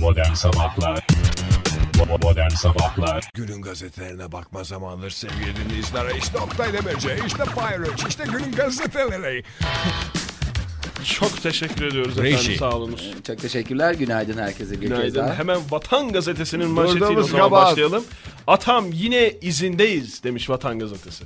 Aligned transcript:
Modern 0.00 0.34
Sabahlar 0.34 1.06
Modern 2.22 2.48
Sabahlar 2.48 3.30
Günün 3.34 3.62
gazetelerine 3.62 4.32
bakma 4.32 4.64
zamanıdır 4.64 5.10
sevgili 5.10 5.56
dinleyiciler. 5.56 6.14
İşte 6.18 6.38
Oktay 6.38 6.72
Demirci, 6.72 7.08
işte 7.26 7.44
Fire 7.44 8.08
işte 8.08 8.24
günün 8.24 8.52
gazeteleri. 8.52 9.42
Çok 11.04 11.42
teşekkür 11.42 11.86
ediyoruz 11.86 12.18
efendim 12.18 12.56
sağ 12.58 12.70
olunuz. 12.70 13.10
Çok 13.26 13.38
teşekkürler. 13.38 13.94
Günaydın 13.94 14.38
herkese 14.38 14.70
bir 14.70 14.80
kez 14.80 14.88
Günaydın. 14.88 15.14
daha. 15.14 15.34
Hemen 15.34 15.60
Vatan 15.70 16.12
Gazetesi'nin 16.12 16.68
manşetiyle 16.70 17.04
o 17.04 17.08
Durduğumuz 17.08 17.30
zaman 17.30 17.44
kabahat. 17.48 17.70
başlayalım. 17.72 18.04
Atam 18.46 18.92
yine 18.92 19.30
izindeyiz 19.40 20.22
demiş 20.24 20.50
Vatan 20.50 20.78
Gazetesi. 20.78 21.24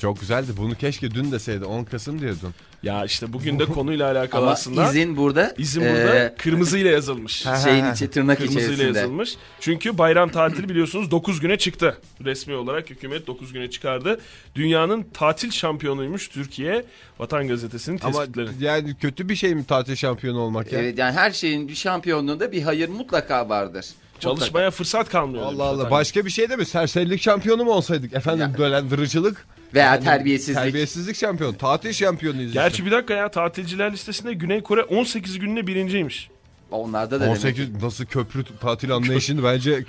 Çok 0.00 0.20
güzeldi. 0.20 0.52
Bunu 0.56 0.74
keşke 0.74 1.10
dün 1.10 1.32
deseydi. 1.32 1.64
10 1.64 1.84
Kasım 1.84 2.20
diyordun. 2.20 2.54
Ya 2.82 3.04
işte 3.04 3.32
bugün 3.32 3.58
de 3.58 3.64
konuyla 3.66 4.10
alakalı 4.12 4.42
Ama 4.42 4.50
aslında. 4.50 4.88
izin 4.90 5.16
burada. 5.16 5.54
İzin 5.58 5.82
burada 5.82 6.14
e, 6.18 6.34
kırmızıyla 6.38 6.90
yazılmış. 6.90 7.32
şeyin 7.64 7.92
içi 7.92 8.10
tırnak 8.10 8.38
Kırmızıyla 8.38 8.72
içerisinde. 8.74 8.98
yazılmış. 8.98 9.34
Çünkü 9.60 9.98
bayram 9.98 10.28
tatili 10.30 10.68
biliyorsunuz 10.68 11.10
9 11.10 11.40
güne 11.40 11.58
çıktı. 11.58 11.98
Resmi 12.24 12.54
olarak 12.54 12.90
hükümet 12.90 13.26
9 13.26 13.52
güne 13.52 13.70
çıkardı. 13.70 14.20
Dünyanın 14.54 15.02
tatil 15.14 15.50
şampiyonuymuş 15.50 16.28
Türkiye. 16.28 16.84
Vatan 17.18 17.48
Gazetesi'nin 17.48 18.00
Ama 18.02 18.18
tespitleri. 18.18 18.48
yani 18.60 18.94
kötü 19.00 19.28
bir 19.28 19.36
şey 19.36 19.54
mi 19.54 19.64
tatil 19.64 19.96
şampiyonu 19.96 20.38
olmak 20.40 20.72
ya? 20.72 20.78
Evet 20.80 20.98
yani 20.98 21.12
her 21.12 21.30
şeyin 21.30 21.68
bir 21.68 21.74
şampiyonluğunda 21.74 22.52
bir 22.52 22.62
hayır 22.62 22.88
mutlaka 22.88 23.48
vardır. 23.48 23.86
Çalışmaya 24.20 24.70
fırsat 24.70 25.08
kalmıyor. 25.08 25.42
Allah 25.44 25.50
demiş 25.68 25.80
Allah. 25.82 25.90
Başka 25.90 26.24
bir 26.24 26.30
şey 26.30 26.50
de 26.50 26.56
mi? 26.56 26.64
Serserilik 26.66 27.22
şampiyonu 27.22 27.64
mu 27.64 27.70
olsaydık? 27.70 28.12
Efendim 28.14 28.48
Ya. 28.52 28.58
dolandırıcılık. 28.58 29.46
Veya 29.74 29.86
Yani 29.94 30.04
terbiyesizlik. 30.04 30.54
Terbiyesizlik 30.62 31.16
şampiyonu. 31.16 31.56
Tatil 31.58 31.92
şampiyonuyuz 31.92 32.52
Gerçi 32.52 32.72
işte. 32.72 32.86
bir 32.86 32.90
dakika 32.90 33.14
ya 33.14 33.30
tatilciler 33.30 33.92
listesinde 33.92 34.34
Güney 34.34 34.60
Kore 34.62 34.82
18 34.82 35.38
gününe 35.38 35.66
birinciymiş. 35.66 36.30
Onlarda 36.70 37.10
da 37.20 37.24
demek 37.24 37.36
18 37.36 37.66
ki- 37.66 37.72
nasıl 37.84 38.04
köprü 38.04 38.44
tatil 38.60 38.92
anlayışını 38.94 39.44
bence 39.44 39.84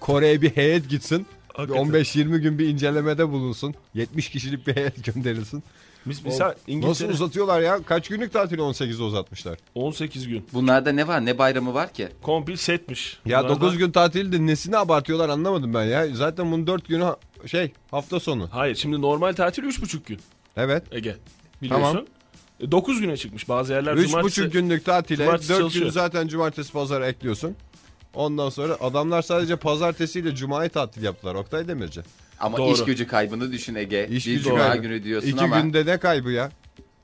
Kore'ye 0.00 0.42
bir 0.42 0.50
heyet 0.56 0.88
gitsin. 0.88 1.26
Bir 1.50 1.54
Hakikaten. 1.56 1.84
15-20 1.84 2.38
gün 2.38 2.58
bir 2.58 2.68
incelemede 2.68 3.28
bulunsun. 3.28 3.74
70 3.94 4.28
kişilik 4.28 4.66
bir 4.66 4.76
heyet 4.76 5.04
gönderilsin. 5.14 5.62
Biz 6.06 6.24
mesela 6.24 6.48
Nasıl 6.48 6.60
İngiltere 6.66 7.08
uzatıyorlar 7.12 7.60
ya? 7.60 7.78
Kaç 7.86 8.08
günlük 8.08 8.32
tatili 8.32 8.60
18'e 8.60 9.02
uzatmışlar? 9.02 9.58
18 9.74 10.28
gün. 10.28 10.46
Bunlarda 10.52 10.92
ne 10.92 11.08
var 11.08 11.26
ne 11.26 11.38
bayramı 11.38 11.74
var 11.74 11.92
ki? 11.92 12.08
Komple 12.22 12.56
setmiş. 12.56 13.18
Ya 13.26 13.38
Bunlardan- 13.42 13.60
9 13.60 13.78
gün 13.78 13.90
tatili 13.90 14.32
de 14.32 14.46
nesini 14.46 14.76
abartıyorlar 14.76 15.28
anlamadım 15.28 15.74
ben 15.74 15.84
ya. 15.84 16.06
Zaten 16.14 16.52
bunun 16.52 16.66
4 16.66 16.88
günü 16.88 17.04
şey 17.46 17.72
hafta 17.90 18.20
sonu. 18.20 18.48
Hayır 18.52 18.74
şimdi 18.76 19.00
normal 19.02 19.32
tatil 19.32 19.62
3,5 19.62 20.04
gün 20.06 20.18
Evet. 20.56 20.82
Ege. 20.92 21.16
Biliyorsun. 21.62 21.86
Tamam. 21.86 22.04
9 22.70 23.00
güne 23.00 23.16
çıkmış 23.16 23.48
bazı 23.48 23.72
yerler 23.72 23.92
3,5 23.96 24.50
günlük 24.50 24.84
tatile 24.84 25.24
cumartesi 25.24 25.48
4 25.48 25.58
çalışıyor. 25.58 25.84
günü 25.84 25.92
zaten 25.92 26.28
cumartesi 26.28 26.72
pazar 26.72 27.00
ekliyorsun. 27.02 27.56
Ondan 28.14 28.48
sonra 28.48 28.76
adamlar 28.80 29.22
sadece 29.22 29.56
pazartesiyle 29.56 30.34
cumayı 30.34 30.70
tatil 30.70 31.02
yaptılar. 31.02 31.34
Oktay 31.34 31.68
Demirci. 31.68 32.00
Ama 32.40 32.58
Doğru. 32.58 32.72
iş 32.74 32.84
gücü 32.84 33.06
kaybını 33.06 33.52
düşün 33.52 33.74
Ege. 33.74 34.08
İş 34.10 34.26
bir 34.26 34.32
gücü 34.32 34.44
cuma 34.44 34.58
kaybı. 34.58 34.82
günü 34.82 35.04
diyorsun 35.04 35.28
İki 35.28 35.40
ama. 35.40 35.60
günde 35.60 35.86
ne 35.86 35.98
kaybı 35.98 36.30
ya? 36.30 36.50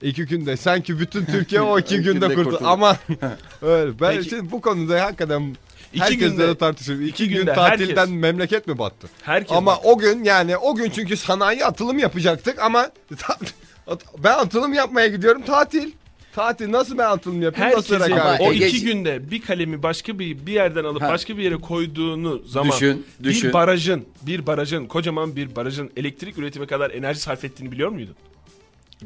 İki 0.03 0.27
günde. 0.27 0.57
Sanki 0.57 0.99
bütün 1.01 1.25
Türkiye 1.25 1.61
o 1.61 1.79
iki 1.81 1.95
İki 1.95 2.05
günde 2.05 2.13
günde 2.27 2.35
kurtuldu. 2.35 2.51
kurtuldu. 2.51 2.69
Ama 2.69 2.97
öyle. 3.63 4.01
Ben 4.01 4.17
Peki. 4.17 4.29
şimdi 4.29 4.51
bu 4.51 4.61
konuda 4.61 5.05
hakikaten 5.05 5.57
İki 5.97 6.05
herkesle 6.05 6.27
günde- 6.29 6.49
de 6.49 6.59
tartışıyorum. 6.59 7.05
İki, 7.05 7.11
iki 7.25 7.29
gün 7.29 7.41
günde 7.41 7.55
tatilden 7.55 7.97
herkes- 7.97 8.15
memleket 8.15 8.67
mi 8.67 8.79
battı? 8.79 9.09
Herkes 9.23 9.57
ama 9.57 9.71
bak- 9.77 9.85
o 9.87 9.99
gün 9.99 10.25
yani 10.25 10.57
o 10.57 10.75
gün 10.75 10.91
çünkü 10.91 11.17
sanayi 11.17 11.65
atılım 11.65 11.99
yapacaktık 11.99 12.59
ama 12.59 12.91
ben 14.19 14.33
atılım 14.39 14.73
yapmaya 14.75 15.07
gidiyorum 15.07 15.43
tatil. 15.43 15.93
Tatil 16.35 16.73
nasıl 16.73 16.99
ben 16.99 17.05
atılım 17.11 17.43
yapayım? 17.43 17.77
Nasıl 17.77 17.95
Herkesin? 17.95 18.13
Ama 18.21 18.37
o 18.41 18.53
iki 18.53 18.81
günde 18.85 19.31
bir 19.31 19.43
kalemi 19.43 19.83
başka 19.83 20.19
bir 20.19 20.47
bir 20.47 20.53
yerden 20.53 20.85
alıp 20.85 21.03
Ha. 21.03 21.09
başka 21.09 21.39
bir 21.39 21.43
yere 21.43 21.57
koyduğunu 21.57 22.39
zaman 22.47 22.73
Düşün, 22.73 23.07
düşün. 23.23 23.49
bir 23.49 23.53
barajın 23.53 24.05
bir 24.23 24.47
barajın 24.47 24.87
kocaman 24.87 25.37
bir 25.37 25.57
barajın 25.57 25.91
elektrik 25.97 26.39
üretimi 26.39 26.67
kadar 26.67 26.91
enerji 26.91 27.21
sarf 27.21 27.45
ettiğini 27.45 27.73
biliyor 27.73 27.89
muydun? 27.89 28.15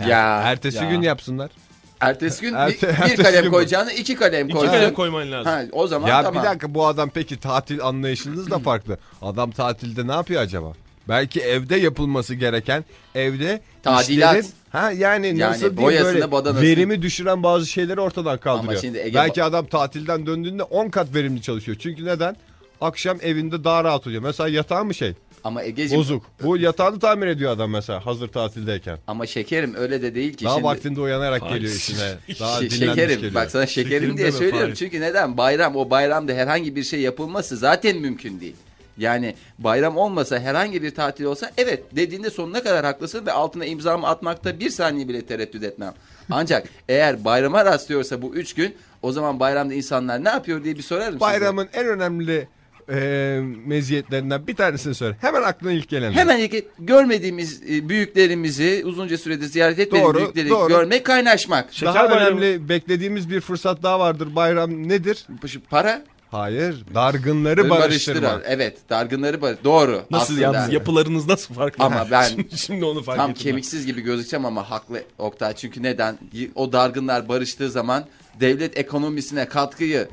Ya. 0.06 0.42
Ertesi 0.44 0.84
Ya. 0.84 0.90
gün 0.90 1.02
yapsınlar. 1.02 1.50
Ertesi 2.00 2.40
gün 2.42 2.54
Erte- 2.54 2.68
bir, 2.68 2.82
bir 2.82 2.88
ertesi 2.88 3.22
kalem 3.22 3.42
gün- 3.44 3.50
koyacağını 3.50 3.92
iki 3.92 4.14
kalem 4.14 4.46
İki 4.48 4.56
koysun. 4.56 4.72
kalem 4.74 4.94
koyman 4.94 5.32
lazım. 5.32 5.52
Ha, 5.52 5.62
o 5.72 5.86
zaman 5.86 6.08
Ya 6.08 6.22
tamam. 6.22 6.42
bir 6.42 6.48
dakika 6.48 6.74
bu 6.74 6.86
adam 6.86 7.10
peki 7.14 7.36
tatil 7.40 7.82
anlayışınız 7.82 8.50
da 8.50 8.58
farklı. 8.58 8.98
Adam 9.22 9.50
tatilde 9.50 10.06
ne 10.06 10.12
yapıyor 10.12 10.42
acaba? 10.42 10.72
Belki 11.08 11.40
evde 11.40 11.76
yapılması 11.76 12.34
gereken 12.34 12.84
evde 13.14 13.60
Tadilat. 13.82 14.36
işlerin- 14.36 14.50
ha 14.70 14.90
yani, 14.90 15.26
Yani 15.26 15.38
nasıl 15.38 15.60
diyeyim 15.60 15.76
boyasını, 15.82 16.14
böyle 16.14 16.32
badanasını. 16.32 16.62
verimi 16.66 17.02
düşüren 17.02 17.42
bazı 17.42 17.66
şeyleri 17.66 18.00
ortadan 18.00 18.38
kaldırıyor. 18.38 18.80
şimdi 18.80 18.98
Ege- 18.98 19.14
Belki 19.14 19.42
adam 19.44 19.66
tatilden 19.66 20.26
döndüğünde 20.26 20.62
10 20.62 20.88
kat 20.88 21.14
verimli 21.14 21.42
çalışıyor. 21.42 21.76
Çünkü 21.80 22.04
neden? 22.04 22.36
Akşam 22.80 23.18
evinde 23.22 23.64
daha 23.64 23.84
rahat 23.84 24.06
oluyor. 24.06 24.22
Mesela 24.22 24.48
yatağı 24.48 24.84
mı 24.84 24.94
şey? 24.94 25.14
Ama 25.44 25.62
Ege'ciğim 25.62 26.00
Bozuk. 26.00 26.22
Bu 26.42 26.56
yatağını 26.56 26.98
tamir 26.98 27.26
ediyor 27.26 27.52
adam 27.52 27.70
mesela 27.70 28.06
hazır 28.06 28.28
tatildeyken. 28.28 28.98
ama 29.06 29.26
şekerim 29.26 29.74
öyle 29.74 30.02
de 30.02 30.14
değil 30.14 30.34
ki. 30.34 30.44
Daha 30.44 30.54
Şimdi, 30.54 30.66
vaktinde 30.66 31.00
uyanarak 31.00 31.40
Faiz. 31.40 31.54
geliyor 31.54 31.74
işine. 31.74 32.14
Daha 32.40 32.56
dinlenmiş 32.60 32.78
şekerim 32.78 33.14
geliyor. 33.14 33.34
bak 33.34 33.50
sana 33.50 33.66
şekerim 33.66 33.92
Şekerim 33.92 34.16
diye 34.16 34.32
söylüyorum. 34.32 34.60
Fahir. 34.60 34.74
Çünkü 34.74 35.00
neden? 35.00 35.36
Bayram 35.36 35.76
o 35.76 35.90
bayramda 35.90 36.32
herhangi 36.32 36.76
bir 36.76 36.82
şey 36.82 37.00
yapılması 37.00 37.56
zaten 37.56 37.96
mümkün 37.96 38.40
değil. 38.40 38.56
Yani 38.98 39.34
bayram 39.58 39.96
olmasa 39.96 40.38
herhangi 40.38 40.82
bir 40.82 40.94
tatil 40.94 41.24
olsa 41.24 41.50
evet 41.56 41.82
dediğinde 41.96 42.30
sonuna 42.30 42.62
kadar 42.62 42.84
haklısın 42.84 43.26
ve 43.26 43.32
altına 43.32 43.64
imzamı 43.64 44.06
atmakta 44.06 44.60
bir 44.60 44.70
saniye 44.70 45.08
bile 45.08 45.26
tereddüt 45.26 45.64
etmem. 45.64 45.94
Ancak 46.30 46.68
eğer 46.88 47.24
bayrama 47.24 47.64
rastlıyorsa 47.64 48.22
bu 48.22 48.34
üç 48.34 48.54
gün 48.54 48.74
o 49.02 49.12
zaman 49.12 49.40
bayramda 49.40 49.74
insanlar 49.74 50.24
ne 50.24 50.28
yapıyor 50.28 50.64
diye 50.64 50.76
bir 50.76 50.82
sorarım 50.82 51.12
size. 51.12 51.20
Bayramın 51.20 51.68
en 51.72 51.86
önemli 51.86 52.48
e, 52.92 53.40
meziyetlerinden 53.66 54.46
bir 54.46 54.56
tanesini 54.56 54.94
söyle. 54.94 55.16
Hemen 55.20 55.42
aklına 55.42 55.72
ilk 55.72 55.88
gelen. 55.88 56.12
Hemen 56.12 56.38
ilk- 56.38 56.64
görmediğimiz 56.78 57.62
e, 57.70 57.88
büyüklerimizi 57.88 58.82
uzunca 58.86 59.18
süredir 59.18 59.46
ziyaret 59.46 59.78
etmediğimiz 59.78 60.14
Doğru, 60.14 60.18
büyükleri 60.22 60.48
doğru. 60.48 60.68
görmek, 60.68 61.06
kaynaşmak. 61.06 61.72
Şeker 61.72 61.94
Daha 61.94 62.10
bayramı- 62.10 62.40
önemli 62.40 62.68
beklediğimiz 62.68 63.30
bir 63.30 63.40
fırsat 63.40 63.82
daha 63.82 64.00
vardır. 64.00 64.36
Bayram 64.36 64.88
nedir? 64.88 65.26
Para 65.70 66.02
Hayır. 66.30 66.84
Dargınları 66.94 67.70
barıştırma. 67.70 68.28
barıştırır. 68.28 68.42
Evet, 68.46 68.78
dargınları 68.90 69.42
bar. 69.42 69.56
Doğru. 69.64 70.02
Nasıl 70.10 70.24
aslında. 70.34 70.40
yalnız 70.40 70.72
yapılarınız 70.72 71.28
nasıl 71.28 71.54
farklı? 71.54 71.84
Ama 71.84 72.06
ben- 72.10 72.22
şimdi, 72.28 72.58
şimdi 72.58 72.84
onu 72.84 73.02
fark 73.02 73.18
Tam 73.18 73.30
ettim. 73.30 73.40
ben. 73.44 73.50
kemiksiz 73.50 73.86
gibi 73.86 74.00
gözükeceğim 74.00 74.44
ama 74.46 74.70
haklı 74.70 75.02
Oktay. 75.18 75.54
Çünkü 75.56 75.82
neden? 75.82 76.18
O 76.54 76.72
dargınlar 76.72 77.28
barıştığı 77.28 77.70
zaman 77.70 78.04
devlet 78.40 78.78
ekonomisine 78.78 79.48
katkıyı 79.48 80.08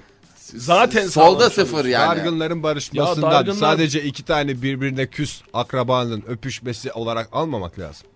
Zaten 0.55 1.07
solda 1.07 1.49
sıfır 1.49 1.85
yani. 1.85 2.17
Dargınların 2.17 2.63
barışmasından 2.63 3.31
Ya 3.31 3.37
dargınlar- 3.39 3.53
sadece 3.59 4.03
iki 4.03 4.23
tane 4.23 4.61
birbirine 4.61 5.07
küs 5.07 5.41
akrabanın 5.53 6.23
öpüşmesi 6.27 6.91
olarak 6.91 7.29
almamak 7.31 7.79
lazım. 7.79 8.07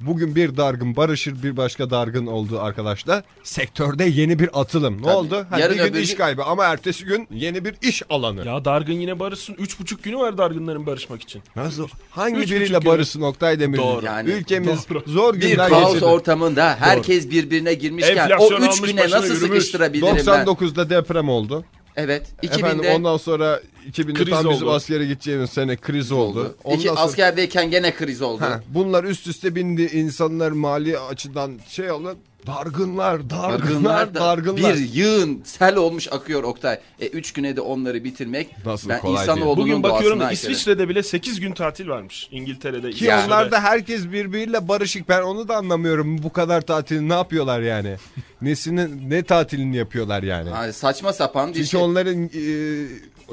Bugün 0.00 0.34
bir 0.34 0.56
dargın 0.56 0.96
barışır 0.96 1.42
bir 1.42 1.56
başka 1.56 1.90
dargın 1.90 2.26
olduğu 2.26 2.60
arkadaşla 2.60 3.22
sektörde 3.42 4.04
yeni 4.04 4.38
bir 4.38 4.60
atılım. 4.60 4.98
Ne 4.98 5.02
Tabii. 5.02 5.12
oldu? 5.14 5.46
Ha, 5.50 5.58
Yarın 5.58 5.74
bir 5.78 5.82
gün 5.82 5.90
öbür 5.90 6.00
iş 6.00 6.10
gün- 6.10 6.16
kaybı 6.16 6.44
ama 6.44 6.64
ertesi 6.64 7.04
gün 7.04 7.28
yeni 7.30 7.64
bir 7.64 7.74
iş 7.82 8.02
alanı. 8.10 8.46
Ya 8.46 8.64
dargın 8.64 8.92
yine 8.92 9.18
barışsın. 9.18 9.54
Üç 9.58 9.80
buçuk 9.80 10.02
günü 10.02 10.16
var 10.16 10.38
dargınların 10.38 10.86
barışmak 10.86 11.22
için. 11.22 11.42
Nasıl? 11.56 11.88
Hangi 12.10 12.36
Üç 12.36 12.50
biriyle 12.50 12.64
buçuk 12.70 12.82
gün. 12.82 12.90
barışsın 12.92 13.22
Oktay 13.22 13.60
Demir? 13.60 13.78
Doğru. 13.78 14.04
Yani- 14.06 14.30
Ülkemiz 14.30 14.88
Doğru. 14.90 15.02
zor 15.06 15.34
Bir 15.34 15.40
günler 15.50 15.68
kaos 15.68 15.86
geçirdi. 15.88 16.04
ortamında 16.04 16.76
herkes 16.80 17.30
birbirine 17.30 17.74
girmişken 17.74 18.16
Enflasyon 18.16 18.60
o 18.60 18.64
üç 18.64 18.68
almış 18.68 18.80
güne 18.90 19.00
başına 19.00 19.16
nasıl 19.16 19.34
yürümüş. 19.34 19.48
sıkıştırabilirim 19.48 20.06
ben? 20.06 20.16
99'da 20.16 20.90
deprem 20.90 21.28
oldu. 21.28 21.64
Evet. 21.98 22.26
Efendim 22.42 22.78
2000'de 22.82 22.94
ondan 22.94 23.16
sonra 23.16 23.60
2000'de 23.90 24.12
Kriz 24.12 24.30
tam 24.30 24.50
bizim 24.50 24.66
oldu. 24.68 24.74
askere 24.74 25.04
gideceğimiz 25.06 25.50
sene 25.50 25.76
kriz 25.76 26.12
oldu. 26.12 26.56
Ondan 26.64 26.78
İki 26.78 26.88
sonra- 26.88 27.00
askerdeyken 27.00 27.70
gene 27.70 27.94
kriz 27.94 28.22
oldu. 28.22 28.40
Ha, 28.42 28.60
bunlar 28.68 29.04
üst 29.04 29.26
üste 29.26 29.54
bindi 29.54 29.82
insanlar 29.82 30.50
mali 30.50 30.98
açıdan 30.98 31.58
şey 31.68 31.90
oldu. 31.90 32.16
Dargınlar, 32.48 33.30
dargınlar, 33.30 33.60
Dargınlar 33.60 34.14
da 34.14 34.20
dargınlar. 34.20 34.74
bir 34.74 34.78
yığın 34.92 35.42
sel 35.44 35.76
olmuş 35.76 36.08
akıyor 36.12 36.42
Oktay. 36.42 36.78
E, 37.00 37.06
üç 37.06 37.32
güne 37.32 37.56
de 37.56 37.60
onları 37.60 38.04
bitirmek 38.04 38.66
Nasıl 38.66 38.88
ben 38.88 39.00
kolay 39.00 39.22
insanoğlunun 39.22 39.56
Bugün 39.56 39.82
bakıyorum 39.82 40.20
da. 40.20 40.32
İsviçre'de 40.32 40.88
bile 40.88 41.02
8 41.02 41.40
gün 41.40 41.52
tatil 41.52 41.88
varmış. 41.88 42.28
İngiltere'de. 42.30 42.90
Ki 42.90 42.96
İsviçre'de. 42.96 43.24
onlar 43.26 43.50
da 43.50 43.60
herkes 43.60 44.04
birbiriyle 44.12 44.68
barışık. 44.68 45.08
Ben 45.08 45.22
onu 45.22 45.48
da 45.48 45.56
anlamıyorum. 45.56 46.22
Bu 46.22 46.32
kadar 46.32 46.60
tatilini 46.60 47.08
ne 47.08 47.14
yapıyorlar 47.14 47.60
yani? 47.60 47.96
Nesini, 48.42 49.10
ne 49.10 49.22
tatilini 49.22 49.76
yapıyorlar 49.76 50.22
yani? 50.22 50.50
Ha, 50.50 50.72
saçma 50.72 51.12
sapan 51.12 51.48
bir 51.48 51.54
Çünkü 51.54 51.68
şey. 51.68 51.80
onların 51.80 52.24
e, 52.24 52.38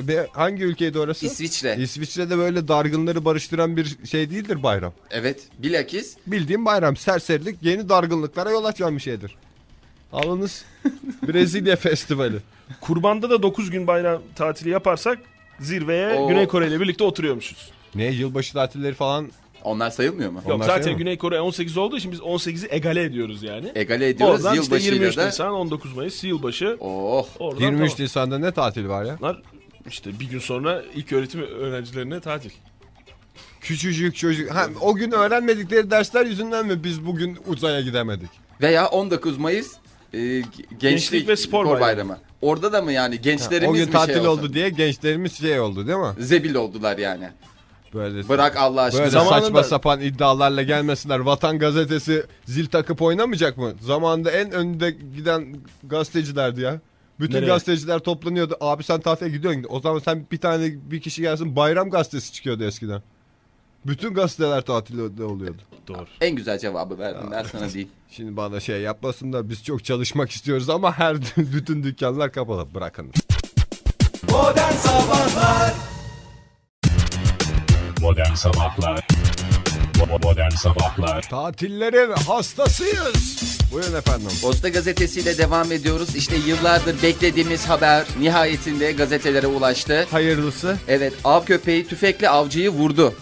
ne, 0.08 0.28
hangi 0.32 0.64
ülkeydi 0.64 1.00
orası? 1.00 1.26
İsviçre. 1.26 1.78
İsviçre'de 1.80 2.38
böyle 2.38 2.68
dargınları 2.68 3.26
barıştıran 3.26 3.78
bir 3.78 3.98
şey 4.06 4.30
değildir 4.30 4.64
bayram. 4.64 4.94
Evet. 5.12 5.40
Bilakis 5.60 6.18
Bildiğim 6.28 6.66
bayram 6.66 6.98
serserilik 6.98 7.58
yeni 7.62 7.90
dargınlıklara 7.90 8.52
yol 8.52 8.66
açan 8.66 8.96
bir 8.96 9.02
şeydir. 9.02 9.36
Alınız 10.14 10.66
Brezilya 11.28 11.76
Festivali. 11.86 12.38
Kurbanda 12.82 13.30
da 13.30 13.44
9 13.44 13.70
gün 13.70 13.88
bayram 13.88 14.22
tatili 14.36 14.70
yaparsak 14.70 15.20
zirveye 15.60 16.14
Oo. 16.20 16.28
Güney 16.28 16.48
Kore 16.48 16.68
ile 16.68 16.80
birlikte 16.80 17.04
oturuyormuşuz. 17.04 17.72
Ne 17.96 18.06
yılbaşı 18.06 18.54
tatilleri 18.54 18.94
falan 18.94 19.32
Onlar 19.64 19.90
sayılmıyor 19.90 20.32
mu? 20.32 20.42
Yok 20.48 20.56
Onlar 20.56 20.66
zaten 20.66 20.94
mi? 20.94 20.98
Güney 20.98 21.18
Kore 21.18 21.42
18 21.42 21.78
olduğu 21.78 21.98
için 21.98 22.12
biz 22.12 22.20
18'i 22.20 22.68
egale 22.76 23.04
ediyoruz 23.04 23.44
yani. 23.44 23.72
Egale 23.76 24.10
ediyoruz 24.10 24.46
Oradan 24.46 24.54
işte 24.54 24.66
yılbaşıyla 24.66 24.96
23 24.96 25.18
da. 25.18 25.26
Nisan 25.26 25.54
19 25.54 25.94
Mayıs 25.96 26.24
yılbaşı. 26.24 26.78
Oh. 26.80 27.28
Oradan 27.40 27.62
23 27.62 27.92
tamam. 27.92 28.04
Nisan'da 28.04 28.40
ne 28.40 28.52
tatil 28.52 28.88
var 28.88 29.06
ya? 29.06 29.18
Bunlar 29.20 29.42
işte 29.90 30.20
bir 30.20 30.26
gün 30.30 30.40
sonra 30.40 30.84
ilk 30.96 31.14
öğretim 31.14 31.42
öğrencilerine 31.42 32.20
tatil. 32.20 32.52
Küçücük 33.62 34.16
çocuk. 34.16 34.52
Ha, 34.52 34.68
o 34.82 34.96
gün 34.96 35.12
öğrenmedikleri 35.12 35.92
dersler 35.92 36.26
yüzünden 36.26 36.66
mi 36.66 36.84
biz 36.84 37.06
bugün 37.06 37.38
uzaya 37.48 37.82
gidemedik? 37.82 38.30
Veya 38.62 38.88
19 38.88 39.38
Mayıs 39.38 39.74
e, 40.14 40.18
gençlik, 40.20 40.80
Gençlik 40.80 41.28
ve 41.28 41.36
Spor 41.36 41.80
Bayramı. 41.82 42.18
Orada 42.42 42.74
da 42.74 42.82
mı 42.82 42.92
yani 42.92 43.22
gençlerimiz 43.22 43.70
o 43.70 43.74
gün 43.74 43.86
mi 43.86 43.92
tatil 43.92 44.14
şey 44.14 44.28
oldu 44.28 44.54
diye 44.54 44.70
gençlerimiz 44.70 45.38
şey 45.38 45.60
oldu 45.60 45.88
değil 45.88 45.98
mi? 45.98 46.14
Zebil 46.20 46.56
oldular 46.56 46.98
yani. 46.98 47.30
Böyle 47.94 48.30
Bırak 48.30 48.58
Allah 48.58 48.82
aşkına. 48.82 49.02
Böyle 49.02 49.12
Zamanında- 49.12 49.42
saçma 49.42 49.64
sapan 49.64 50.02
iddialarla 50.02 50.64
gelmesinler. 50.64 51.20
Vatan 51.20 51.60
gazetesi 51.60 52.24
zil 52.46 52.66
takıp 52.66 53.02
oynamayacak 53.02 53.58
mı? 53.58 53.74
Zamanında 53.82 54.32
en 54.32 54.52
önde 54.52 54.92
giden 54.92 55.56
gazetecilerdi 55.84 56.62
ya. 56.62 56.82
Bütün 57.20 57.36
Nereye? 57.36 57.46
gazeteciler 57.46 58.00
toplanıyordu. 58.00 58.58
Abi 58.62 58.84
sen 58.84 59.02
tatile 59.02 59.30
gidiyorsun. 59.30 59.66
O 59.70 59.80
zaman 59.80 60.00
sen 60.00 60.26
bir 60.32 60.38
tane 60.38 60.92
bir 60.92 61.02
kişi 61.02 61.22
gelsin 61.22 61.56
bayram 61.56 61.90
gazetesi 61.90 62.34
çıkıyordu 62.34 62.64
eskiden. 62.64 63.02
Bütün 63.86 64.14
gazeteler 64.14 64.62
tatilde 64.62 65.24
oluyordu. 65.24 65.62
Doğru. 65.88 66.06
En 66.22 66.36
güzel 66.36 66.60
cevabı 66.60 67.00
verdim 67.00 67.28
ben 67.32 67.44
sana 67.44 67.74
değil. 67.74 67.88
Şimdi 68.10 68.38
bana 68.38 68.60
şey 68.60 68.82
yapmasınlar 68.82 69.50
biz 69.50 69.64
çok 69.64 69.86
çalışmak 69.86 70.32
istiyoruz 70.32 70.70
ama 70.70 70.98
her 71.00 71.18
bütün 71.38 71.84
dükkanlar 71.84 72.32
kapalı. 72.32 72.74
Bırakın. 72.76 73.12
Modern 78.02 78.34
Sabahlar 78.34 78.94
Bo- 78.96 79.15
Modern 80.04 80.50
Sabahlar 80.50 81.22
Tatillerin 81.22 82.12
hastasıyız. 82.12 83.40
Buyurun 83.72 83.96
efendim. 83.96 84.28
Posta 84.42 84.70
gazetesiyle 84.70 85.38
devam 85.38 85.72
ediyoruz. 85.72 86.16
İşte 86.16 86.36
yıllardır 86.48 87.04
beklediğimiz 87.04 87.66
haber 87.66 88.06
nihayetinde 88.20 88.92
gazetelere 88.92 89.48
ulaştı. 89.48 90.08
Hayırlısı. 90.12 90.78
Evet 90.88 91.14
av 91.24 91.46
köpeği 91.46 91.88
tüfekle 91.88 92.30
avcıyı 92.30 92.70
vurdu. 92.70 93.14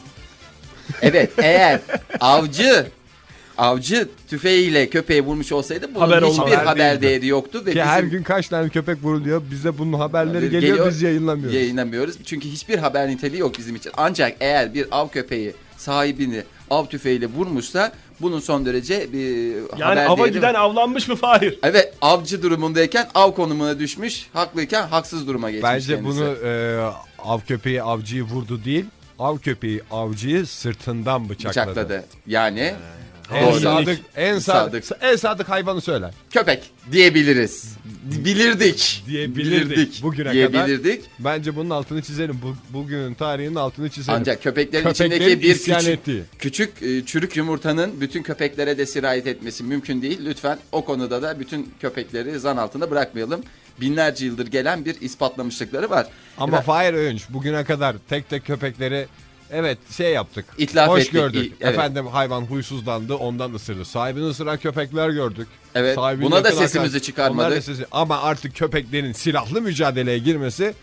Evet 1.02 1.32
eğer 1.38 1.80
avcı 2.20 2.86
avcı 3.58 4.10
tüfeğiyle 4.30 4.90
köpeği 4.90 5.22
vurmuş 5.22 5.52
olsaydı 5.52 5.88
bunun 5.96 6.00
Haber 6.06 6.16
hiçbir 6.22 6.28
olmaz. 6.42 6.52
haber, 6.58 6.66
Haber 6.66 6.92
değildi. 6.92 7.02
değeri 7.02 7.28
yoktu. 7.28 7.60
Ve 7.66 7.72
Ki 7.72 7.76
bizim 7.78 7.88
her 7.88 8.04
gün 8.04 8.24
kaç 8.24 8.48
tane 8.48 8.70
köpek 8.70 9.04
vuruluyor. 9.04 9.42
Bize 9.52 9.78
bunun 9.78 9.94
haberleri 10.00 10.36
Haber 10.36 10.48
geliyor, 10.48 10.62
geliyor, 10.62 10.88
biz 10.90 11.02
yayınlamıyoruz. 11.02 11.56
yayınlamıyoruz. 11.56 12.16
Çünkü 12.26 12.48
hiçbir 12.50 12.78
haber 12.78 13.08
niteliği 13.08 13.40
yok 13.40 13.58
bizim 13.58 13.76
için. 13.76 13.92
Ancak 13.98 14.36
eğer 14.40 14.74
bir 14.74 14.88
av 14.92 15.08
köpeği 15.10 15.54
sahibini 15.78 16.44
av 16.70 16.86
tüfeğiyle 16.86 17.26
vurmuşsa 17.26 17.92
bunun 18.22 18.40
son 18.40 18.66
derece 18.66 19.14
bir 19.14 19.56
Yani 19.78 19.84
haber 19.84 20.06
ava 20.06 20.18
değeri 20.18 20.32
giden 20.34 20.54
avlanmış 20.54 21.08
mı 21.08 21.16
Fahir? 21.16 21.60
Evet 21.64 21.94
avcı 22.02 22.44
durumundayken 22.44 23.08
av 23.16 23.32
konumuna 23.32 23.80
düşmüş. 23.80 24.28
Haklıyken 24.34 24.88
haksız 24.88 25.28
duruma 25.28 25.52
geçmiş 25.52 25.72
Bence 25.72 25.96
kendisi. 25.96 26.20
bunu 26.20 26.48
e, 26.48 26.80
av 27.20 27.40
köpeği 27.40 27.84
avcıyı 27.84 28.24
vurdu 28.24 28.66
değil. 28.66 28.86
Av 29.20 29.38
köpeği 29.38 29.82
avcıyı 29.92 30.46
sırtından 30.46 31.30
bıçakladı. 31.30 31.70
bıçakladı. 31.70 32.04
Yani 32.28 32.74
En 33.32 33.46
Doğru. 33.52 33.60
sadık, 33.60 34.00
en 34.16 34.40
sadık, 34.40 34.86
Sadık. 34.86 35.04
en 35.04 35.16
sadık 35.16 35.50
hayvanı 35.50 35.82
söyle. 35.82 36.12
köpek 36.32 36.64
diyebiliriz. 36.92 37.76
Bilirdik. 38.04 39.04
Diyebilirdik. 39.08 40.04
Bugüne 40.04 40.34
diyebilirdik. 40.34 41.02
Bence 41.20 41.56
bunun 41.56 41.70
altını 41.70 42.02
çizelim. 42.02 42.40
Bu, 42.44 42.56
bugünün 42.78 43.14
tarihinin 43.14 43.56
altını 43.56 43.90
çizelim. 43.90 44.20
Ancak 44.20 44.44
köpeklerin, 44.44 44.84
Köpeklerin 44.84 45.12
içindeki 45.12 45.42
bir 45.42 45.54
küçük, 45.54 45.88
ettiği. 45.88 46.24
küçük 46.40 46.84
e, 46.84 47.06
çürük 47.06 47.38
yumurtanın 47.38 48.02
bütün 48.02 48.24
köpeklere 48.24 48.78
de 48.78 48.86
sirayet 48.86 49.28
etmesi 49.28 49.64
mümkün 49.64 50.02
değil. 50.02 50.20
Lütfen 50.26 50.60
o 50.72 50.86
konuda 50.86 51.22
da 51.22 51.40
bütün 51.40 51.74
köpekleri 51.82 52.40
zan 52.40 52.58
altında 52.58 52.92
bırakmayalım. 52.92 53.42
Binlerce 53.82 54.26
yıldır 54.26 54.48
gelen 54.48 54.86
bir 54.86 55.02
ispatlamışlıkları 55.02 55.90
var. 55.90 56.08
Ama 56.38 56.62
Fahir 56.62 56.94
Öğünç 56.94 57.24
bugüne 57.30 57.64
kadar 57.64 57.96
tek 58.10 58.30
tek 58.30 58.46
köpekleri 58.46 59.08
evet 59.54 59.78
şey 59.98 60.14
yaptık. 60.14 60.46
İtlaf 60.58 60.90
hoş 60.90 61.00
ettik, 61.02 61.14
gördük. 61.14 61.46
i- 61.46 61.54
evet. 61.62 61.74
Efendim 61.74 62.08
hayvan 62.08 62.42
huysuzlandı 62.42 63.16
ondan 63.16 63.54
ısırdı. 63.54 63.86
Sahibini 63.86 64.26
ısıran 64.26 64.58
köpekler 64.58 65.10
gördük. 65.10 65.48
Evet, 65.76 65.96
Sahibini 65.96 66.26
buna 66.26 66.44
da 66.44 66.52
sesimizi 66.52 67.02
çıkarmadık. 67.02 67.58
Da 67.58 67.62
sesi- 67.62 67.86
Ama 67.92 68.22
artık 68.22 68.56
köpeklerin 68.56 69.12
silahlı 69.12 69.62
mücadeleye 69.62 70.18
girmesi 70.18 70.74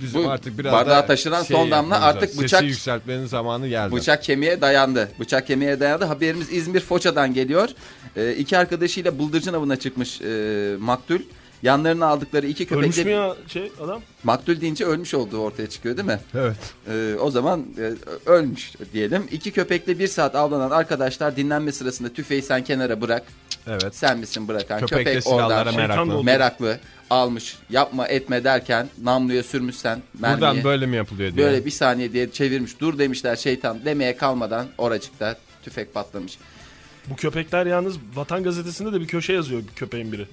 bizim 0.00 0.24
Bu 0.24 0.30
artık 0.30 0.58
biraz 0.58 0.72
bardağı 0.72 1.02
da 1.02 1.06
taşıran 1.06 1.42
şey 1.42 1.56
son 1.56 1.70
damla 1.70 2.00
artık 2.00 2.22
lazım. 2.30 2.42
bıçak- 2.44 2.48
Sesi 2.60 2.64
yükseltmenin 2.64 3.26
zamanı 3.26 3.68
geldi. 3.68 3.94
Bıçak 3.94 4.22
kemiğe 4.22 4.60
dayandı. 4.60 5.08
Bıçak 5.20 5.46
kemiğe 5.46 5.80
dayandı. 5.80 6.04
Haberimiz 6.04 6.52
İzmir 6.52 6.80
Foça'dan 6.80 7.34
geliyor. 7.34 7.68
Ee, 8.16 8.32
iki 8.32 8.58
arkadaşıyla 8.58 9.18
bıldırcın 9.18 9.52
avına 9.54 9.76
çıkmış 9.76 10.20
e, 10.20 10.76
maktul. 10.80 11.18
Yanlarına 11.64 12.06
aldıkları 12.06 12.46
iki 12.46 12.66
köpek 12.66 12.84
Ölmüş 12.84 12.96
de- 12.96 13.04
mü 13.04 13.10
ya 13.10 13.34
şey 13.48 13.72
adam? 13.84 14.02
maktul 14.24 14.60
deyince 14.60 14.84
ölmüş 14.84 15.14
olduğu 15.14 15.38
ortaya 15.38 15.68
çıkıyor 15.68 15.96
değil 15.96 16.06
mi? 16.08 16.20
Evet. 16.34 16.56
Ee, 16.88 17.14
o 17.20 17.30
zaman 17.30 17.64
e, 17.78 17.92
ölmüş 18.30 18.72
diyelim. 18.92 19.24
İki 19.30 19.50
köpekle 19.50 19.98
bir 19.98 20.08
saat 20.08 20.34
avlanan 20.34 20.70
arkadaşlar 20.70 21.36
dinlenme 21.36 21.72
sırasında 21.72 22.08
tüfeği 22.08 22.42
sen 22.42 22.64
kenara 22.64 23.00
bırak. 23.00 23.22
Evet. 23.66 23.96
Sen 23.96 24.18
misin 24.18 24.48
bırakan? 24.48 24.80
Köpek, 24.80 25.06
Köpek 25.06 25.26
oradan 25.26 25.64
Şeytan 25.72 26.06
meraklı. 26.06 26.24
meraklı 26.24 26.78
almış 27.10 27.56
yapma 27.70 28.08
etme 28.08 28.44
derken 28.44 28.88
namluya 29.02 29.42
sürmüşsen 29.42 30.02
mermiyi. 30.20 30.40
Buradan 30.40 30.64
böyle 30.64 30.86
mi 30.86 30.96
yapılıyor 30.96 31.34
diye. 31.36 31.46
Böyle 31.46 31.64
bir 31.64 31.70
saniye 31.70 32.12
diye 32.12 32.30
çevirmiş. 32.30 32.80
Dur 32.80 32.98
demişler 32.98 33.36
şeytan 33.36 33.84
demeye 33.84 34.16
kalmadan 34.16 34.66
oracıkta 34.78 35.36
tüfek 35.62 35.94
patlamış. 35.94 36.38
Bu 37.06 37.16
köpekler 37.16 37.66
yalnız 37.66 37.96
Vatan 38.14 38.42
Gazetesi'nde 38.44 38.92
de 38.92 39.00
bir 39.00 39.06
köşe 39.06 39.32
yazıyor 39.32 39.62
köpeğin 39.76 40.12
biri. 40.12 40.26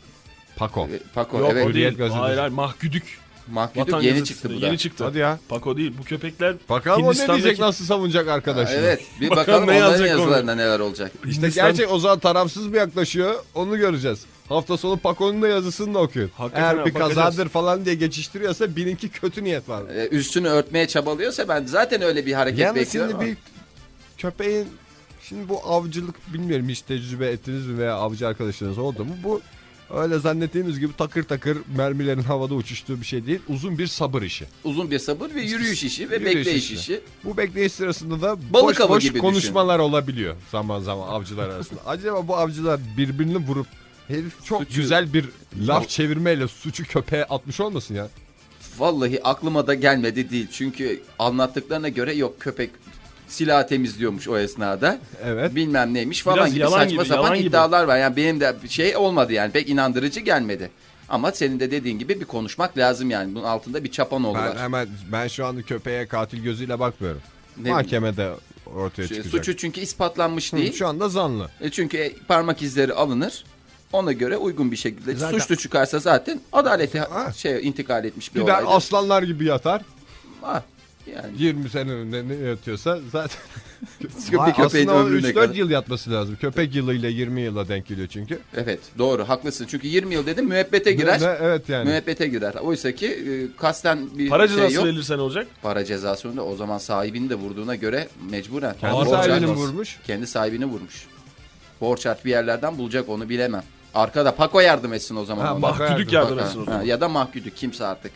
Pako. 0.61 0.87
Ee, 0.93 0.99
Paco 1.15 1.39
Yok 1.39 1.49
evet. 1.53 1.67
o 1.67 1.73
değil. 1.73 1.87
Gazetesi. 1.97 2.19
Hayır 2.19 2.37
hayır 2.37 2.51
Mahgüdük. 2.51 3.03
Mahkuduk 3.51 3.87
Vatan 3.87 4.01
yeni 4.01 4.23
çıktı 4.25 4.49
bu 4.57 4.61
da. 4.61 4.65
Yeni 4.65 4.77
çıktı. 4.77 5.03
Hadi 5.03 5.17
ya. 5.17 5.39
Pako 5.49 5.77
değil. 5.77 5.93
Bu 5.99 6.03
köpekler 6.03 6.55
Bakalım 6.69 7.03
o 7.03 7.11
ne 7.11 7.27
diyecek 7.27 7.59
nasıl 7.59 7.85
savunacak 7.85 8.27
arkadaşını. 8.27 8.77
Evet 8.77 9.01
bir 9.21 9.29
Bakalım 9.29 9.67
bakalım 9.67 9.67
ne 9.67 9.85
onların 9.85 10.05
yazılarında 10.07 10.55
neler 10.55 10.79
olacak. 10.79 11.11
İşte 11.25 11.47
Hindistan- 11.47 11.67
gerçek 11.67 11.91
o 11.91 11.99
zaman 11.99 12.19
tarafsız 12.19 12.67
mı 12.67 12.77
yaklaşıyor 12.77 13.35
onu 13.55 13.77
göreceğiz. 13.77 14.25
Hafta 14.49 14.77
sonu 14.77 14.97
Paco'nun 14.97 15.41
da 15.41 15.47
yazısını 15.47 15.93
da 15.93 15.99
okuyun. 15.99 16.31
Hakikaten 16.37 16.63
Eğer 16.75 16.85
bir 16.85 16.93
bakacağız. 16.93 17.13
kazadır 17.15 17.49
falan 17.49 17.85
diye 17.85 17.95
geçiştiriyorsa 17.95 18.75
bilinki 18.75 19.09
kötü 19.09 19.43
niyet 19.43 19.69
var. 19.69 19.83
Ee, 19.95 20.07
üstünü 20.07 20.47
örtmeye 20.47 20.87
çabalıyorsa 20.87 21.47
ben 21.47 21.65
zaten 21.65 22.01
öyle 22.01 22.25
bir 22.25 22.33
hareket 22.33 22.59
Yalnız 22.59 22.75
bekliyorum. 22.75 23.11
şimdi 23.11 23.25
bir 23.31 23.37
köpeğin 24.17 24.67
şimdi 25.23 25.49
bu 25.49 25.59
avcılık 25.65 26.33
bilmiyorum 26.33 26.69
hiç 26.69 26.81
tecrübe 26.81 27.27
ettiniz 27.27 27.67
mi 27.67 27.77
veya 27.77 27.95
avcı 27.95 28.27
arkadaşlarınız 28.27 28.77
oldu 28.77 29.05
mu? 29.05 29.11
Bu 29.23 29.41
öyle 29.93 30.19
zannettiğimiz 30.19 30.79
gibi 30.79 30.93
takır 30.97 31.23
takır 31.23 31.57
mermilerin 31.77 32.21
havada 32.21 32.53
uçuştuğu 32.53 33.01
bir 33.01 33.05
şey 33.05 33.25
değil. 33.25 33.39
Uzun 33.49 33.77
bir 33.77 33.88
sabır 33.88 34.21
işi. 34.21 34.45
Uzun 34.63 34.91
bir 34.91 34.99
sabır 34.99 35.35
ve 35.35 35.41
yürüyüş 35.41 35.83
işi 35.83 36.10
ve 36.10 36.15
Yürüyüş 36.15 36.36
bekleyiş 36.36 36.63
işi. 36.63 36.75
işi. 36.75 37.01
Bu 37.24 37.38
bekleyiş 37.38 37.74
sırasında 37.74 38.21
da 38.21 38.38
Balık 38.53 38.79
boş 38.79 38.89
boş 38.89 39.03
gibi 39.03 39.19
konuşmalar 39.19 39.79
olabiliyor 39.79 40.36
zaman 40.51 40.79
zaman 40.79 41.07
avcılar 41.07 41.50
arasında. 41.50 41.79
Acaba 41.86 42.27
bu 42.27 42.38
avcılar 42.38 42.79
birbirini 42.98 43.38
vurup 43.38 43.67
herif 44.07 44.45
çok 44.45 44.62
Suçu- 44.62 44.75
güzel 44.75 45.13
bir 45.13 45.25
laf 45.67 45.89
çevirmeyle 45.89 46.48
suçu 46.48 46.83
köpeğe 46.83 47.24
atmış 47.25 47.60
olmasın 47.60 47.95
ya? 47.95 48.10
Vallahi 48.77 49.24
aklıma 49.24 49.67
da 49.67 49.74
gelmedi 49.74 50.29
değil. 50.29 50.48
Çünkü 50.51 51.01
anlattıklarına 51.19 51.89
göre 51.89 52.13
yok 52.13 52.39
köpek 52.39 52.69
silah 53.31 53.67
temizliyormuş 53.67 54.27
o 54.27 54.38
esnada. 54.38 55.00
Evet. 55.25 55.55
Bilmem 55.55 55.93
neymiş 55.93 56.21
falan 56.23 56.38
Biraz 56.38 56.53
gibi 56.53 56.63
saçma 56.63 56.85
gibi, 56.85 57.05
sapan 57.05 57.23
yalan 57.23 57.38
gibi. 57.38 57.47
iddialar 57.47 57.83
var. 57.83 57.97
Yani 57.97 58.15
benim 58.15 58.39
de 58.39 58.55
bir 58.63 58.69
şey 58.69 58.97
olmadı 58.97 59.33
yani 59.33 59.51
pek 59.51 59.69
inandırıcı 59.69 60.19
gelmedi. 60.19 60.71
Ama 61.09 61.31
senin 61.31 61.59
de 61.59 61.71
dediğin 61.71 62.00
gibi 62.00 62.19
bir 62.19 62.25
konuşmak 62.25 62.77
lazım 62.77 63.09
yani. 63.09 63.35
Bunun 63.35 63.43
altında 63.43 63.83
bir 63.83 63.91
çapanoğlu 63.91 64.35
Ben 64.38 64.47
var. 64.47 64.57
hemen 64.59 64.88
ben 65.11 65.27
şu 65.27 65.45
anda 65.45 65.61
köpeğe 65.61 66.07
katil 66.07 66.43
gözüyle 66.43 66.79
bakmıyorum. 66.79 67.21
Ne- 67.57 67.71
Mahkemede 67.71 68.31
ortaya 68.75 69.07
çıkacak. 69.07 69.25
Suçu 69.31 69.57
çünkü 69.57 69.81
ispatlanmış 69.81 70.53
Hı, 70.53 70.57
değil. 70.57 70.73
Şu 70.73 70.88
anda 70.88 71.09
zanlı. 71.09 71.50
E 71.61 71.69
çünkü 71.71 72.13
parmak 72.27 72.61
izleri 72.61 72.93
alınır. 72.93 73.43
Ona 73.93 74.11
göre 74.11 74.38
uygun 74.38 74.71
bir 74.71 74.77
şekilde 74.77 75.15
Zaten- 75.15 75.39
suçlu 75.39 75.55
çıkarsa 75.55 76.00
zaten 76.00 76.39
adalete 76.53 77.00
Ha. 77.00 77.33
şey 77.33 77.67
intikal 77.67 78.05
etmiş 78.05 78.35
bir 78.35 78.41
Gider 78.41 78.53
olaydır. 78.53 78.69
aslanlar 78.77 79.23
gibi 79.23 79.45
yatar. 79.45 79.81
Ha, 80.41 80.63
yani 81.08 81.31
20 81.38 81.70
sene 81.70 81.91
önünde 81.91 82.27
ne 82.27 82.34
yatıyorsa 82.48 83.00
zaten 83.12 83.38
Vay, 84.34 84.53
köpeğin 84.53 84.88
ömrüne 84.88 85.27
3-4 85.27 85.34
kadar. 85.34 85.55
yıl 85.55 85.70
yatması 85.70 86.12
lazım. 86.12 86.38
Köpek 86.41 86.75
yılıyla 86.75 87.10
20 87.10 87.41
yıla 87.41 87.67
denk 87.67 87.88
geliyor 87.88 88.08
çünkü. 88.08 88.39
Evet 88.58 88.79
doğru 88.98 89.29
haklısın. 89.29 89.65
Çünkü 89.70 89.88
20 89.88 90.13
yıl 90.13 90.25
dedim 90.25 90.46
müebbete 90.46 90.91
girer. 90.91 91.22
Ne- 91.22 91.27
ne- 91.27 91.38
evet 91.41 91.70
yani. 91.70 91.89
Müebbete 91.89 92.27
girer. 92.27 92.53
Oysa 92.53 92.91
ki 92.91 93.08
e, 93.08 93.58
kasten 93.58 94.17
bir 94.17 94.29
para 94.29 94.48
şey 94.48 94.55
cezası 94.58 94.75
yok. 94.75 94.86
verilirse 94.86 95.17
ne 95.17 95.22
olacak? 95.22 95.48
Para 95.62 95.86
cezası 95.86 96.27
önünde 96.27 96.41
o 96.41 96.55
zaman 96.55 96.77
sahibini 96.77 97.29
de 97.29 97.36
vurduğuna 97.36 97.75
göre 97.75 98.08
mecburen. 98.31 98.75
Kendi 98.81 98.96
Borç 98.96 99.10
sahibini 99.10 99.46
harç- 99.46 99.58
vurmuş. 99.58 100.00
Kendi 100.08 100.27
sahibini 100.27 100.65
vurmuş. 100.65 101.05
Borç 101.81 102.05
harç 102.05 102.25
bir 102.25 102.29
yerlerden 102.29 102.77
bulacak 102.77 103.10
onu 103.10 103.29
bilemem. 103.29 103.63
Arkada 103.93 104.36
Pako 104.36 104.60
yardım 104.60 104.93
etsin 104.93 105.15
o 105.15 105.25
zaman. 105.25 105.46
Ha, 105.46 105.53
ona. 105.55 105.62
Pako 105.62 105.84
Mahküdük 105.84 106.13
yardım. 106.13 106.39
etsin 106.39 106.58
o 106.60 106.62
ha, 106.62 106.65
zaman. 106.65 106.84
ya 106.84 107.01
da 107.01 107.10
mahküdük 107.10 107.58
kimse 107.58 107.86
artık. 107.86 108.12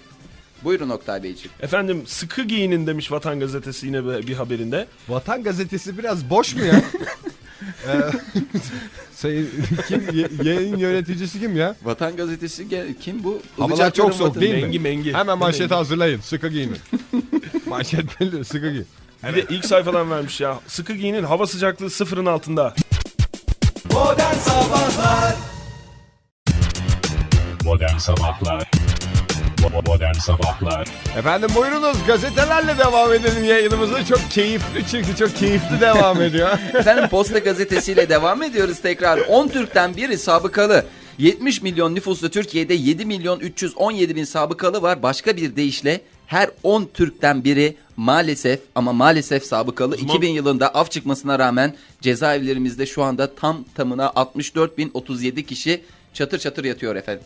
Buyurun 0.65 0.89
Oktay 0.89 1.23
Beyciğim. 1.23 1.51
Efendim 1.61 2.03
sıkı 2.07 2.41
giyinin 2.43 2.87
demiş 2.87 3.11
Vatan 3.11 3.39
Gazetesi 3.39 3.85
yine 3.87 4.27
bir 4.27 4.33
haberinde. 4.35 4.87
Vatan 5.09 5.43
gazetesi 5.43 5.97
biraz 5.97 6.29
boş 6.29 6.55
mu 6.55 6.63
ya? 6.65 6.81
Ee, 7.87 7.91
sayın 9.13 9.49
kim 9.87 10.09
ye- 10.13 10.29
yayın 10.53 10.77
yöneticisi 10.77 11.39
kim 11.39 11.57
ya? 11.57 11.75
Vatan 11.83 12.15
Gazetesi 12.15 12.67
kim 13.01 13.23
bu? 13.23 13.41
Havalar 13.57 13.69
Ilıcakların 13.69 13.91
çok 14.09 14.13
soğuk 14.17 14.29
vatanı- 14.29 14.41
değil 14.41 14.53
mi? 14.55 14.61
Mengi 14.61 14.79
mengi. 14.79 15.13
Hemen 15.13 15.37
manşeti 15.37 15.73
hazırlayın. 15.73 16.19
Sıkı 16.19 16.47
giyinin. 16.47 16.77
Manşet 17.67 18.19
belli. 18.21 18.45
Sıkı 18.45 18.69
giyin. 18.71 18.87
Bir 19.27 19.35
de 19.35 19.45
ilk 19.49 19.65
sayfadan 19.65 20.11
vermiş 20.11 20.41
ya. 20.41 20.59
Sıkı 20.67 20.93
giyinin 20.93 21.23
hava 21.23 21.47
sıcaklığı 21.47 21.89
sıfırın 21.89 22.25
altında. 22.25 22.75
Modern 27.63 27.97
Sabahlar 27.97 28.65
Bo- 28.65 28.94
Modern 29.81 30.13
Sabahlar 30.13 30.87
Efendim 31.17 31.49
buyurunuz 31.55 31.97
gazetelerle 32.07 32.77
devam 32.77 33.13
edelim 33.13 33.43
yayınımıza. 33.43 34.05
Çok 34.05 34.19
keyifli 34.31 34.83
çünkü 34.91 35.15
çok 35.15 35.35
keyifli 35.35 35.81
devam 35.81 36.21
ediyor. 36.21 36.49
Efendim 36.73 37.07
Posta 37.09 37.39
Gazetesi'yle 37.39 38.09
devam 38.09 38.43
ediyoruz 38.43 38.81
tekrar. 38.81 39.17
10 39.19 39.47
Türk'ten 39.47 39.95
biri 39.97 40.17
sabıkalı. 40.17 40.85
70 41.17 41.61
milyon 41.61 41.95
nüfuslu 41.95 42.29
Türkiye'de 42.29 42.73
7 42.73 43.05
milyon 43.05 43.39
317 43.39 44.15
bin 44.15 44.23
sabıkalı 44.23 44.81
var. 44.81 45.03
Başka 45.03 45.37
bir 45.37 45.55
deyişle 45.55 46.01
her 46.27 46.49
10 46.63 46.89
Türk'ten 46.93 47.43
biri 47.43 47.75
maalesef 47.97 48.59
ama 48.75 48.93
maalesef 48.93 49.45
sabıkalı. 49.45 49.95
zaman- 49.97 50.15
2000 50.15 50.29
yılında 50.29 50.67
af 50.67 50.91
çıkmasına 50.91 51.39
rağmen 51.39 51.75
cezaevlerimizde 52.01 52.85
şu 52.85 53.03
anda 53.03 53.35
tam 53.35 53.63
tamına 53.75 54.11
64 54.15 54.77
bin 54.77 54.91
37 54.93 55.45
kişi 55.45 55.81
çatır 56.13 56.39
çatır 56.39 56.63
yatıyor 56.65 56.95
efendim. 56.95 57.23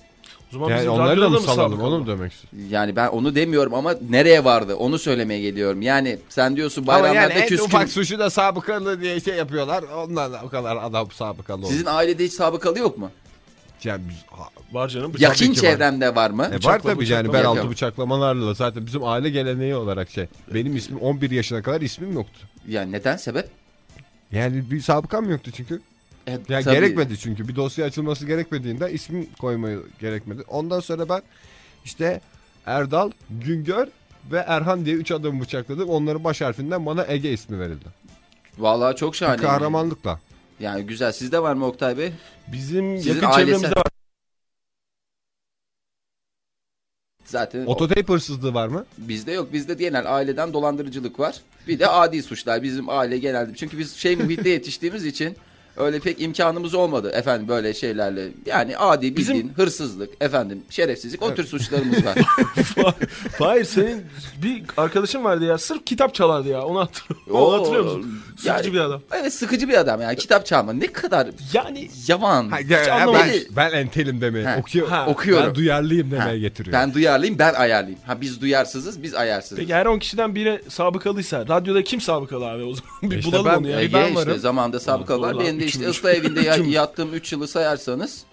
Zaman 0.52 0.70
yani 0.70 0.80
bizim 0.80 0.92
onları 0.92 1.22
da 1.22 1.30
mı 1.30 1.36
mı 1.36 1.42
salalım 1.42 1.82
onu 1.82 2.00
mu 2.00 2.08
demek 2.08 2.34
istiyorsun? 2.34 2.70
Yani 2.70 2.96
ben 2.96 3.08
onu 3.08 3.36
demiyorum 3.36 3.74
ama 3.74 3.96
nereye 4.10 4.44
vardı 4.44 4.76
onu 4.76 5.00
söylemeye 5.00 5.42
geliyorum. 5.42 5.82
Yani 5.82 6.18
sen 6.30 6.56
diyorsun 6.56 6.82
Ama 6.88 6.94
yani 6.94 7.04
bayramlarda 7.04 7.46
küskün. 7.46 7.66
ufak 7.66 7.90
suçu 7.90 8.20
da 8.20 8.30
sabıkalı 8.30 9.02
diye 9.02 9.20
şey 9.20 9.36
yapıyorlar. 9.36 9.84
Ondan 9.84 10.34
da 10.34 10.42
o 10.46 10.50
kadar 10.50 10.78
adam 10.78 11.12
sabıkalı 11.12 11.62
olur. 11.62 11.72
Sizin 11.72 11.86
ailede 11.86 12.26
hiç 12.26 12.34
sabıkalı 12.34 12.80
yok 12.80 12.98
mu? 12.98 13.12
Yani 13.84 14.02
biz- 14.10 14.26
Var 14.76 14.88
canım. 14.90 15.14
bıçak- 15.14 15.22
Yakın 15.22 15.54
ki 15.54 15.62
var. 15.68 15.72
çevremde 15.72 16.16
var 16.16 16.30
mı? 16.30 16.44
E 16.44 16.46
var 16.46 16.54
Bıçakla 16.58 16.94
tabii 16.94 17.10
yani 17.10 17.28
bıçakla 17.28 17.34
ben 17.40 17.46
altı 17.46 17.70
bıçaklamalarla 17.70 18.54
zaten 18.54 18.86
bizim 18.86 19.04
aile 19.04 19.30
geleneği 19.30 19.76
olarak 19.76 20.10
şey. 20.10 20.26
Benim 20.54 20.76
ismim 20.76 21.00
11 21.00 21.32
yaşına 21.32 21.62
kadar 21.62 21.82
ismim 21.82 22.14
yoktu. 22.14 22.40
Yani 22.68 22.92
neden 22.92 23.18
sebep? 23.18 23.50
Yani 24.32 24.72
bir 24.72 24.82
sabıkam 24.82 25.30
yoktu 25.30 25.52
çünkü. 25.56 25.82
E, 26.30 26.44
tabii. 26.64 26.64
gerekmedi 26.76 27.18
çünkü 27.18 27.48
bir 27.48 27.56
dosya 27.56 27.86
açılması 27.86 28.26
gerekmediğinde 28.26 28.92
ismim 28.94 29.30
koymayı 29.40 29.80
gerekmedi. 30.00 30.44
Ondan 30.48 30.80
sonra 30.80 31.10
ben 31.10 31.22
işte 31.86 32.22
Erdal, 32.66 33.12
Güngör 33.30 33.88
ve 34.32 34.38
Erhan 34.38 34.86
diye 34.86 34.96
üç 34.96 35.12
adamı 35.12 35.42
bıçakladım. 35.42 35.90
Onların 35.90 36.24
baş 36.24 36.42
harfinden 36.42 36.86
bana 36.86 37.06
Ege 37.08 37.34
ismi 37.34 37.60
verildi. 37.60 37.86
Vallahi 38.58 38.96
çok 38.96 39.16
şahane. 39.16 39.42
Kahramanlıkla. 39.42 40.20
Yani 40.60 40.86
güzel. 40.86 41.12
Sizde 41.12 41.42
var 41.44 41.54
mı 41.54 41.66
Oktay 41.66 41.98
Bey? 41.98 42.12
Bizim 42.48 42.98
Sizin 42.98 43.10
yakın 43.14 43.28
ailesel- 43.28 43.46
çevremizde 43.46 43.76
var. 43.76 43.86
Zaten 47.26 47.66
o- 47.66 47.70
Ototape 47.72 48.14
hırsızlığı 48.14 48.54
var 48.54 48.68
mı? 48.68 48.86
bizde 48.98 49.32
yok. 49.32 49.54
Bizde 49.54 49.74
genel 49.74 50.16
aileden 50.16 50.54
dolandırıcılık 50.54 51.20
var. 51.20 51.42
Bir 51.68 51.80
de 51.80 51.88
adi 51.88 52.24
suçlar. 52.24 52.64
Bizim 52.64 52.90
aile 52.90 53.18
genelde. 53.18 53.56
Çünkü 53.56 53.78
biz 53.80 53.96
şey 53.96 54.16
muhitte 54.16 54.50
yetiştiğimiz 54.50 55.06
için 55.06 55.38
öyle 55.80 56.00
pek 56.00 56.22
imkanımız 56.22 56.74
olmadı 56.74 57.12
efendim 57.14 57.48
böyle 57.48 57.74
şeylerle. 57.74 58.28
Yani 58.46 58.78
adi 58.78 59.16
Bizim- 59.18 59.36
bildiğin 59.36 59.54
hırsızlık, 59.56 60.10
efendim 60.22 60.62
şerefsizlik 60.70 61.22
o 61.24 61.36
tür 61.36 61.44
suçlarımız 61.46 62.06
var. 62.06 62.18
Hayır 63.40 63.66
senin 63.66 64.06
bir 64.44 64.64
arkadaşın 64.78 65.24
vardı 65.24 65.46
ya. 65.46 65.58
Sırf 65.58 65.86
kitap 65.86 66.14
çalardı 66.14 66.50
ya. 66.50 66.66
Onu 66.66 66.80
hatırlıyorum. 66.80 67.32
Oo, 67.36 67.46
Onu 67.46 67.60
hatırlıyor 67.60 67.84
musun? 67.84 68.20
Sıkıcı 68.38 68.48
yani- 68.50 68.74
bir 68.74 68.80
adam. 68.80 69.02
evet 69.12 69.34
sıkıcı 69.34 69.70
bir 69.70 69.74
adam 69.80 70.02
yani. 70.02 70.16
Kitap 70.16 70.46
çalma. 70.46 70.74
Ne 70.74 70.88
kadar 70.88 71.28
Yani 71.54 71.90
yavan. 72.08 72.50
Ha, 72.50 72.60
ya- 72.70 72.84
ya 72.84 73.08
ben, 73.14 73.30
ben 73.56 73.72
entelim 73.72 74.22
demeye. 74.22 74.46
Ha, 74.46 74.56
Okuyor, 74.60 74.88
ha, 74.88 75.06
okuyorum. 75.08 75.48
Ben 75.48 75.56
duyarlıyım 75.56 76.12
demeye 76.12 76.24
Ha, 76.24 76.38
getiriyor. 76.38 76.74
Ben 76.74 76.94
duyarlıyım, 76.94 77.40
ben 77.40 77.54
ayarlıyım. 77.54 78.00
Ha 78.06 78.22
biz 78.22 78.42
duyarsızız, 78.42 79.04
biz 79.04 79.16
ayarsızız. 79.16 79.58
peki 79.58 79.74
her 79.74 79.86
10 79.86 80.00
kişiden 80.00 80.36
biri 80.36 80.62
sabıkalıysa 80.70 81.48
radyoda 81.48 81.84
kim 81.84 82.02
sabıkalı 82.02 82.46
abi 82.50 82.64
o 82.64 82.74
zaman? 82.74 82.92
Bir 83.12 83.18
İşte 83.18 83.32
bulalım 83.32 83.46
ben- 83.46 83.58
onu 83.58 83.68
ya. 83.68 83.80
Ege 83.82 83.86
Ege 83.86 83.94
ben 83.94 84.08
işte 84.14 84.16
varım. 84.30 84.40
zamanda 84.40 84.80
sabıka 84.80 85.22
var. 85.22 85.30
doğru 85.32 85.38
lan, 85.40 85.46
Benim 85.48 85.60
de 85.60 85.66
işte 85.70 85.90
ıslah 85.90 86.12
evinde 86.14 86.42
ya- 86.42 86.56
yattığım 86.56 87.14
3 87.14 87.32
yılı 87.34 87.48
sayarsanız 87.48 88.24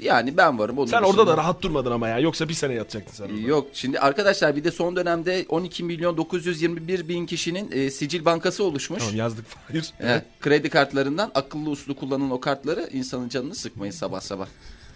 yani 0.00 0.36
ben 0.36 0.58
varım. 0.58 0.78
Onun 0.78 0.86
Sen 0.86 1.02
dışında- 1.02 1.20
orada 1.20 1.26
da 1.32 1.36
rahat 1.36 1.62
durmadın 1.62 1.90
ama 1.90 2.08
ya. 2.08 2.18
Yoksa 2.18 2.48
bir 2.48 2.54
sene 2.54 2.74
yatacaktın 2.74 3.12
sen 3.14 3.24
orada. 3.24 3.48
Yok 3.48 3.66
şimdi 3.72 3.98
arkadaşlar 4.00 4.56
bir 4.56 4.64
de 4.64 4.70
son 4.70 4.96
dönemde 4.96 5.46
12 5.48 5.84
milyon 5.84 6.16
921 6.16 7.08
bin 7.08 7.26
kişinin 7.26 7.70
e, 7.72 7.90
sicil 7.90 8.24
bankası 8.24 8.64
oluşmuş. 8.64 8.98
Tamam 9.02 9.16
yazdık. 9.16 9.44
Hayır. 9.68 9.90
Evet, 10.00 10.24
kredi 10.40 10.70
kartlarından 10.70 11.30
akıllı 11.34 11.70
uslu 11.70 11.96
kullanın 11.96 12.30
o 12.30 12.40
kartları 12.40 12.88
insanın 12.92 13.28
canını 13.28 13.54
sıkmayın 13.54 13.92
sabah 13.92 14.20
sabah. 14.20 14.46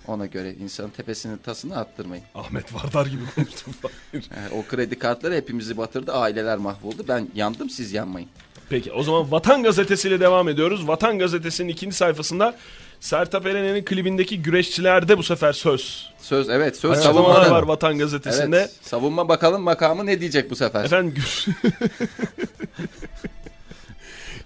Ona 0.06 0.26
göre 0.26 0.54
insanın 0.54 0.90
tepesinin 0.90 1.36
tasını 1.36 1.76
attırmayın. 1.76 2.24
Ahmet 2.34 2.74
Vardar 2.74 3.06
gibi 3.06 3.22
konuştum. 3.34 3.74
Yani 4.12 4.48
o 4.54 4.64
kredi 4.70 4.98
kartları 4.98 5.34
hepimizi 5.34 5.76
batırdı. 5.76 6.12
Aileler 6.12 6.58
mahvoldu. 6.58 7.04
Ben 7.08 7.28
yandım 7.34 7.70
siz 7.70 7.92
yanmayın. 7.92 8.28
Peki 8.70 8.92
o 8.92 9.02
zaman 9.02 9.30
Vatan 9.30 9.62
Gazetesi 9.62 10.08
ile 10.08 10.20
devam 10.20 10.48
ediyoruz. 10.48 10.88
Vatan 10.88 11.18
Gazetesi'nin 11.18 11.68
ikinci 11.68 11.96
sayfasında 11.96 12.56
Sertab 13.00 13.46
Erener'in 13.46 13.84
klibindeki 13.84 14.42
güreşçilerde 14.42 15.18
bu 15.18 15.22
sefer 15.22 15.52
söz. 15.52 16.10
Söz 16.18 16.48
evet 16.48 16.76
söz 16.76 16.90
Açıklamalar 16.90 17.34
savunma 17.34 17.56
var 17.56 17.62
Vatan 17.62 17.98
Gazetesi'nde. 17.98 18.56
Evet, 18.56 18.70
savunma 18.82 19.28
bakalım 19.28 19.62
makamı 19.62 20.06
ne 20.06 20.20
diyecek 20.20 20.50
bu 20.50 20.56
sefer? 20.56 20.84
Efendim 20.84 21.22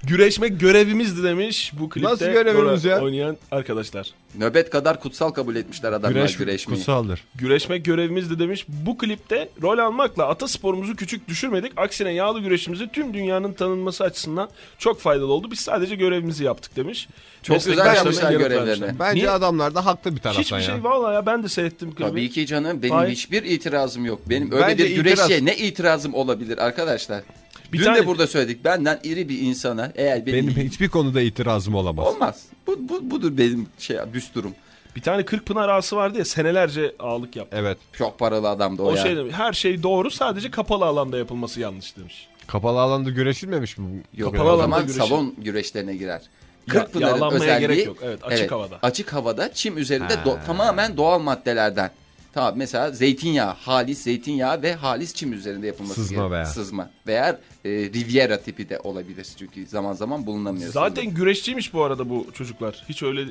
Güreşmek 0.09 0.61
görevimizdi 0.61 1.23
demiş 1.23 1.73
bu 1.79 1.89
klipte 1.89 2.11
Nasıl 2.11 2.27
görevimiz 2.27 2.85
rol 2.85 2.91
ya? 2.91 3.01
oynayan 3.03 3.37
arkadaşlar. 3.51 4.11
Nöbet 4.39 4.71
kadar 4.71 5.01
kutsal 5.01 5.31
kabul 5.31 5.57
etmişler 5.57 5.93
adamlar 5.93 6.11
Güreş 6.11 6.37
güreşmeyi. 6.37 6.77
kutsaldır. 6.79 7.25
Güreşmek 7.35 7.85
görevimizdi 7.85 8.39
demiş. 8.39 8.65
Bu 8.69 8.99
klipte 8.99 9.49
rol 9.63 9.79
almakla 9.79 10.29
atasporumuzu 10.29 10.97
küçük 10.97 11.29
düşürmedik. 11.29 11.73
Aksine 11.77 12.13
yağlı 12.13 12.41
güreşimizi 12.41 12.89
tüm 12.89 13.15
dünyanın 13.15 13.53
tanınması 13.53 14.05
açısından 14.05 14.49
çok 14.79 15.01
faydalı 15.01 15.33
oldu. 15.33 15.51
Biz 15.51 15.61
sadece 15.61 15.95
görevimizi 15.95 16.45
yaptık 16.45 16.77
demiş. 16.77 17.09
Çok 17.43 17.57
Meslek 17.57 17.77
güzel 17.77 17.95
yapmışlar 17.95 18.33
görevlerini. 18.33 18.99
Bence 18.99 19.15
Niye? 19.21 19.31
adamlar 19.31 19.75
da 19.75 19.87
haklı 19.87 20.17
bir 20.17 20.21
taraftan 20.21 20.43
Hiçbir 20.43 20.57
ya. 20.57 20.63
şey 20.63 20.85
vallahi 20.85 21.15
ya 21.15 21.27
ben 21.27 21.43
de 21.43 21.49
seyrettim 21.49 21.95
klibi. 21.95 22.09
Tabii 22.09 22.31
ki 22.31 22.47
canım 22.47 22.83
benim 22.83 22.95
Hayır. 22.95 23.13
hiçbir 23.13 23.43
itirazım 23.43 24.05
yok. 24.05 24.21
Benim 24.27 24.53
öyle 24.53 24.67
Bence 24.67 24.85
bir 24.85 24.95
güreşe 24.95 25.23
itiraz- 25.23 25.45
ne 25.45 25.57
itirazım 25.57 26.15
olabilir 26.15 26.59
arkadaşlar? 26.59 27.23
Bir 27.73 27.79
Dün 27.79 27.85
tane- 27.85 27.99
de 27.99 28.07
burada 28.07 28.27
söyledik. 28.27 28.65
Benden 28.65 29.01
iri 29.05 29.29
bir 29.29 29.39
insana 29.41 29.93
eğer 29.95 30.27
benim, 30.27 30.47
Benim 30.47 30.69
hiçbir 30.69 30.89
konuda 30.89 31.21
itirazım 31.21 31.75
olamaz. 31.75 32.07
olmaz. 32.07 32.43
Bu, 32.67 32.89
bu 32.89 33.11
budur 33.11 33.39
benim 33.39 33.67
şey 33.79 33.97
düsturum. 34.13 34.55
Bir 34.97 35.01
tane 35.03 35.25
Kırkpınar 35.25 35.69
ağası 35.69 35.97
vardı 35.97 36.19
ya 36.19 36.25
senelerce 36.25 36.95
ağalık 36.99 37.37
yaptı. 37.37 37.57
Evet. 37.61 37.79
Çok 37.93 38.19
paralı 38.19 38.49
adamdı 38.49 38.83
o, 38.83 38.87
O 38.87 38.95
ya. 38.95 39.03
şey 39.03 39.17
demiş, 39.17 39.35
her 39.37 39.53
şey 39.53 39.83
doğru 39.83 40.11
sadece 40.11 40.51
kapalı 40.51 40.85
alanda 40.85 41.19
yapılması 41.19 41.61
yanlış 41.61 41.97
demiş. 41.97 42.29
Kapalı 42.47 42.81
alanda 42.81 43.11
güreşilmemiş 43.11 43.79
mi? 43.79 43.85
bu? 43.89 44.21
Yok 44.21 44.33
Kapalı 44.33 44.49
o 44.49 44.53
alanda 44.53 44.63
zaman 44.63 44.83
güreşi. 44.87 44.99
salon 44.99 45.35
güreşlerine 45.39 45.97
girer. 45.97 46.23
Ya- 46.67 46.75
Kırkpınar'ın 46.75 47.11
yağlanmaya 47.15 47.35
özelliği 47.43 47.61
gerek 47.69 47.87
yok. 47.87 47.97
Evet, 48.03 48.19
açık 48.23 48.53
havada. 48.53 48.79
Açık 48.83 49.13
havada 49.13 49.53
çim 49.55 49.79
üzerinde 49.79 50.13
do- 50.15 50.45
tamamen 50.47 50.97
doğal 50.97 51.19
maddelerden. 51.19 51.91
Tamam 52.35 52.55
mesela 52.57 52.91
zeytinyağı, 52.91 53.55
halis 53.55 53.99
zeytinyağı 53.99 54.63
ve 54.63 54.75
halis 54.75 55.15
çim 55.15 55.33
üzerinde 55.33 55.67
yapılması 55.67 55.95
Sızma 56.01 56.17
gerek- 56.23 56.31
veya. 56.31 56.45
Sızma. 56.47 56.91
Veya 57.07 57.41
e, 57.65 57.71
Riviera 57.71 58.41
tipi 58.41 58.69
de 58.69 58.79
olabilir. 58.79 59.27
Çünkü 59.39 59.67
zaman 59.67 59.93
zaman 59.93 60.27
bulunamıyor. 60.27 60.73
Zaten 60.73 61.07
güreşçiymiş 61.07 61.75
bu 61.75 61.85
arada 61.85 62.11
bu 62.11 62.27
çocuklar. 62.33 62.85
Hiç 62.89 63.03
öyle 63.03 63.25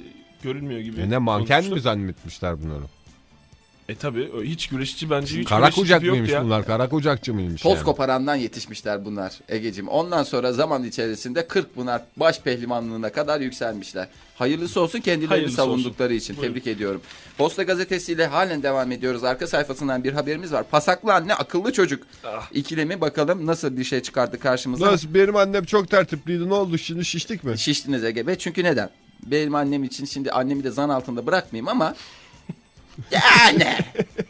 görünmüyor 0.44 0.80
gibi. 0.80 1.02
E 1.02 1.10
ne 1.10 1.18
manken 1.18 1.66
mi 1.66 1.82
zannetmişler 1.82 2.62
bunları? 2.64 2.84
E 3.90 3.96
tabi 3.96 4.30
hiç 4.44 4.68
güreşçi 4.68 5.10
bence 5.10 5.40
hiç 5.40 5.50
Kara 5.50 5.72
kucak 5.72 6.04
mıymış 6.04 6.30
ya. 6.30 6.44
bunlar? 6.44 6.66
Kara 6.66 6.90
kucakçı 6.90 7.34
mıymış? 7.34 7.62
Toz 7.62 7.74
yani? 7.74 7.84
koparandan 7.84 8.36
yetişmişler 8.36 9.06
bunlar 9.06 9.34
Ege'cim. 9.50 9.88
Ondan 9.88 10.24
sonra 10.24 10.54
zaman 10.54 10.84
içerisinde 10.84 11.48
40 11.48 11.76
pınar 11.76 12.02
baş 12.18 12.40
pehlivanlığına 12.40 13.12
kadar 13.12 13.42
yükselmişler. 13.42 14.08
Hayırlısı 14.36 14.82
olsun 14.82 15.00
kendilerini 15.00 15.30
Hayırlısı 15.30 15.56
savundukları 15.56 16.14
için. 16.14 16.38
Buyurun. 16.38 16.54
Tebrik 16.54 16.68
ediyorum. 16.68 17.02
Posta 17.38 17.64
gazetesiyle 17.64 18.28
halen 18.28 18.64
devam 18.64 18.92
ediyoruz. 18.92 19.24
Arka 19.24 19.48
sayfasından 19.48 20.04
bir 20.04 20.14
haberimiz 20.14 20.54
var. 20.54 20.64
Pasaklı 20.72 21.14
anne 21.14 21.34
akıllı 21.34 21.74
çocuk. 21.74 22.04
Ah. 22.24 22.52
İkilemi 22.52 23.02
bakalım 23.02 23.46
nasıl 23.46 23.78
bir 23.78 23.84
şey 23.84 24.02
çıkardı 24.02 24.40
karşımıza. 24.40 24.86
Nasıl 24.92 25.14
benim 25.14 25.36
annem 25.36 25.64
çok 25.64 25.90
tertipliydi 25.90 26.50
ne 26.50 26.54
oldu 26.54 26.78
şimdi 26.78 27.06
şiştik 27.06 27.44
mi? 27.44 27.58
Şiştiniz 27.60 28.04
Ege 28.04 28.28
Bey. 28.28 28.36
Çünkü 28.36 28.64
neden? 28.64 28.90
Benim 29.26 29.56
annem 29.56 29.84
için 29.84 30.06
şimdi 30.06 30.32
annemi 30.32 30.64
de 30.64 30.72
zan 30.72 30.90
altında 30.90 31.26
bırakmayayım 31.26 31.68
ama 31.68 31.96
yani 33.12 33.78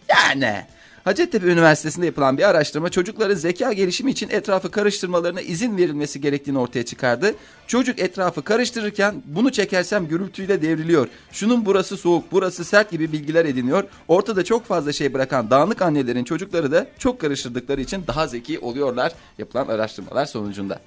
yani 0.10 0.65
Hacettepe 1.03 1.48
Üniversitesi'nde 1.48 2.05
yapılan 2.05 2.38
bir 2.38 2.50
araştırma 2.50 2.89
çocukların 2.89 3.36
zeka 3.36 3.74
gelişimi 3.74 4.12
için 4.12 4.29
etrafı 4.29 4.72
karıştırmalarına 4.72 5.41
izin 5.41 5.77
verilmesi 5.77 6.22
gerektiğini 6.22 6.60
ortaya 6.60 6.86
çıkardı. 6.86 7.36
Çocuk 7.67 8.00
etrafı 8.00 8.41
karıştırırken 8.41 9.24
bunu 9.25 9.51
çekersem 9.51 10.08
gürültüyle 10.08 10.62
devriliyor. 10.62 11.08
Şunun 11.32 11.65
burası 11.65 11.98
soğuk, 11.98 12.32
burası 12.32 12.65
sert 12.65 12.91
gibi 12.91 13.12
bilgiler 13.12 13.46
ediniyor. 13.46 13.84
Ortada 14.08 14.43
çok 14.43 14.65
fazla 14.65 14.93
şey 14.93 15.13
bırakan 15.13 15.50
dağınık 15.50 15.82
annelerin 15.82 16.24
çocukları 16.24 16.72
da 16.72 16.88
çok 17.00 17.20
karıştırdıkları 17.22 17.82
için 17.82 18.03
daha 18.08 18.27
zeki 18.27 18.60
oluyorlar 18.60 19.12
yapılan 19.38 19.67
araştırmalar 19.67 20.25
sonucunda. 20.25 20.79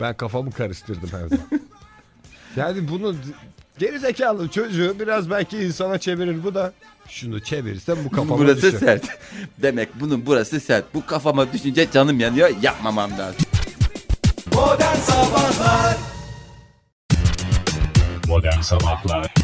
Ben 0.00 0.14
kafamı 0.14 0.52
karıştırdım 0.52 1.10
evde. 1.24 1.38
yani 2.56 2.88
bunu 2.88 3.16
geri 3.78 3.98
zekalı 3.98 4.48
çocuğu 4.48 4.96
biraz 5.00 5.30
belki 5.30 5.58
insana 5.58 5.98
çevirir 5.98 6.44
bu 6.44 6.54
da 6.54 6.72
şunu 7.08 7.40
çevirirsem 7.42 7.96
bu 8.04 8.10
kafama 8.10 8.38
burası 8.38 8.62
düşer. 8.62 8.78
sert. 8.78 9.04
Demek 9.62 10.00
bunun 10.00 10.26
burası 10.26 10.60
sert. 10.60 10.94
Bu 10.94 11.06
kafama 11.06 11.52
düşünce 11.52 11.90
canım 11.92 12.20
yanıyor. 12.20 12.50
Yapmamam 12.62 13.10
lazım. 13.18 13.40
Modern 18.28 18.60
Sabahlar 18.60 19.34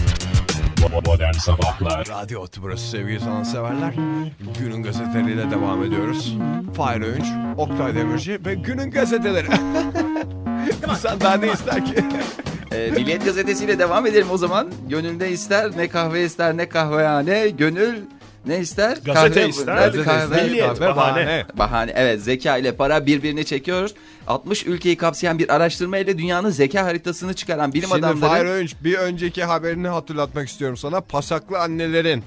Bo- 0.80 1.06
Modern 1.06 1.32
Sabahlar 1.32 2.08
Radyo 2.08 2.46
burası 2.62 2.88
sevgili 2.90 3.20
sanatseverler. 3.20 3.94
Günün 4.58 4.82
gazeteleriyle 4.82 5.50
devam 5.50 5.84
ediyoruz. 5.84 6.36
Fahir 6.76 7.00
Öğünç, 7.00 7.26
Oktay 7.56 7.94
Demirci 7.94 8.38
ve 8.44 8.54
günün 8.54 8.90
gazeteleri. 8.90 9.46
İnsan 10.90 11.20
daha 11.20 11.36
ne 11.36 11.52
ister 11.52 11.84
ki? 11.86 12.04
Ee, 12.72 12.90
Milliyet 12.90 13.24
gazetesiyle 13.24 13.78
devam 13.78 14.06
edelim 14.06 14.26
o 14.30 14.36
zaman. 14.36 14.68
Gönül 14.88 15.16
ne 15.16 15.30
ister 15.30 15.70
ne 15.76 15.88
kahve 15.88 16.24
ister 16.24 16.56
ne 16.56 16.68
kahvehane. 16.68 17.48
Gönül 17.48 17.94
ne 18.46 18.58
ister? 18.58 18.98
Gazete 19.04 19.48
ister, 19.48 19.76
Nerede 19.76 19.96
gazete 19.96 20.04
kahve? 20.04 20.24
ister. 20.24 20.44
Milliyet, 20.44 20.66
Kahve, 20.78 20.96
bahane. 20.96 21.46
Bahane. 21.58 21.92
Evet 21.96 22.20
zeka 22.22 22.56
ile 22.56 22.72
para 22.72 23.06
birbirini 23.06 23.44
çekiyor. 23.44 23.90
60 24.26 24.66
ülkeyi 24.66 24.96
kapsayan 24.96 25.38
bir 25.38 25.54
araştırma 25.54 25.98
ile 25.98 26.18
dünyanın 26.18 26.50
zeka 26.50 26.84
haritasını 26.84 27.34
çıkaran 27.34 27.72
bilim 27.72 27.88
Şimdi 27.88 28.06
adamları 28.06 28.48
Öğünç 28.48 28.74
bir 28.84 28.94
önceki 28.94 29.44
haberini 29.44 29.88
hatırlatmak 29.88 30.48
istiyorum 30.48 30.76
sana. 30.76 31.00
Pasaklı 31.00 31.58
annelerin 31.58 32.22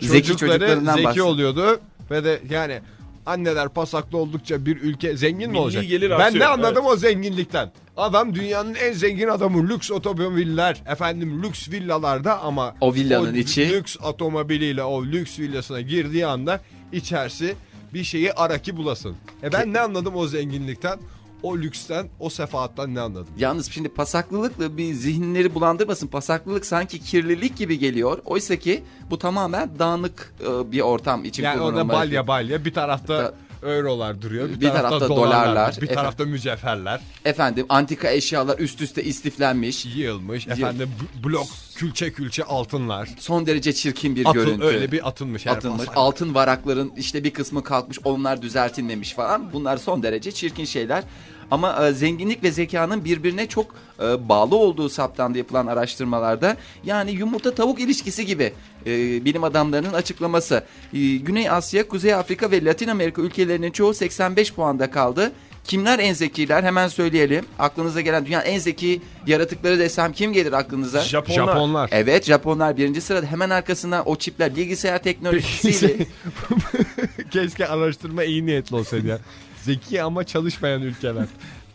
Zeki 0.00 0.26
çocukları 0.28 0.58
çocuklarından 0.58 0.92
zeki 0.94 1.04
bahsediyor. 1.04 1.26
oluyordu. 1.26 1.80
Ve 2.10 2.24
de 2.24 2.40
yani 2.50 2.80
anneler 3.26 3.68
pasaklı 3.68 4.18
oldukça 4.18 4.66
bir 4.66 4.76
ülke 4.80 5.16
zengin 5.16 5.50
mi 5.50 5.58
olacak? 5.58 5.84
gelir 5.88 6.10
ben 6.10 6.14
artıyor, 6.20 6.44
ne 6.44 6.46
anladım 6.46 6.86
o 6.86 6.96
zenginlikten? 6.96 7.72
Adam 7.96 8.34
dünyanın 8.34 8.74
en 8.74 8.92
zengin 8.92 9.28
adamı 9.28 9.68
lüks 9.68 9.90
otomobiller 9.90 10.82
efendim 10.86 11.42
lüks 11.42 11.70
villalarda 11.70 12.40
ama 12.40 12.74
O 12.80 12.94
villanın 12.94 13.34
o 13.34 13.36
içi- 13.36 13.70
lüks 13.70 13.96
otomobiliyle 14.04 14.82
o 14.84 15.04
lüks 15.04 15.38
villasına 15.38 15.80
girdiği 15.80 16.26
anda 16.26 16.60
içerisi 16.92 17.54
bir 17.94 18.04
şeyi 18.04 18.32
ara 18.32 18.58
ki 18.58 18.76
bulasın. 18.76 19.16
E 19.42 19.52
ben 19.52 19.72
ne 19.72 19.80
anladım 19.80 20.16
o 20.16 20.26
zenginlikten? 20.26 20.98
O 21.42 21.58
lüksten, 21.58 22.08
o 22.20 22.30
sefaattan 22.30 22.94
ne 22.94 23.00
anladım? 23.00 23.26
Yalnız 23.38 23.70
şimdi 23.72 23.88
pasaklılıkla 23.88 24.76
bir 24.76 24.94
zihinleri 24.94 25.54
bulandırmasın. 25.54 26.06
Pasaklılık 26.08 26.66
sanki 26.66 27.00
kirlilik 27.00 27.56
gibi 27.56 27.78
geliyor. 27.78 28.18
Oysa 28.24 28.56
ki 28.56 28.82
bu 29.10 29.18
tamamen 29.18 29.70
dağınık 29.78 30.34
e, 30.40 30.72
bir 30.72 30.80
ortam 30.80 31.24
için 31.24 31.42
Yani 31.42 31.60
orada 31.60 31.70
kullanılmalı. 31.72 31.98
balya 31.98 32.26
balya 32.26 32.64
bir 32.64 32.74
tarafta 32.74 33.34
eurolar 33.68 34.22
duruyor. 34.22 34.48
Bir, 34.48 34.60
Bir 34.60 34.66
tarafta, 34.68 34.82
tarafta 34.88 35.08
dolarlar, 35.08 35.42
dolarlar, 35.44 35.70
bir 35.70 35.76
efendim. 35.76 35.94
tarafta 35.94 36.24
mücevherler 36.24 37.00
Efendim 37.24 37.66
antika 37.68 38.10
eşyalar 38.10 38.58
üst 38.58 38.80
üste 38.80 39.04
istiflenmiş. 39.04 39.86
yığılmış. 39.96 40.46
Efendim 40.48 40.90
blok 41.24 41.46
külçe 41.76 42.12
külçe 42.12 42.44
altınlar. 42.44 43.08
Son 43.18 43.46
derece 43.46 43.72
çirkin 43.72 44.16
bir 44.16 44.26
Atıl, 44.26 44.34
görüntü. 44.40 44.64
öyle 44.64 44.92
bir 44.92 45.08
atılmış. 45.08 45.46
atılmış. 45.46 45.88
Altın 45.96 46.34
varakların 46.34 46.92
işte 46.96 47.24
bir 47.24 47.30
kısmı 47.30 47.62
kalkmış, 47.64 47.98
onlar 48.04 48.42
düzeltilmemiş 48.42 49.12
falan. 49.14 49.52
Bunlar 49.52 49.76
son 49.76 50.02
derece 50.02 50.32
çirkin 50.32 50.64
şeyler. 50.64 51.04
Ama 51.50 51.86
e, 51.86 51.92
zenginlik 51.92 52.42
ve 52.42 52.50
zekanın 52.50 53.04
birbirine 53.04 53.46
çok 53.46 53.66
e, 54.00 54.28
bağlı 54.28 54.56
olduğu 54.56 54.88
saptandı 54.88 55.38
yapılan 55.38 55.66
araştırmalarda. 55.66 56.56
Yani 56.84 57.10
yumurta 57.10 57.54
tavuk 57.54 57.80
ilişkisi 57.80 58.26
gibi 58.26 58.52
e, 58.86 59.24
bilim 59.24 59.44
adamlarının 59.44 59.92
açıklaması. 59.92 60.64
E, 60.94 61.16
Güney 61.16 61.50
Asya, 61.50 61.88
Kuzey 61.88 62.14
Afrika 62.14 62.50
ve 62.50 62.64
Latin 62.64 62.88
Amerika 62.88 63.22
ülkelerinin 63.22 63.70
çoğu 63.70 63.94
85 63.94 64.52
puanda 64.52 64.90
kaldı. 64.90 65.32
Kimler 65.66 65.98
en 65.98 66.12
zekiler 66.12 66.62
hemen 66.62 66.88
söyleyelim. 66.88 67.44
Aklınıza 67.58 68.00
gelen 68.00 68.26
dünyanın 68.26 68.44
en 68.44 68.58
zeki 68.58 69.00
yaratıkları 69.26 69.78
desem 69.78 70.12
kim 70.12 70.32
gelir 70.32 70.52
aklınıza? 70.52 71.00
Japonlar. 71.00 71.46
Japonlar. 71.46 71.90
Evet 71.92 72.24
Japonlar 72.24 72.76
birinci 72.76 73.00
sırada 73.00 73.26
hemen 73.26 73.50
arkasından 73.50 74.08
o 74.08 74.16
çipler 74.16 74.56
bilgisayar 74.56 75.02
teknolojisiyle 75.02 76.06
Keşke 77.30 77.66
araştırma 77.66 78.24
iyi 78.24 78.46
niyetli 78.46 78.76
olsaydı 78.76 79.06
ya. 79.06 79.18
Zeki 79.66 80.02
ama 80.02 80.24
çalışmayan 80.24 80.82
ülkeler. 80.82 81.26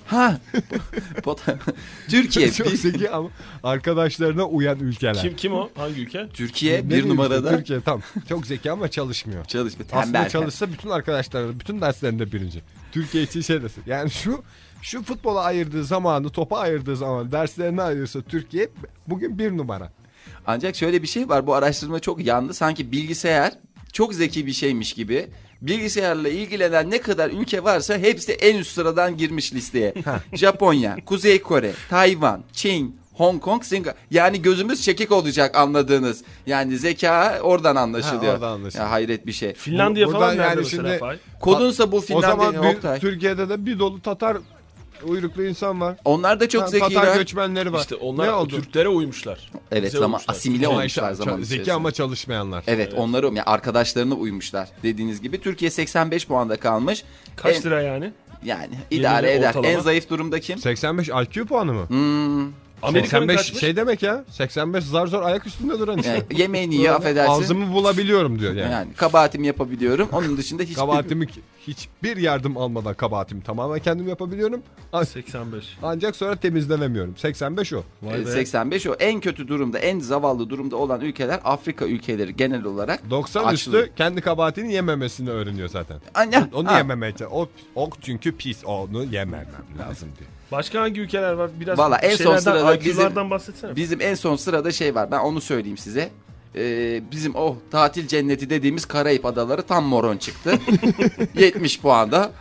ha 0.05 0.37
Türkiye 2.09 2.51
Çok 2.51 2.67
bir- 2.71 2.75
zeki 2.77 3.09
ama 3.09 3.29
arkadaşlarına 3.63 4.43
uyan 4.45 4.79
ülkeler. 4.79 5.15
Kim 5.21 5.35
kim 5.35 5.53
o? 5.53 5.69
Hangi 5.75 6.01
ülke? 6.01 6.29
Türkiye 6.33 6.81
Ne 6.85 6.89
bir 6.89 7.09
numarada 7.09 7.57
Türkiye 7.57 7.81
tam. 7.81 8.01
Çok 8.29 8.45
zeki 8.47 8.71
ama 8.71 8.87
çalışmıyor. 8.91 9.45
çalışma 9.45 9.85
Aslında 9.85 10.01
tembel. 10.03 10.29
çalışsa 10.29 10.71
bütün 10.71 10.89
arkadaşları, 10.89 11.59
bütün 11.59 11.81
derslerinde 11.81 12.31
birinci. 12.31 12.61
Türkiye 12.91 13.23
için 13.23 13.41
şey 13.41 13.61
desin. 13.63 13.83
Yani 13.87 14.11
şu 14.11 14.43
şu 14.81 15.03
futbola 15.03 15.41
ayırdığı 15.41 15.83
zamanı, 15.83 16.29
topa 16.29 16.57
ayırdığı 16.59 16.95
zaman, 16.97 17.31
derslerine 17.31 17.81
ayırsa 17.81 18.21
Türkiye 18.21 18.69
bugün 19.07 19.39
bir 19.39 19.57
numara. 19.57 19.91
Ancak 20.45 20.75
şöyle 20.75 21.01
bir 21.01 21.07
şey 21.07 21.29
var 21.29 21.47
bu 21.47 21.53
araştırma 21.55 21.99
çok 21.99 22.25
yandı 22.25 22.53
sanki 22.53 22.91
bilgisayar 22.91 23.53
çok 23.93 24.13
zeki 24.13 24.45
bir 24.45 24.53
şeymiş 24.53 24.93
gibi. 24.93 25.27
Bilgisayarla 25.61 26.29
ilgilenen 26.29 26.91
ne 26.91 27.01
kadar 27.01 27.29
ülke 27.29 27.63
varsa 27.63 27.97
hepsi 27.97 28.31
en 28.31 28.55
üst 28.57 28.71
sıradan 28.71 29.17
girmiş 29.17 29.53
listeye. 29.53 29.93
Japonya, 30.33 30.97
Kuzey 31.05 31.41
Kore, 31.41 31.71
Tayvan, 31.89 32.43
Çin, 32.53 33.01
Hong 33.13 33.41
Kong, 33.41 33.63
Singapur. 33.63 33.99
Yani 34.11 34.41
gözümüz 34.41 34.81
çekik 34.81 35.11
olacak 35.11 35.55
anladığınız. 35.57 36.23
Yani 36.45 36.77
zeka 36.77 37.39
oradan 37.41 37.75
anlaşılıyor. 37.75 38.23
Ha, 38.23 38.31
oradan 38.31 38.51
anlaşılıyor. 38.51 38.85
Ya 38.85 38.91
hayret 38.91 39.27
bir 39.27 39.31
şey. 39.31 39.53
Finlandiya 39.53 40.07
Bu- 40.07 40.11
falan 40.11 40.37
nerede 40.37 40.59
yani 40.59 40.69
şimdi-? 40.69 40.99
Kodunsa 41.41 41.91
bu 41.91 41.97
o 41.97 42.01
Finlandiya, 42.01 42.51
zaman 42.51 42.75
bir-. 42.95 42.99
Türkiye'de 42.99 43.49
de 43.49 43.65
bir 43.65 43.79
dolu 43.79 44.01
Tatar 44.01 44.37
uyruklu 45.03 45.43
insan 45.43 45.81
var. 45.81 45.97
Onlar 46.05 46.39
da 46.39 46.49
çok 46.49 46.61
Ha, 46.61 46.65
Tatar 46.65 46.79
zekiler. 46.89 47.15
göçmenleri 47.15 47.73
var. 47.73 47.79
İşte 47.79 47.95
onlar 47.95 48.27
ne 48.27 48.31
oldu? 48.31 48.55
Türklere 48.55 48.87
uymuşlar. 48.89 49.51
Evet 49.71 49.83
Bize 49.83 49.97
zaman 49.97 50.11
uymuşlar. 50.19 50.35
asimile 50.35 50.67
Ama 50.67 50.77
olmuşlar 50.77 51.13
zaman 51.13 51.35
zeki 51.35 51.45
içerisinde. 51.45 51.73
ama 51.73 51.91
çalışmayanlar. 51.91 52.63
Evet, 52.67 52.93
onları 52.93 53.25
yani 53.25 53.43
arkadaşlarına 53.43 54.13
uymuşlar 54.15 54.69
dediğiniz 54.83 55.21
gibi. 55.21 55.41
Türkiye 55.41 55.71
85 55.71 56.27
puanda 56.27 56.55
kalmış. 56.57 57.03
Kaç 57.35 57.55
En- 57.55 57.63
lira 57.63 57.81
yani? 57.81 58.11
Yani 58.45 58.73
idare 58.91 59.27
Yeni 59.27 59.39
eder. 59.39 59.47
ortalama. 59.49 59.67
En 59.69 59.79
zayıf 59.79 60.09
durumda 60.09 60.39
kim? 60.39 60.57
85 60.57 61.09
IQ 61.09 61.45
puanı 61.45 61.73
mı? 61.73 61.89
Hmm, 61.89 62.51
Amerika'nın 62.83 63.27
85 63.27 63.37
kaçmış? 63.37 63.59
şey 63.59 63.75
demek 63.75 64.03
ya. 64.03 64.23
85 64.29 64.83
zar 64.83 65.07
zor 65.07 65.21
ayak 65.21 65.47
üstünde 65.47 65.79
duran 65.79 65.97
işte. 65.97 66.09
yani 66.09 66.23
yemeğini 66.41 66.75
yiyor 66.75 66.95
affedersin. 66.95 67.31
Ağzımı 67.31 67.73
bulabiliyorum 67.73 68.39
diyor 68.39 68.53
yani. 68.53 68.71
Yani 68.71 68.93
kabahatimi 68.93 69.47
yapabiliyorum. 69.47 70.09
Onun 70.11 70.37
dışında 70.37 70.63
hiçbir... 70.63 70.75
Kabahatimi 70.75 71.27
hiçbir 71.67 72.17
yardım 72.17 72.57
almadan 72.57 72.93
kabahatimi 72.93 73.43
tamamen 73.43 73.79
kendim 73.79 74.07
yapabiliyorum. 74.07 74.61
An- 74.93 75.03
85. 75.03 75.77
Ancak 75.83 76.15
sonra 76.15 76.35
temizlenemiyorum. 76.35 77.17
85 77.17 77.73
o. 77.73 77.83
Vay 78.01 78.19
be. 78.19 78.31
85 78.31 78.87
o. 78.87 78.93
En 78.93 79.19
kötü 79.19 79.47
durumda, 79.47 79.79
en 79.79 79.99
zavallı 79.99 80.49
durumda 80.49 80.75
olan 80.75 81.01
ülkeler 81.01 81.39
Afrika 81.43 81.85
ülkeleri 81.85 82.35
genel 82.35 82.63
olarak. 82.63 83.09
90 83.09 83.43
Açlığı. 83.43 83.53
üstü 83.81 83.95
kendi 83.95 84.21
kabahatini 84.21 84.73
yememesini 84.73 85.29
öğreniyor 85.29 85.69
zaten. 85.69 85.97
Anya, 86.13 86.49
Onu 86.53 86.67
ha. 86.67 86.77
yememeye 86.77 87.13
O, 87.31 87.49
o 87.75 87.89
çünkü 88.01 88.37
pis. 88.37 88.65
Onu 88.65 89.03
yememem 89.03 89.47
lazım 89.79 90.09
diyor. 90.19 90.29
Başka 90.51 90.81
hangi 90.81 91.01
ülkeler 91.01 91.33
var? 91.33 91.51
Biraz 91.59 91.77
Valla 91.77 91.97
en 91.97 92.15
son 92.15 92.37
sırada 92.37 92.75
IQ'lardan 92.75 93.29
bahsetsene. 93.29 93.75
Bizim 93.75 94.01
en 94.01 94.15
son 94.15 94.35
sırada 94.35 94.71
şey 94.71 94.95
var. 94.95 95.11
Ben 95.11 95.19
onu 95.19 95.41
söyleyeyim 95.41 95.77
size. 95.77 96.09
Ee, 96.55 97.01
bizim 97.11 97.35
o 97.35 97.57
tatil 97.71 98.07
cenneti 98.07 98.49
dediğimiz 98.49 98.85
Karayip 98.85 99.25
adaları 99.25 99.61
tam 99.61 99.85
moron 99.85 100.17
çıktı. 100.17 100.53
70 101.35 101.79
puanda. 101.79 102.31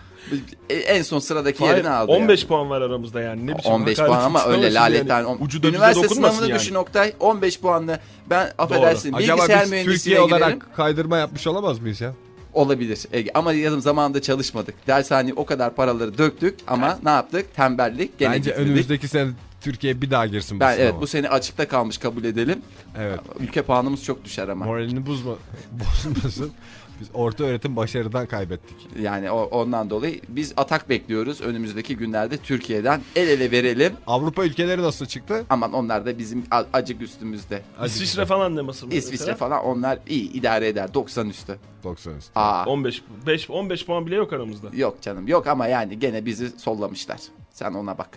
E, 0.70 0.74
En 0.74 1.02
son 1.02 1.18
sıradaki 1.18 1.58
Fahir, 1.58 1.70
yerini 1.70 1.88
aldı. 1.90 2.12
15 2.12 2.40
yani. 2.40 2.48
puan 2.48 2.70
var 2.70 2.80
aramızda 2.80 3.20
yani. 3.20 3.46
Ne 3.46 3.58
biçim 3.58 3.72
15 3.72 3.98
hakaret 3.98 4.14
puan 4.14 4.24
ama 4.24 4.44
öyle 4.46 4.62
şimdi 4.62 4.74
laletten. 4.74 5.22
yani. 5.22 5.38
Ucu 5.40 5.68
Üniversite 5.68 6.08
sınavını 6.08 6.48
yani. 6.48 6.60
düşün 6.60 6.74
Oktay. 6.74 7.12
15 7.20 7.60
puanlı. 7.60 7.98
Ben 8.30 8.52
affedersin 8.58 9.12
Acaba 9.12 9.36
bilgisayar 9.36 9.62
biz 9.64 9.70
mühendisliğine 9.70 9.94
Türkiye 10.20 10.20
olarak 10.20 10.76
kaydırma 10.76 11.18
yapmış 11.18 11.46
olamaz 11.46 11.78
mıyız 11.80 12.00
ya? 12.00 12.12
Olabilir. 12.54 12.98
Ege. 13.12 13.30
Ama 13.34 13.52
yazım 13.52 13.80
zamanında 13.80 14.22
çalışmadık. 14.22 14.74
Dershaneye 14.86 15.34
o 15.36 15.44
kadar 15.46 15.74
paraları 15.74 16.18
döktük 16.18 16.58
ama 16.66 16.98
ne 17.04 17.10
yaptık? 17.10 17.54
Tembellik. 17.56 18.18
Gene 18.18 18.32
Bence 18.34 18.50
gitmedik. 18.50 18.70
önümüzdeki 18.70 19.08
sene 19.08 19.30
Türkiye 19.60 20.02
bir 20.02 20.10
daha 20.10 20.26
girsin 20.26 20.56
bu 20.56 20.60
Ben 20.60 20.72
sınava. 20.74 20.88
evet 20.90 20.94
bu 21.00 21.06
sene 21.06 21.28
açıkta 21.28 21.68
kalmış 21.68 21.98
kabul 21.98 22.24
edelim. 22.24 22.62
Evet. 22.98 23.20
Ülke 23.40 23.62
puanımız 23.62 24.04
çok 24.04 24.24
düşer 24.24 24.48
ama. 24.48 24.64
Moralini 24.64 25.06
bozma, 25.06 25.32
bozmasın. 25.72 26.52
Biz 27.00 27.08
orta 27.14 27.44
öğretim 27.44 27.76
başarıdan 27.76 28.26
kaybettik. 28.26 28.76
Yani 29.00 29.30
o, 29.30 29.42
ondan 29.42 29.90
dolayı 29.90 30.20
biz 30.28 30.52
atak 30.56 30.88
bekliyoruz. 30.88 31.40
Önümüzdeki 31.40 31.96
günlerde 31.96 32.36
Türkiye'den 32.36 33.00
el 33.16 33.28
ele 33.28 33.50
verelim. 33.50 33.92
Avrupa 34.06 34.44
ülkeleri 34.44 34.82
nasıl 34.82 35.06
çıktı? 35.06 35.44
Aman 35.50 35.72
onlar 35.72 36.06
da 36.06 36.18
bizim 36.18 36.44
acık 36.72 37.02
üstümüzde. 37.02 37.62
İsviçre 37.86 38.26
falan 38.26 38.56
ne 38.56 38.60
masası? 38.60 38.94
İsviçre 38.94 39.34
falan 39.34 39.64
onlar 39.64 39.98
iyi 40.08 40.32
idare 40.32 40.68
eder 40.68 40.94
90 40.94 41.28
üstü. 41.28 41.58
90 41.84 42.14
üstü. 42.16 42.32
Aa 42.34 42.64
15 42.66 43.02
5 43.26 43.50
15 43.50 43.86
puan 43.86 44.06
bile 44.06 44.14
yok 44.14 44.32
aramızda. 44.32 44.66
yok 44.72 45.02
canım 45.02 45.28
yok 45.28 45.46
ama 45.46 45.66
yani 45.66 45.98
gene 45.98 46.26
bizi 46.26 46.50
sollamışlar. 46.58 47.18
Sen 47.50 47.72
ona 47.74 47.98
bak. 47.98 48.08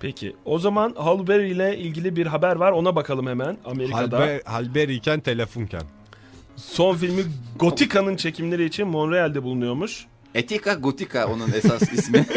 Peki. 0.00 0.36
O 0.44 0.58
zaman 0.58 0.94
Halle 0.98 1.26
Berry 1.26 1.50
ile 1.50 1.78
ilgili 1.78 2.16
bir 2.16 2.26
haber 2.26 2.56
var. 2.56 2.72
Ona 2.72 2.96
bakalım 2.96 3.26
hemen. 3.26 3.56
Amerika'da 3.64 4.18
Halber, 4.18 4.40
halberiyken 4.44 5.20
telefonken. 5.20 5.82
son 6.56 6.96
filmi 6.96 7.22
Gotika'nın 7.58 8.16
çekimleri 8.16 8.64
için 8.64 8.86
Montreal'de 8.88 9.42
bulunuyormuş. 9.42 10.06
Etika 10.34 10.74
Gotika 10.74 11.26
onun 11.26 11.52
esas 11.52 11.92
ismi. 11.92 12.26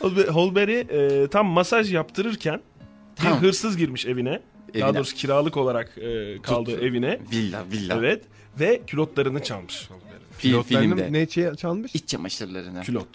Holbe- 0.00 0.28
Holberry 0.28 0.78
e, 0.80 1.26
tam 1.28 1.46
masaj 1.46 1.92
yaptırırken 1.94 2.60
bir 3.18 3.24
Tamam. 3.24 3.42
hırsız 3.42 3.76
girmiş 3.76 4.06
evine. 4.06 4.40
Daha 4.74 4.84
Evine. 4.88 4.94
doğrusu 4.98 5.14
kiralık 5.16 5.56
olarak 5.56 5.98
e, 5.98 6.36
kaldı 6.42 6.70
Tuttu. 6.70 6.84
evine. 6.86 7.18
Villa 7.32 7.64
villa. 7.72 7.98
Evet. 7.98 8.24
Ve 8.60 8.80
külotlarını 8.86 9.42
çalmış 9.42 9.88
Holberry. 10.48 10.62
Fil, 10.62 10.68
Pilotlarının 10.68 10.96
filmde. 10.96 11.12
ne 11.18 11.26
şey 11.26 11.54
çalmış? 11.54 11.94
İç 11.94 12.08
çamaşırlarını. 12.08 12.82
Külot. 12.82 13.08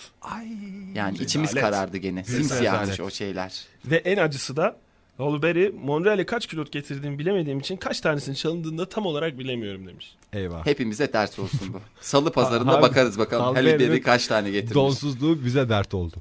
Yani 0.95 1.17
içimiz 1.17 1.49
Rezalet. 1.49 1.63
karardı 1.71 1.97
gene. 1.97 2.23
Simsiyahmış 2.23 2.99
o 2.99 3.09
şeyler. 3.09 3.61
Ve 3.85 3.95
en 3.97 4.17
acısı 4.17 4.55
da 4.57 4.77
Holberry 5.17 5.73
Montreal'e 5.83 6.25
kaç 6.25 6.47
külot 6.47 6.71
getirdiğimi 6.71 7.19
bilemediğim 7.19 7.59
için 7.59 7.77
kaç 7.77 8.01
tanesinin 8.01 8.35
çalındığını 8.35 8.77
da 8.77 8.89
tam 8.89 9.05
olarak 9.05 9.39
bilemiyorum 9.39 9.87
demiş. 9.87 10.15
Eyvah. 10.33 10.65
Hepimize 10.65 11.13
ders 11.13 11.39
olsun 11.39 11.73
bu. 11.73 11.79
Salı 12.01 12.31
pazarında 12.31 12.81
bakarız 12.81 13.19
bakalım. 13.19 13.45
Halber'in 13.45 13.65
Halle 13.71 13.79
Berry 13.89 14.01
kaç 14.01 14.27
tane 14.27 14.51
getirmiş. 14.51 14.75
Donsuzluğu 14.75 15.45
bize 15.45 15.69
dert 15.69 15.93
oldu. 15.93 16.15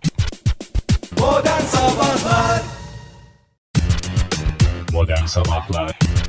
Modern 4.92 5.27
Sabahlar 5.27 5.87
Bo- 5.87 6.26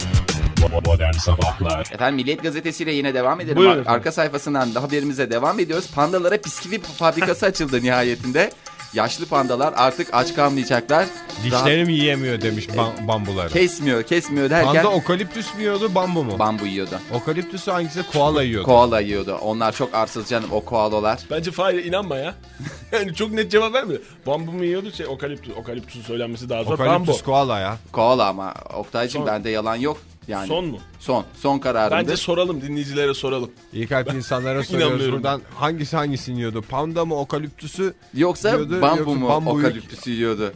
Modern 0.86 1.12
Sabahlar 1.12 1.80
Efendim 1.94 2.16
Milliyet 2.16 2.44
Gazetesi 2.44 2.84
ile 2.84 2.92
yine 2.92 3.14
devam 3.14 3.42
edelim. 3.42 3.56
Buyurun 3.58 3.74
Ar- 3.76 3.78
efendim. 3.82 3.92
Arka 4.00 4.12
sayfasından 4.12 4.76
da 4.76 4.84
haberimize 4.84 5.32
devam 5.32 5.60
ediyoruz. 5.60 5.92
Pandalara 5.96 6.44
bisküvi 6.44 6.80
fabrikası 6.82 7.46
açıldı 7.46 7.82
nihayetinde. 7.84 8.52
Yaşlı 8.94 9.26
pandalar 9.26 9.74
artık 9.78 10.08
aç 10.14 10.36
kalmayacaklar. 10.36 11.08
Daha 11.52 11.66
Dişlerim 11.66 11.90
yiyemiyor 11.90 12.42
demiş 12.42 12.68
bam- 12.70 13.08
bambuları. 13.08 13.50
kesmiyor, 13.54 14.04
kesmiyor 14.04 14.50
derken 14.50 14.74
Panda 14.74 14.92
okaliptüs 14.92 15.56
mü 15.56 15.62
yiyordu 15.62 15.96
bambu 15.96 16.24
mu? 16.24 16.40
bambu 16.40 16.66
yiyordu. 16.66 17.00
Okaliptüsü 17.14 17.72
hangisi? 17.72 18.04
Koala 18.14 18.44
yiyordu. 18.44 18.66
Koala 18.66 19.00
yiyordu. 19.00 19.36
Onlar 19.42 19.72
çok 19.72 19.94
arsız 19.96 20.30
canım 20.30 20.50
o 20.52 20.62
koalalar. 20.66 21.20
Bence 21.32 21.52
Fahir 21.52 21.86
inanma 21.86 22.18
ya. 22.18 22.36
yani 22.92 23.14
çok 23.16 23.32
net 23.32 23.52
cevap 23.52 23.74
vermiyor. 23.74 24.00
Bambu 24.28 24.52
mu 24.52 24.66
yiyordu? 24.66 24.92
Şey, 24.92 25.06
okaliptüs, 25.06 25.54
okaliptüsün 25.58 26.02
söylenmesi 26.02 26.50
daha 26.50 26.64
zor. 26.64 26.80
Bambu. 26.80 26.84
Okaliptüs 26.92 27.22
koala 27.24 27.60
ya. 27.60 27.78
Koala 27.92 28.28
ama 28.28 28.54
Oktay'cığım 28.74 29.26
bende 29.26 29.50
yalan 29.50 29.76
yok. 29.76 29.98
Yani 30.28 30.48
Son 30.48 30.66
mu? 30.66 30.78
Son. 31.00 31.26
Son 31.40 31.60
kararımdır. 31.60 31.98
Bence 31.98 32.18
soralım 32.18 32.62
dinleyicilere 32.62 33.14
soralım. 33.14 33.52
İyi 33.74 33.88
kalpli 33.88 34.18
insanlara 34.18 34.64
soruyoruz 34.64 35.12
buradan 35.12 35.42
hangisi 35.56 35.96
hangisini 35.98 36.38
yiyordu? 36.38 36.62
Panda 36.62 37.06
mı 37.06 37.16
okaliptüsü? 37.16 37.94
Yoksa 38.14 38.50
yiyordu, 38.50 38.82
bambu 38.82 39.00
yoksa 39.00 39.16
mu 39.16 39.28
bambuyu- 39.30 39.60
okaliptüsü 39.68 40.12
yiyordu. 40.12 40.54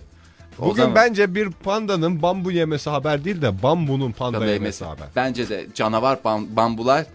O 0.60 0.66
Bugün 0.66 0.82
zaman- 0.82 0.96
bence 0.96 1.36
bir 1.36 1.50
pandanın 1.52 2.22
bambu 2.22 2.52
yemesi 2.52 2.90
haber 2.90 3.26
değil 3.26 3.42
de 3.42 3.64
bambunun 3.64 4.12
panda 4.12 4.40
Tabii 4.40 4.50
yemesi 4.50 4.86
haber. 4.86 5.08
Bence 5.16 5.50
de 5.50 5.68
canavar 5.76 6.18
bam- 6.26 6.56
bambular 6.56 7.06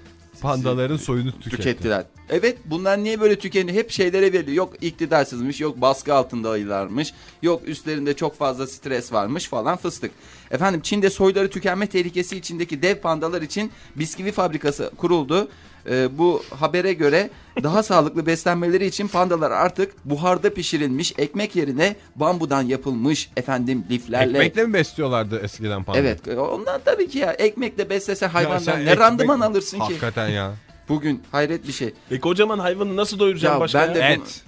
Pandaların 0.42 0.96
soyunu 0.96 1.32
tüketti. 1.32 1.50
tükettiler. 1.56 2.04
Evet 2.30 2.58
bunlar 2.64 3.04
niye 3.04 3.20
böyle 3.20 3.38
tükendi? 3.38 3.72
Hep 3.72 3.90
şeylere 3.90 4.32
veriliyor. 4.32 4.56
Yok 4.56 4.74
iktidarsızmış, 4.80 5.60
yok 5.60 5.80
baskı 5.80 6.14
altında 6.14 6.50
ayılarmış, 6.50 7.12
yok 7.42 7.68
üstlerinde 7.68 8.14
çok 8.14 8.38
fazla 8.38 8.66
stres 8.66 9.12
varmış 9.12 9.48
falan 9.48 9.76
fıstık. 9.76 10.10
Efendim 10.50 10.80
Çin'de 10.80 11.10
soyları 11.10 11.50
tükenme 11.50 11.86
tehlikesi 11.86 12.36
içindeki 12.36 12.82
dev 12.82 12.96
pandalar 12.96 13.42
için 13.42 13.70
bisküvi 13.96 14.32
fabrikası 14.32 14.90
kuruldu. 14.96 15.48
Ee, 15.90 16.18
bu 16.18 16.42
habere 16.60 16.92
göre 16.92 17.30
daha 17.62 17.82
sağlıklı 17.82 18.26
beslenmeleri 18.26 18.86
için 18.86 19.08
pandalar 19.08 19.50
artık 19.50 20.04
buharda 20.04 20.54
pişirilmiş 20.54 21.14
ekmek 21.18 21.56
yerine 21.56 21.96
bambudan 22.16 22.62
yapılmış 22.62 23.30
efendim 23.36 23.84
liflerle. 23.90 24.38
Ekmekle 24.38 24.64
mi 24.66 24.74
besliyorlardı 24.74 25.40
eskiden 25.40 25.84
panda? 25.84 25.98
Evet 25.98 26.28
ondan 26.28 26.80
tabii 26.84 27.08
ki 27.08 27.18
ya 27.18 27.32
ekmekle 27.32 27.90
beslese 27.90 28.26
hayvandan 28.26 28.84
ne 28.84 28.90
ekmek- 28.90 28.98
randıman 28.98 29.40
alırsın 29.40 29.76
ki? 29.78 29.82
Hakikaten 29.82 30.28
ya. 30.28 30.52
Bugün 30.88 31.22
hayret 31.32 31.66
bir 31.68 31.72
şey. 31.72 31.94
E 32.10 32.20
kocaman 32.20 32.58
hayvanı 32.58 32.96
nasıl 32.96 33.18
doyuracağım 33.18 33.54
Ya 33.54 33.60
başka 33.60 33.80
ben 33.80 33.88
ya? 33.88 33.94
de- 33.94 34.00
Et. 34.12 34.42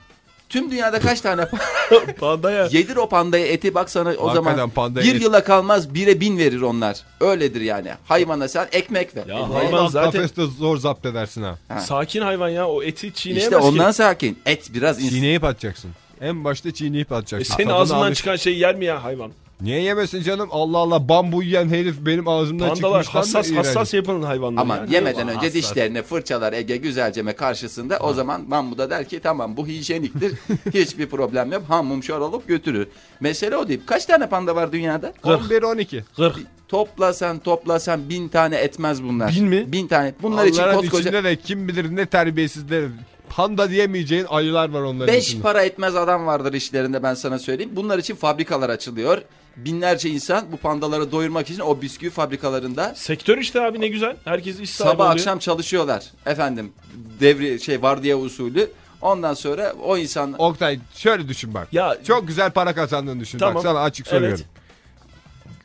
Tüm 0.49 0.71
dünyada 0.71 1.01
kaç 1.01 1.21
tane 1.21 1.49
Pandaya. 2.21 2.65
yedir 2.73 2.97
o 2.97 3.09
pandaya 3.09 3.47
eti 3.47 3.75
bak 3.75 3.91
sana 3.91 4.09
o 4.09 4.29
Hakikaten 4.29 4.55
zaman 4.57 4.71
pandaya 4.71 5.07
bir 5.07 5.15
et- 5.15 5.23
yıla 5.23 5.45
kalmaz 5.45 5.95
bire 5.95 6.21
bin 6.21 6.39
verir 6.39 6.61
onlar. 6.61 6.97
Öyledir 7.21 7.61
yani. 7.61 7.91
Hayvana 8.07 8.49
sen 8.49 8.69
ekmek 8.73 9.17
ver. 9.17 9.27
Ya 9.27 9.39
E, 9.39 9.43
hayvan 9.43 9.87
zaten- 9.89 10.13
kafeste 10.13 10.43
zor 10.59 10.77
zapt 10.77 11.07
edersin 11.07 11.43
ha. 11.43 11.59
Ha. 11.69 11.81
Sakin 11.81 12.21
hayvan 12.21 12.49
ya 12.49 12.69
o 12.69 12.83
eti 12.83 13.15
çiğneyemez 13.15 13.45
İşte 13.45 13.57
ondan 13.57 13.91
ki. 13.91 13.97
sakin. 13.97 14.39
Et 14.47 14.75
biraz 14.75 15.09
Çiğneyip 15.09 15.45
atacaksın. 15.45 15.91
En 16.21 16.45
başta 16.45 16.71
çiğneyip 16.75 17.13
E 17.13 17.15
atacaksın. 17.15 17.55
senin 17.57 17.69
Tadını 17.69 17.81
ağzından 17.83 18.01
alış- 18.07 18.19
çıkan 18.19 18.37
şeyi 18.37 18.59
yer 18.59 18.75
mi 18.75 18.85
ya 18.85 19.05
hayvan? 19.05 19.33
Niye 19.61 19.81
yemesin 19.83 20.23
canım? 20.23 20.49
Allah 20.53 20.79
Allah 20.79 21.09
bambu 21.09 21.43
yiyen 21.43 21.69
herif 21.69 21.97
benim 22.01 22.29
ağzımdan 22.29 22.69
Pandalar 22.69 23.03
çıkmış. 23.03 23.15
hassas 23.25 23.53
hassas 23.53 23.95
yapının 23.95 24.23
hayvanlar. 24.23 24.63
Ama 24.63 24.77
yani. 24.77 24.95
yemeden 24.95 25.29
önce 25.29 25.35
hassas. 25.35 25.55
dişlerini 25.55 26.03
fırçalar 26.03 26.53
Ege 26.53 26.77
güzelceme 26.77 27.33
karşısında. 27.33 27.99
O 27.99 28.13
zaman 28.13 28.51
Bambu 28.51 28.79
da 28.79 28.91
der 28.91 29.09
ki 29.09 29.21
tamam 29.21 29.57
bu 29.57 29.67
hijyeniktir. 29.67 30.35
Hiçbir 30.75 31.07
problem 31.07 31.53
yok. 31.53 31.63
Hammum 31.69 32.03
şor 32.03 32.21
olup 32.21 32.49
götürür. 32.49 32.89
Mesele 33.21 33.57
o 33.57 33.69
değil. 33.69 33.81
Kaç 33.87 34.07
tane 34.07 34.29
panda 34.29 34.57
var 34.57 34.73
dünyada? 34.73 35.13
11-12. 35.25 36.03
Gırk. 36.17 36.37
Toplasan 36.69 37.39
toplasan 37.39 38.09
bin 38.09 38.29
tane 38.29 38.57
etmez 38.57 39.03
bunlar. 39.03 39.33
Bin 39.37 39.45
mi? 39.47 39.73
Bin 39.73 39.87
tane. 39.87 40.15
Bunlar 40.23 40.47
için 40.47 40.63
Onların 40.63 40.81
koskoca 40.81 41.01
içinde 41.01 41.25
de 41.25 41.37
kim 41.37 41.69
bilir 41.69 41.97
ne 41.97 42.07
terbiyesizler. 42.07 42.85
Panda 43.29 43.71
diyemeyeceğin 43.71 44.25
ayılar 44.29 44.69
var 44.71 44.81
onların 44.83 45.15
beş 45.15 45.29
içinde. 45.29 45.43
para 45.43 45.63
etmez 45.63 45.97
adam 45.97 46.27
vardır 46.27 46.53
işlerinde 46.53 47.03
ben 47.03 47.15
sana 47.15 47.39
söyleyeyim. 47.39 47.73
Bunlar 47.77 47.99
için 47.99 48.15
fabrikalar 48.15 48.71
açılıyor. 48.71 49.23
Binlerce 49.65 50.11
insan 50.11 50.53
bu 50.53 50.57
pandaları 50.57 51.13
doyurmak 51.13 51.51
için 51.51 51.61
o 51.63 51.83
bisküvi 51.83 52.11
fabrikalarında 52.11 52.95
Sektör 52.97 53.39
işte 53.39 53.61
abi 53.61 53.81
ne 53.81 53.89
güzel. 53.89 54.17
Herkes 54.25 54.61
iş 54.61 54.71
sahibi 54.71 54.91
sabah 54.93 55.05
oluyor. 55.05 55.15
akşam 55.15 55.39
çalışıyorlar. 55.39 56.05
Efendim 56.27 56.73
devri 57.21 57.61
şey 57.61 57.83
vardiya 57.83 58.19
usulü. 58.19 58.71
Ondan 59.03 59.35
sonra 59.35 59.73
o 59.83 59.97
insan 59.99 60.33
Oktay 60.39 60.79
şöyle 60.95 61.29
düşün 61.29 61.55
bak. 61.55 61.69
Ya- 61.73 61.99
Çok 62.07 62.27
güzel 62.29 62.51
para 62.51 62.75
kazandığını 62.75 63.21
düşün. 63.21 63.39
Tamam. 63.39 63.55
Bak 63.55 63.63
sana 63.63 63.81
açık 63.81 64.07
Evet. 64.07 64.17
soruyorum. 64.21 64.45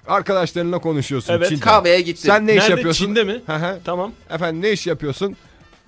Arkadaşlarınla 0.07 0.79
konuşuyorsun. 0.79 1.33
Evet. 1.33 1.49
Çin'de. 1.49 1.59
kahveye 1.59 2.01
gitti. 2.01 2.21
Sen 2.21 2.47
ne 2.47 2.51
iş 2.51 2.57
Nerede? 2.57 2.71
yapıyorsun? 2.71 3.05
Çin'de 3.05 3.23
mi? 3.23 3.41
Hı 3.45 3.55
hı. 3.55 3.79
Tamam. 3.85 4.11
Efendim 4.29 4.61
ne 4.61 4.71
iş 4.71 4.87
yapıyorsun? 4.87 5.35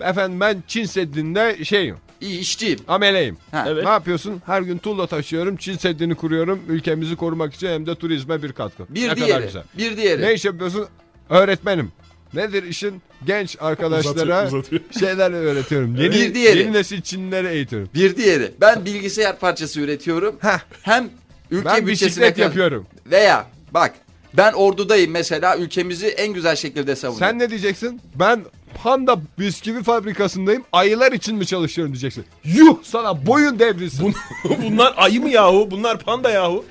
Efendim 0.00 0.40
ben 0.40 0.62
Çin 0.68 0.84
Seddi'nde 0.84 1.64
şeyim. 1.64 1.96
İyi 2.20 2.38
işçiyim. 2.40 2.78
Ameleyim. 2.88 3.36
Ha. 3.50 3.64
Evet. 3.68 3.84
Ne 3.84 3.90
yapıyorsun? 3.90 4.42
Her 4.46 4.62
gün 4.62 4.78
tuğla 4.78 5.06
taşıyorum. 5.06 5.56
Çin 5.56 5.76
Seddi'ni 5.76 6.14
kuruyorum. 6.14 6.60
Ülkemizi 6.68 7.16
korumak 7.16 7.54
için 7.54 7.66
hem 7.66 7.86
de 7.86 7.94
turizme 7.94 8.42
bir 8.42 8.52
katkı. 8.52 8.82
Bir 8.88 9.02
ne 9.08 9.14
kadar 9.14 9.26
diğeri. 9.26 9.46
güzel. 9.46 9.62
Bir 9.78 9.96
diğeri. 9.96 10.22
Ne 10.22 10.34
iş 10.34 10.44
yapıyorsun? 10.44 10.86
Öğretmenim. 11.30 11.92
Nedir 12.34 12.62
işin? 12.62 13.02
Genç 13.26 13.56
arkadaşlara 13.60 14.14
Uzatıyor, 14.14 14.46
uzatıyor. 14.46 14.82
şeyler 15.00 15.30
öğretiyorum. 15.30 15.96
Yeni, 15.96 16.14
Bir 16.14 16.34
diğeri. 16.34 16.58
yeni 16.58 16.72
nesil 16.72 17.00
Çinlilere 17.00 17.52
eğitiyorum. 17.52 17.88
Bir 17.94 18.16
diğeri. 18.16 18.52
Ben 18.60 18.84
bilgisayar 18.84 19.38
parçası 19.38 19.80
üretiyorum. 19.80 20.36
Heh. 20.40 20.58
Hem 20.82 21.10
ülke 21.50 21.64
Ben 21.64 21.86
bütçesine 21.86 22.08
bisiklet 22.08 22.38
yapıyorum. 22.38 22.86
Veya 23.06 23.46
bak 23.74 23.94
ben 24.34 24.52
ordudayım 24.52 25.10
mesela 25.12 25.56
ülkemizi 25.56 26.06
en 26.06 26.32
güzel 26.34 26.56
şekilde 26.56 26.96
savunuyorum. 26.96 27.28
Sen 27.28 27.38
ne 27.38 27.50
diyeceksin? 27.50 28.00
Ben 28.14 28.44
panda 28.82 29.18
bisküvi 29.38 29.82
fabrikasındayım. 29.82 30.64
Ayılar 30.72 31.12
için 31.12 31.36
mi 31.36 31.46
çalışıyorum 31.46 31.92
diyeceksin. 31.94 32.24
Yuh 32.44 32.76
sana 32.82 33.26
boyun 33.26 33.58
devrilsin. 33.58 34.14
Bunlar 34.62 34.94
ayı 34.96 35.20
mı 35.20 35.28
yahu? 35.28 35.68
Bunlar 35.70 35.98
panda 35.98 36.30
yahu. 36.30 36.64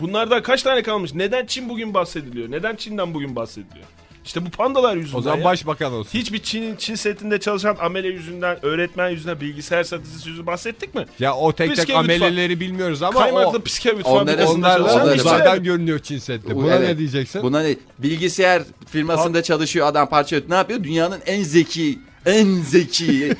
Bunlardan 0.00 0.42
kaç 0.42 0.62
tane 0.62 0.82
kalmış? 0.82 1.14
Neden 1.14 1.46
Çin 1.46 1.68
bugün 1.68 1.94
bahsediliyor? 1.94 2.50
Neden 2.50 2.76
Çin'den 2.76 3.14
bugün 3.14 3.36
bahsediliyor? 3.36 3.86
İşte 4.24 4.46
bu 4.46 4.50
pandalar 4.50 4.96
yüzünden 4.96 5.18
o 5.18 5.22
zaman 5.22 5.38
ya. 5.38 5.44
başbakan 5.44 5.92
olsun. 5.92 6.18
Hiçbir 6.18 6.38
Çin, 6.38 6.76
Çin 6.76 6.94
setinde 6.94 7.40
çalışan 7.40 7.76
amele 7.80 8.08
yüzünden, 8.08 8.64
öğretmen 8.64 9.08
yüzünden, 9.10 9.40
bilgisayar 9.40 9.84
satıcısı 9.84 10.28
yüzünden 10.28 10.46
bahsettik 10.46 10.94
mi? 10.94 11.06
Ya 11.18 11.34
o 11.34 11.52
tek 11.52 11.76
tek 11.76 11.90
ameleleri 11.90 12.60
bilmiyoruz 12.60 13.02
ama 13.02 13.20
Kaymaklı 13.20 13.58
o 13.58 13.64
bisküvit 13.64 14.06
Onları- 14.06 14.46
onlarla 14.46 14.94
onları- 14.94 15.20
zaten 15.20 15.62
görünüyor 15.62 15.98
Çin 15.98 16.18
Seddi. 16.18 16.54
Bu- 16.54 16.62
Buna 16.62 16.74
evet. 16.74 16.88
ne 16.88 16.98
diyeceksin? 16.98 17.42
Buna 17.42 17.62
ne? 17.62 17.76
Bilgisayar 17.98 18.62
firmasında 18.86 19.42
çalışıyor 19.42 19.86
adam 19.86 20.08
parça. 20.08 20.36
Ne 20.48 20.54
yapıyor? 20.54 20.84
Dünyanın 20.84 21.20
en 21.26 21.42
zeki 21.42 21.98
en 22.26 22.60
zeki 22.62 23.34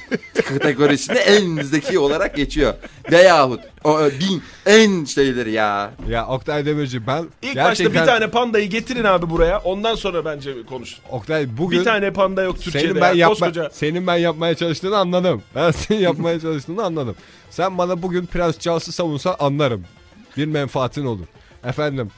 kategorisinde 0.48 1.18
en 1.18 1.62
zeki 1.62 1.98
olarak 1.98 2.36
geçiyor. 2.36 2.74
Veyahut 3.12 3.60
o 3.84 3.98
ö, 3.98 4.10
bin 4.20 4.42
en 4.66 5.04
şeyleri 5.04 5.52
ya. 5.52 5.90
Ya 6.08 6.26
Oktay 6.26 6.66
Demirci 6.66 7.06
ben 7.06 7.24
İlk 7.42 7.54
gerçekten 7.54 7.94
başta 7.94 8.02
bir 8.02 8.06
tane 8.06 8.30
pandayı 8.30 8.68
getirin 8.70 9.04
abi 9.04 9.30
buraya. 9.30 9.58
Ondan 9.58 9.94
sonra 9.94 10.24
bence 10.24 10.54
konuşun. 10.68 10.98
Oktay 11.10 11.46
bugün 11.58 11.80
Bir 11.80 11.84
tane 11.84 12.12
panda 12.12 12.42
yok 12.42 12.60
Türkiye'de 12.60 12.88
senin 12.88 13.00
ben 13.00 13.08
ya. 13.08 13.14
yapma, 13.14 13.34
Koskoca. 13.34 13.70
senin 13.72 14.06
ben 14.06 14.16
yapmaya 14.16 14.54
çalıştığını 14.54 14.96
anladım. 14.96 15.42
Ben 15.54 15.70
senin 15.70 16.00
yapmaya 16.00 16.40
çalıştığını 16.40 16.84
anladım. 16.84 17.14
Sen 17.50 17.78
bana 17.78 18.02
bugün 18.02 18.26
Prens 18.26 18.58
Charles'ı 18.58 18.92
savunsan 18.92 19.36
anlarım. 19.38 19.84
Bir 20.36 20.46
menfaatin 20.46 21.06
olur. 21.06 21.26
Efendim 21.64 22.10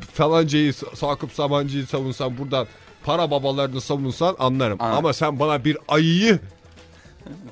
falancayı 0.00 0.74
Sakıp 0.74 1.32
Sabancı'yı 1.32 1.86
savunsan 1.86 2.38
buradan 2.38 2.66
para 3.04 3.30
babalarını 3.30 3.80
savunsan 3.80 4.36
anlarım. 4.38 4.76
Anladım. 4.80 4.98
Ama 4.98 5.12
sen 5.12 5.38
bana 5.38 5.64
bir 5.64 5.78
ayıyı 5.88 6.38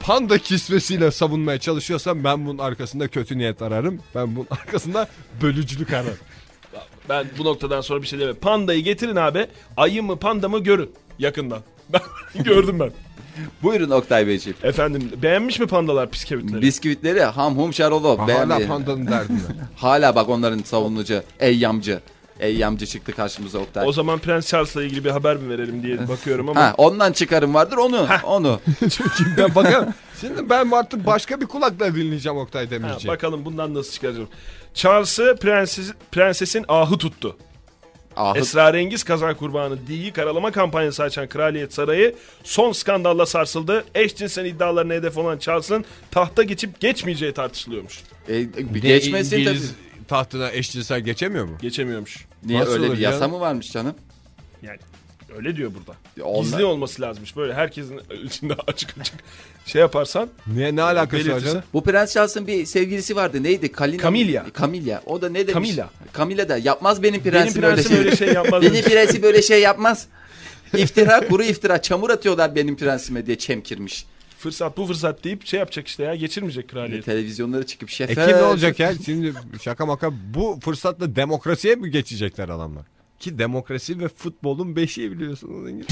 panda 0.00 0.38
kisvesiyle 0.38 1.10
savunmaya 1.10 1.58
çalışıyorsan 1.58 2.24
ben 2.24 2.46
bunun 2.46 2.58
arkasında 2.58 3.08
kötü 3.08 3.38
niyet 3.38 3.62
ararım. 3.62 4.00
Ben 4.14 4.36
bunun 4.36 4.46
arkasında 4.50 5.08
bölücülük 5.42 5.92
ararım. 5.92 6.18
Ben 7.08 7.26
bu 7.38 7.44
noktadan 7.44 7.80
sonra 7.80 8.02
bir 8.02 8.06
şey 8.06 8.18
demem. 8.18 8.34
Pandayı 8.34 8.84
getirin 8.84 9.16
abi. 9.16 9.46
Ayı 9.76 10.02
mı 10.02 10.18
panda 10.18 10.48
mı 10.48 10.58
görün 10.58 10.90
yakından. 11.18 11.60
Ben 11.92 12.44
gördüm 12.44 12.80
ben. 12.80 12.90
Buyurun 13.62 13.90
Oktay 13.90 14.26
Beyciğim. 14.26 14.56
Efendim 14.62 15.10
beğenmiş 15.22 15.60
mi 15.60 15.66
pandalar 15.66 16.12
bisküvitleri? 16.12 16.62
Bisküvitleri 16.62 17.22
ham 17.22 17.58
hum 17.58 17.74
şarolo. 17.74 18.18
Hala 18.18 18.66
pandanın 18.66 19.06
derdinde. 19.06 19.40
Hala 19.76 20.14
bak 20.14 20.28
onların 20.28 20.58
savunucu. 20.58 21.22
Eyyamcı. 21.40 22.00
Eyyamcı 22.40 22.86
çıktı 22.86 23.12
karşımıza 23.12 23.58
Oktay. 23.58 23.88
O 23.88 23.92
zaman 23.92 24.18
Prens 24.18 24.46
Charles'la 24.46 24.82
ilgili 24.84 25.04
bir 25.04 25.10
haber 25.10 25.36
mi 25.36 25.50
verelim 25.50 25.82
diye 25.82 26.08
bakıyorum 26.08 26.48
ama. 26.48 26.60
Ha, 26.60 26.74
ondan 26.78 27.12
çıkarım 27.12 27.54
vardır 27.54 27.76
onu. 27.76 28.06
Onu. 28.24 28.60
Çünkü 28.80 29.36
ben 29.38 29.54
bakın 29.54 29.94
şimdi 30.20 30.50
ben 30.50 30.70
artık 30.70 31.06
başka 31.06 31.40
bir 31.40 31.46
kulakla 31.46 31.94
dinleyeceğim 31.94 32.38
Oktay 32.38 32.64
Ha, 32.64 32.70
Demirci. 32.70 33.08
bakalım 33.08 33.44
bundan 33.44 33.74
nasıl 33.74 33.92
çıkaracağım. 33.92 34.28
Charles'ı 34.74 35.36
prenses, 35.40 35.92
prensesin 36.12 36.64
ahı 36.68 36.98
tuttu. 36.98 37.36
Ahı 38.16 38.38
Esrarengiz 38.38 39.02
kaza 39.04 39.34
kurbanı 39.36 39.86
Di'yi 39.86 40.12
karalama 40.12 40.52
kampanyası 40.52 41.02
açan 41.02 41.28
Kraliyet 41.28 41.74
Sarayı 41.74 42.14
son 42.44 42.72
skandalla 42.72 43.26
sarsıldı. 43.26 43.84
Eşcinsel 43.94 44.44
iddialarına 44.44 44.92
hedef 44.94 45.18
olan 45.18 45.38
Charles'ın 45.38 45.84
tahta 46.10 46.42
geçip 46.42 46.80
geçmeyeceği 46.80 47.32
tartışılıyormuş. 47.32 48.02
E, 48.28 48.42
geçmesin 48.82 49.44
tabii. 49.44 49.58
Tahtına 50.04 50.50
eşcinsel 50.50 51.00
geçemiyor 51.00 51.44
mu? 51.44 51.58
Geçemiyormuş. 51.60 52.26
Niye 52.44 52.60
Nasıl 52.60 52.72
öyle 52.72 52.92
bir 52.92 52.98
ya? 52.98 53.10
yasa 53.10 53.28
mı 53.28 53.40
varmış 53.40 53.72
canım? 53.72 53.94
Yani 54.62 54.78
öyle 55.36 55.56
diyor 55.56 55.70
burada. 55.74 55.98
Onlar- 56.28 56.42
Gizli 56.44 56.64
olması 56.64 57.02
lazımmış. 57.02 57.36
Böyle 57.36 57.54
herkesin 57.54 58.00
içinde 58.24 58.54
açık 58.66 58.98
açık 59.00 59.14
şey 59.66 59.80
yaparsan. 59.80 60.28
Niye 60.46 60.76
ne 60.76 60.82
alakası 60.82 61.32
var 61.32 61.40
canım? 61.40 61.62
Bu 61.72 61.84
Prens 61.84 62.14
Charles'ın 62.14 62.46
bir 62.46 62.66
sevgilisi 62.66 63.16
vardı. 63.16 63.42
Neydi? 63.42 63.72
Kalina. 63.72 64.02
Camilla. 64.02 64.46
Camilla. 64.60 65.02
O 65.06 65.22
da 65.22 65.28
ne 65.28 65.46
demiş? 65.46 65.68
Camilla. 65.68 65.90
Camilla 66.16 66.48
da 66.48 66.56
yapmaz 66.58 67.02
benim 67.02 67.20
Benim 67.24 67.30
prensim, 67.32 67.60
prensim 67.62 67.76
öyle 67.76 67.82
şey. 67.88 67.98
öyle 67.98 68.16
şey 68.16 68.28
yapmaz. 68.32 68.62
benim 68.72 68.82
prensim 68.84 69.22
böyle 69.22 69.42
şey 69.42 69.60
yapmaz. 69.62 70.06
İftira, 70.76 71.28
kuru 71.28 71.44
iftira. 71.44 71.82
Çamur 71.82 72.10
atıyorlar 72.10 72.54
benim 72.54 72.76
prensime 72.76 73.26
diye 73.26 73.38
çemkirmiş. 73.38 74.06
Fırsat 74.44 74.76
bu 74.76 74.86
fırsat 74.86 75.24
deyip 75.24 75.46
şey 75.46 75.60
yapacak 75.60 75.88
işte 75.88 76.02
ya 76.02 76.14
geçirmeyecek 76.14 76.68
kraliyet. 76.68 77.04
Televizyonlara 77.04 77.66
çıkıp 77.66 77.88
şefe. 77.88 78.12
E 78.22 78.26
kim 78.26 78.36
ne 78.36 78.42
olacak 78.42 78.80
ya? 78.80 78.92
Şimdi 79.04 79.32
şaka 79.62 79.86
maka 79.86 80.10
bu 80.34 80.58
fırsatla 80.64 81.16
demokrasiye 81.16 81.74
mi 81.74 81.90
geçecekler 81.90 82.48
adamlar? 82.48 82.84
Ki 83.18 83.38
demokrasi 83.38 84.00
ve 84.00 84.08
futbolun 84.08 84.76
beşiği 84.76 85.12
biliyorsunuz 85.12 85.70
İngiliz. 85.70 85.88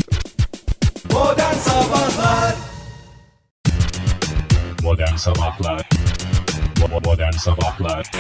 Modern 4.83 5.17
Sabahlar 5.17 5.89
Bo- 6.77 7.05
Modern 7.05 7.33
Sabahlar 7.33 8.11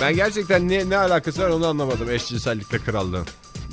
Ben 0.00 0.14
gerçekten 0.14 0.68
ne, 0.68 0.90
ne 0.90 0.96
alakası 0.96 1.42
var 1.42 1.48
onu 1.48 1.66
anlamadım 1.66 2.10
eşcinsellikle 2.10 2.78
krallığın. 2.78 3.26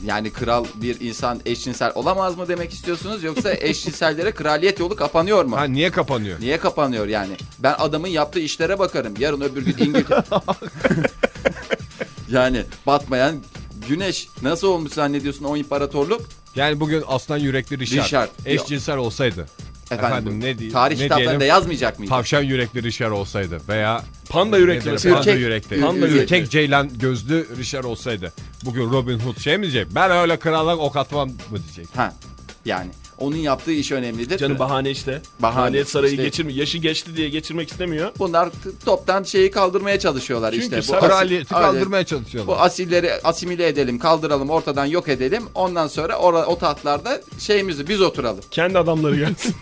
Yani 0.06 0.34
kral 0.34 0.66
bir 0.76 1.00
insan 1.00 1.42
eşcinsel 1.46 1.92
olamaz 1.96 2.38
mı 2.38 2.48
demek 2.48 2.74
istiyorsunuz 2.74 3.24
yoksa 3.24 3.54
eşcinsellere 3.60 4.32
kraliyet 4.32 4.80
yolu 4.80 4.96
kapanıyor 4.96 5.46
mu? 5.46 5.58
Ha 5.58 5.64
niye 5.64 5.92
kapanıyor? 5.92 6.40
Niye 6.40 6.60
kapanıyor 6.60 7.08
yani? 7.08 7.38
Ben 7.60 7.76
adamın 7.78 8.08
yaptığı 8.08 8.40
işlere 8.40 8.80
bakarım. 8.80 9.14
Yarın 9.20 9.42
öbür 9.42 9.66
gün 9.66 9.86
İngiltere... 9.86 10.24
yani 12.30 12.64
batmayan 12.88 13.36
güneş 13.88 14.28
nasıl 14.42 14.68
olmuş 14.68 14.94
zannediyorsun 14.94 15.46
o 15.46 15.58
imparatorluk? 15.58 16.22
Yani 16.56 16.80
bugün 16.80 17.04
aslan 17.08 17.38
yürekli 17.38 17.80
Richard, 17.80 18.06
Richard. 18.06 18.30
eşcinsel 18.46 18.98
olsaydı. 18.98 19.46
Efendim, 19.92 20.40
ne 20.42 20.60
diye- 20.60 20.72
Tarih 20.72 20.98
ne 20.98 21.04
kitaplarında 21.04 21.30
diyelim? 21.40 21.48
yazmayacak 21.48 22.00
mıydı? 22.00 22.10
Tavşan 22.10 22.42
yürekli 22.42 22.84
Richard 22.84 23.12
olsaydı 23.12 23.62
veya 23.70 24.04
Panda 24.30 24.58
yürekli 24.58 24.88
ne 24.88 24.92
mesela. 24.92 25.16
panda 25.16 25.30
Ürkek- 25.32 25.40
yürekli. 25.40 25.82
Panda 25.82 26.08
yürekli. 26.08 26.24
ürkek 26.24 26.52
ceylan 26.52 26.90
gözlü 27.00 27.48
Richard 27.58 27.84
olsaydı. 27.84 28.34
Bugün 28.66 28.90
Robin 28.92 29.20
Hood 29.20 29.40
şey 29.40 29.58
mi 29.58 29.62
diyecek? 29.64 29.88
Ben 29.96 30.12
öyle 30.12 30.38
krallık 30.40 30.80
ok 30.82 30.96
atmam 30.96 31.30
mı 31.30 31.36
diyecek? 31.64 31.88
Ha 31.96 32.14
yani 32.66 32.90
onun 33.18 33.36
yaptığı 33.36 33.72
iş 33.72 33.92
önemlidir. 33.92 34.38
Canı 34.38 34.60
bahane 34.60 34.92
işte. 34.92 35.22
Bahane, 35.40 35.86
sarayı 35.86 36.12
işte. 36.12 36.24
geçirmiyor. 36.24 36.60
Yaşı 36.60 36.78
geçti 36.78 37.16
diye 37.18 37.30
geçirmek 37.30 37.72
istemiyor. 37.72 38.12
Bunlar 38.20 38.50
toptan 38.86 39.24
şeyi 39.24 39.52
kaldırmaya 39.52 40.00
çalışıyorlar 40.00 40.52
Çünkü 40.52 40.66
işte. 40.66 40.78
Asil- 40.78 41.00
Kraliyeti 41.08 41.50
kaldırmaya 41.50 42.04
çalışıyorlar. 42.04 42.56
Bu 42.56 42.62
asilleri 42.62 43.14
asimile 43.24 43.68
edelim, 43.68 44.00
kaldıralım, 44.00 44.50
ortadan 44.50 44.86
yok 44.86 45.08
edelim. 45.08 45.44
Ondan 45.56 45.88
sonra 45.88 46.18
ora- 46.18 46.46
o 46.46 46.58
tahtlarda 46.60 47.22
şeyimizi 47.40 47.88
biz 47.88 48.02
oturalım. 48.02 48.42
Kendi 48.52 48.78
adamları 48.80 49.16
gelsin. 49.16 49.56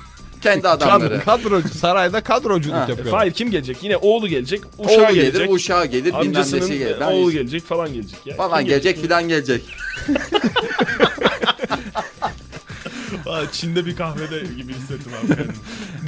Kendi 0.53 0.67
adamları. 0.67 1.21
Kadrocu, 1.25 1.69
sarayda 1.69 2.21
kadroculuk 2.21 2.75
Ha. 2.75 2.85
yapıyor. 2.89 3.11
Hayır 3.17 3.33
kim 3.33 3.51
gelecek? 3.51 3.77
Yine 3.83 3.97
oğlu 3.97 4.27
gelecek. 4.27 4.61
Uşağı 4.77 5.05
Oğlu 5.05 5.13
gelecek. 5.13 5.33
gelir, 5.41 5.49
uşağı 5.49 5.85
gelir, 5.85 6.05
bilmem 6.05 6.19
amcasının 6.21 6.61
nesi 6.61 6.77
gelir. 6.77 6.97
Ben 6.99 7.11
oğlu 7.11 7.27
hiç- 7.27 7.33
gelecek 7.37 7.63
falan 7.63 7.93
gelecek. 7.93 8.19
Ya. 8.25 8.35
falan 8.35 8.59
Kim 8.59 8.67
gelecek, 8.67 9.01
filan 9.01 9.27
gelecek. 9.27 9.63
Aa, 13.25 13.41
Çin'de 13.51 13.85
bir 13.85 13.95
kahvede 13.95 14.39
gibi 14.57 14.73
hissettim 14.73 15.11
abi 15.21 15.27
kendimi. 15.27 15.53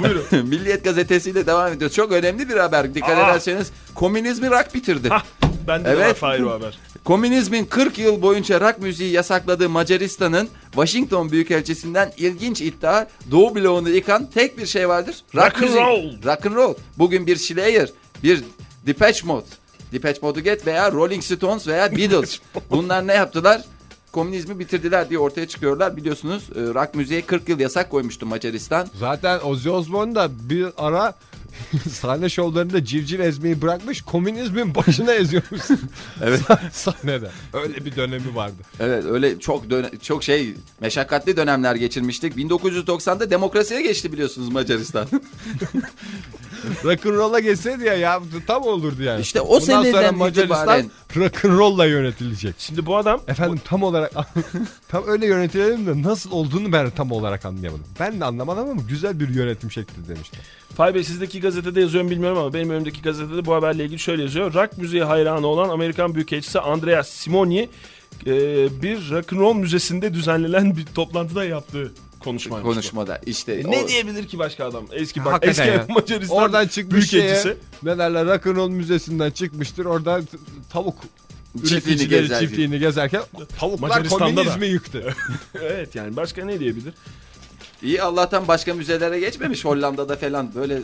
Buyurun. 0.00 0.48
Milliyet 0.48 0.84
gazetesiyle 0.84 1.46
devam 1.46 1.72
ediyoruz. 1.72 1.96
Çok 1.96 2.12
önemli 2.12 2.48
bir 2.48 2.56
haber. 2.56 2.94
Dikkat 2.94 3.18
Aa. 3.18 3.30
ederseniz 3.30 3.70
komünizmi 3.94 4.50
rak 4.50 4.74
bitirdi. 4.74 5.08
Hah, 5.08 5.24
bende 5.68 5.84
de 5.88 5.96
var 5.98 6.04
Evet. 6.04 6.16
Fahir 6.16 6.40
o 6.42 6.50
haber. 6.50 6.78
Komünizmin 7.04 7.64
40 7.64 7.98
yıl 7.98 8.22
boyunca 8.22 8.60
rock 8.60 8.78
müziği 8.78 9.12
yasakladığı 9.12 9.68
Macaristan'ın 9.68 10.48
Washington 10.72 11.32
Büyükelçisi'nden 11.32 12.12
ilginç 12.16 12.60
iddia 12.60 13.06
Doğu 13.30 13.54
bloğunu 13.54 13.88
yıkan 13.90 14.30
tek 14.30 14.58
bir 14.58 14.66
şey 14.66 14.88
vardır. 14.88 15.16
Rock 15.34 15.54
and 15.54 15.62
müzik. 15.62 15.76
roll. 15.80 16.12
Rock 16.24 16.46
and 16.46 16.54
roll. 16.54 16.74
Bugün 16.98 17.26
bir 17.26 17.36
Slayer, 17.36 17.90
bir 18.22 18.44
Depeche 18.86 19.26
Mode, 19.26 19.46
Depeche 19.92 20.18
Mode'u 20.22 20.42
get 20.42 20.66
veya 20.66 20.92
Rolling 20.92 21.22
Stones 21.22 21.66
veya 21.66 21.92
Beatles. 21.96 22.38
Bunlar 22.70 23.06
ne 23.06 23.14
yaptılar? 23.14 23.62
Komünizmi 24.12 24.58
bitirdiler 24.58 25.10
diye 25.10 25.18
ortaya 25.18 25.48
çıkıyorlar. 25.48 25.96
Biliyorsunuz 25.96 26.42
e, 26.56 26.60
rock 26.60 26.94
müziğe 26.94 27.22
40 27.22 27.48
yıl 27.48 27.60
yasak 27.60 27.90
koymuştu 27.90 28.26
Macaristan. 28.26 28.88
Zaten 29.00 29.40
Ozzy 29.40 29.70
Osbourne 29.70 30.14
da 30.14 30.28
bir 30.50 30.66
ara 30.76 31.14
sahne 31.90 32.28
şovlarında 32.28 32.84
civciv 32.84 33.20
ezmeyi 33.20 33.62
bırakmış 33.62 34.02
komünizmin 34.02 34.74
başına 34.74 35.12
eziyormuş. 35.14 35.62
Evet. 36.22 36.40
Sahnede. 36.72 37.30
Öyle 37.52 37.84
bir 37.84 37.96
dönemi 37.96 38.34
vardı. 38.34 38.54
Evet 38.80 39.04
öyle 39.04 39.38
çok 39.40 39.70
döne- 39.70 39.98
çok 40.02 40.24
şey 40.24 40.54
meşakkatli 40.80 41.36
dönemler 41.36 41.74
geçirmiştik. 41.74 42.36
1990'da 42.36 43.30
demokrasiye 43.30 43.82
geçti 43.82 44.12
biliyorsunuz 44.12 44.48
Macaristan. 44.48 45.06
Rock'n'roll'a 46.84 47.40
geçseydi 47.40 47.84
ya, 47.84 47.94
ya 47.94 48.20
tam 48.46 48.62
olurdu 48.62 49.02
yani. 49.02 49.20
İşte 49.20 49.40
o 49.40 49.48
Bundan 49.48 49.60
sonra 49.60 49.82
seneden 49.82 50.14
Macaristan 50.18 50.80
itibaren- 50.80 50.90
rock'n'roll'la 51.16 51.86
yönetilecek. 51.86 52.54
Şimdi 52.58 52.86
bu 52.86 52.96
adam 52.96 53.20
Efendim 53.28 53.60
tam 53.64 53.82
olarak 53.82 54.12
tam 54.88 55.04
öyle 55.06 55.26
yönetilelim 55.26 55.86
de 55.86 56.08
nasıl 56.08 56.30
olduğunu 56.30 56.72
ben 56.72 56.90
tam 56.90 57.12
olarak 57.12 57.44
anlayamadım. 57.44 57.86
Ben 58.00 58.20
de 58.20 58.24
anlamadım 58.24 58.70
ama 58.70 58.82
güzel 58.88 59.20
bir 59.20 59.28
yönetim 59.28 59.70
şekli 59.70 60.08
demişler. 60.08 60.40
Fahir 60.76 60.94
Bey 60.94 61.04
sizdeki 61.04 61.40
gazetede 61.40 61.80
yazıyor 61.80 62.04
mu 62.04 62.10
bilmiyorum 62.10 62.38
ama 62.38 62.52
benim 62.54 62.70
önümdeki 62.70 63.02
gazetede 63.02 63.46
bu 63.46 63.54
haberle 63.54 63.84
ilgili 63.84 63.98
şöyle 63.98 64.22
yazıyor. 64.22 64.54
Rock 64.54 64.78
müziği 64.78 65.02
hayranı 65.04 65.46
olan 65.46 65.68
Amerikan 65.68 66.14
Büyükelçisi 66.14 66.60
Andrea 66.60 67.04
Simoni 67.04 67.68
e, 68.26 68.32
bir 68.82 69.10
rock'n'roll 69.10 69.54
müzesinde 69.54 70.14
düzenlenen 70.14 70.76
bir 70.76 70.84
toplantıda 70.86 71.44
yaptığı 71.44 71.92
konuşmaymış. 72.20 72.68
bu. 72.68 72.70
konuşmada. 72.72 73.20
İşte 73.26 73.52
E, 73.52 73.70
Ne 73.70 73.82
o- 73.84 73.88
diyebilir 73.88 74.28
ki 74.28 74.38
başka 74.38 74.64
adam? 74.66 74.84
Eski 74.92 75.24
bak 75.24 75.32
Hakikaten 75.32 75.66
eski 75.66 75.76
ya. 75.90 75.94
Macaristan 75.94 76.36
Oradan 76.38 76.66
çıkmış 76.66 77.10
şeye 77.10 77.22
Büyükelçisi. 77.22 77.56
ne 77.82 77.98
derler 77.98 78.26
rock'n'roll 78.26 78.68
müzesinden 78.70 79.30
çıkmıştır. 79.30 79.84
Oradan 79.84 80.28
tavuk 80.70 80.96
Çiftliğini 81.54 81.78
üreticileri 82.02 82.22
gezer. 82.22 82.40
çiftliğini 82.40 82.78
gezerken 82.78 83.22
tavuklar 83.58 84.04
da. 84.04 84.08
komünizmi 84.08 84.66
yıktı. 84.66 85.14
evet 85.62 85.94
yani 85.94 86.16
başka 86.16 86.44
ne 86.44 86.60
diyebilir? 86.60 86.94
İyi 87.82 88.02
Allah'tan 88.02 88.48
başka 88.48 88.74
müzelere 88.74 89.20
geçmemiş 89.20 89.64
Hollanda'da 89.64 90.16
falan 90.16 90.54
böyle 90.54 90.74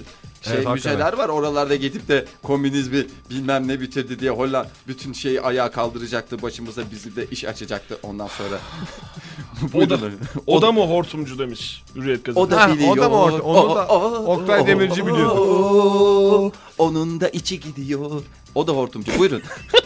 şey 0.42 0.54
Evet, 0.54 0.66
hakikaten. 0.66 0.72
müzeler 0.92 1.12
var. 1.12 1.28
Oralarda 1.28 1.76
gidip 1.76 2.08
de 2.08 2.24
komünizmi 2.42 3.06
bilmem 3.30 3.68
ne 3.68 3.80
bitirdi 3.80 4.18
diye 4.18 4.30
Hollanda 4.30 4.68
bütün 4.88 5.12
şeyi 5.12 5.40
ayağa 5.40 5.70
kaldıracaktı 5.70 6.42
başımıza 6.42 6.82
bizi 6.90 7.16
de 7.16 7.26
iş 7.30 7.44
açacaktı 7.44 7.98
ondan 8.02 8.28
sonra. 8.28 8.58
O 9.74 9.90
da, 9.90 9.98
o 10.46 10.62
da 10.62 10.72
mı 10.72 10.80
hortumcu 10.86 11.38
demiş 11.38 11.82
Hürriyet 11.94 12.24
gazetesi. 12.24 12.40
O 12.46 12.50
da 12.50 12.60
Ha, 12.62 12.72
biliyor. 12.74 12.96
o 12.96 13.00
da 13.00 13.08
mı 13.08 13.14
orta- 13.16 13.42
onu 13.42 13.74
da 13.76 13.86
Oktay 14.26 14.66
Demirci 14.66 15.06
biliyor. 15.06 16.52
Onun 16.78 17.20
da 17.20 17.28
içi 17.28 17.60
gidiyor. 17.60 18.22
O 18.54 18.66
da 18.66 18.72
hortumcu. 18.72 19.18
Buyurun. 19.18 19.42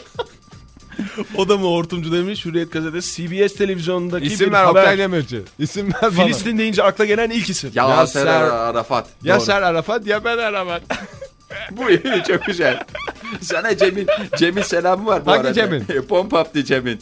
O 1.37 1.49
da 1.49 1.57
mı 1.59 1.67
hortumcu 1.67 2.13
demiş 2.13 2.45
Hürriyet 2.45 2.73
gazetesi. 2.73 3.29
CBS 3.29 3.55
televizyonundaki 3.55 4.27
İsim 4.27 4.47
bir 4.47 4.53
ver 4.53 4.65
haber. 4.65 4.81
Oktay 4.81 4.99
Demirci. 4.99 5.43
İsim 5.59 5.87
ver 5.93 6.03
bana. 6.03 6.11
Filistin 6.11 6.59
deyince 6.59 6.83
akla 6.83 7.05
gelen 7.05 7.31
ilk 7.31 7.51
isim. 7.51 7.71
Ya 7.75 7.89
Yasser 7.89 8.27
Arafat. 8.27 9.07
Ya 9.23 9.37
Doğru. 9.37 9.45
sen 9.45 9.63
Arafat 9.63 10.07
ya 10.07 10.25
ben 10.25 10.39
Arafat. 10.39 10.83
Bu 11.71 11.91
iyi 11.91 12.23
çok 12.29 12.45
güzel. 12.45 12.85
Sana 13.41 13.77
Cem'in 13.77 14.07
Cem'in 14.37 14.63
selamı 14.63 15.07
var 15.07 15.27
bu 15.27 15.31
Hangi 15.31 15.41
arada. 15.41 15.53
Cem'in? 15.55 15.85
Pomp 16.09 16.35
Abdi 16.35 16.65
Cem'in. 16.65 17.01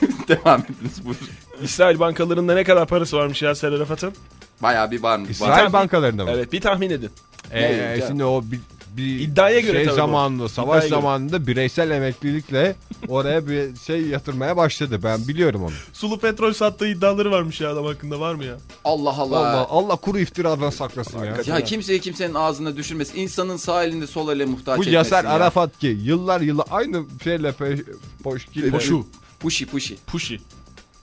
Devam 0.28 0.60
ediniz 0.60 1.04
buyurun. 1.04 1.26
İsrail 1.62 1.98
bankalarında 1.98 2.54
ne 2.54 2.64
kadar 2.64 2.86
parası 2.86 3.16
varmış 3.16 3.42
Yasser 3.42 3.72
Arafat'ın? 3.72 4.14
Bayağı 4.62 4.90
bir 4.90 5.02
var 5.02 5.18
mı? 5.18 5.26
İsrail 5.30 5.64
Var. 5.64 5.72
bankalarında 5.72 6.24
mı? 6.24 6.30
Evet 6.34 6.52
bir 6.52 6.60
tahmin 6.60 6.90
edin. 6.90 7.10
Ee, 7.52 8.00
şimdi 8.06 8.24
o 8.24 8.42
bir, 8.44 8.60
bir 8.96 9.20
İddiaya 9.20 9.60
göre 9.60 9.84
şey 9.84 9.92
bu. 9.92 9.96
zamanında, 9.96 10.48
savaş 10.48 10.68
İddiaya 10.68 10.80
göre. 10.88 11.00
zamanında 11.00 11.46
bireysel 11.46 11.90
emeklilikle 11.90 12.76
oraya 13.08 13.48
bir 13.48 13.76
şey 13.76 14.02
yatırmaya 14.06 14.56
başladı. 14.56 15.00
Ben 15.02 15.28
biliyorum 15.28 15.62
onu. 15.64 15.72
Sulu 15.92 16.18
petrol 16.18 16.52
sattığı 16.52 16.88
iddiaları 16.88 17.30
varmış 17.30 17.60
ya 17.60 17.72
adam 17.72 17.84
hakkında 17.84 18.20
var 18.20 18.34
mı 18.34 18.44
ya? 18.44 18.56
Allah 18.84 19.18
Allah. 19.18 19.38
Allah 19.38 19.66
Allah 19.70 19.96
kuru 19.96 20.18
iftiradan 20.18 20.70
saklasın 20.70 21.24
ya. 21.24 21.36
Ya 21.46 21.64
kimseyi 21.64 22.00
kimsenin 22.00 22.34
ağzına 22.34 22.76
düşürmesin. 22.76 23.18
İnsanın 23.18 23.56
sağ 23.56 23.84
elinde 23.84 24.06
sol 24.06 24.32
ele 24.32 24.44
muhtaç 24.44 24.78
Bu 24.78 24.82
etmesin 24.82 24.90
Yaser 24.92 25.24
ya. 25.24 25.30
Arafat 25.30 25.78
ki 25.78 25.98
yıllar 26.02 26.40
yılı 26.40 26.64
aynı 26.70 27.04
şeyle 27.24 27.52
pe, 27.52 27.76
poşkiyle. 28.22 28.70
Poşu. 28.70 29.06
Puşi 29.40 29.66
puşi. 29.66 29.96
Puşi. 30.06 30.40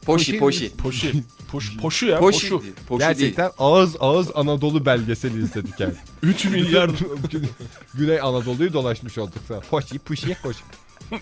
Poşi 0.05 0.39
poşi. 0.39 0.71
Poşi. 0.77 1.23
Poş, 1.51 1.77
poşu 1.77 2.05
ya. 2.05 2.19
Poşi. 2.19 2.49
Poşu. 2.49 2.63
Poşi 2.87 2.99
değil. 2.99 3.09
Gerçekten 3.09 3.51
ağız 3.57 3.95
ağız 3.99 4.27
Anadolu 4.35 4.85
belgeseli 4.85 5.43
izledik 5.43 5.79
yani. 5.79 5.93
3 6.23 6.45
milyar 6.45 6.89
Güney- 7.97 8.21
Anadolu'yu 8.21 8.73
dolaşmış 8.73 9.17
olduk. 9.17 9.33
sana. 9.47 9.59
Poşi 9.59 9.99
puşi 9.99 10.37
poşi. 10.43 10.59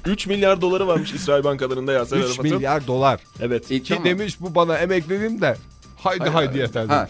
3 0.06 0.28
milyar 0.28 0.62
doları 0.62 0.88
varmış 0.88 1.14
İsrail 1.14 1.44
bankalarında 1.44 1.94
Yasser 1.94 2.18
3 2.18 2.26
Arafat'ın. 2.26 2.52
milyar 2.56 2.88
dolar. 2.88 3.20
Evet. 3.40 3.72
E, 3.72 3.80
Ki 3.84 3.90
tamam. 3.90 4.06
demiş 4.06 4.38
bu 4.42 4.56
bana 4.56 4.78
emekliliğim 4.78 5.42
de 5.42 5.58
haydi 5.98 6.30
haydi 6.30 6.58
yeter 6.58 6.86
Ha, 6.86 7.10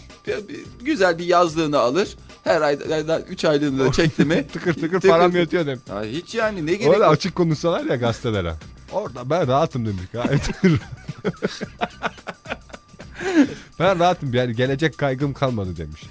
güzel 0.82 1.18
bir 1.18 1.26
yazlığını 1.26 1.80
alır. 1.80 2.10
Her 2.44 2.62
ay 2.62 2.78
3 3.30 3.46
aylığını 3.46 3.80
da 3.88 3.92
çekti 3.92 4.26
mi? 4.26 4.48
Tıkır 4.54 4.74
tıkır 4.74 4.90
Tıkır 4.90 5.10
param 5.10 5.36
yatıyor 5.36 5.66
demiş. 5.66 5.82
Ya 5.90 6.04
hiç 6.04 6.36
yani 6.36 6.66
ne 6.66 6.74
gerek 6.74 7.00
var? 7.00 7.14
açık 7.14 7.36
konuşsalar 7.36 7.86
ya 7.86 7.96
gazetelere. 7.96 8.54
Orada 8.92 9.30
ben 9.30 9.48
rahatım 9.48 9.86
demiş. 9.86 10.02
Gayet 10.14 10.50
ben 13.80 14.00
rahatım 14.00 14.34
yani 14.34 14.56
gelecek 14.56 14.98
kaygım 14.98 15.34
kalmadı 15.34 15.78
demiş. 15.78 16.02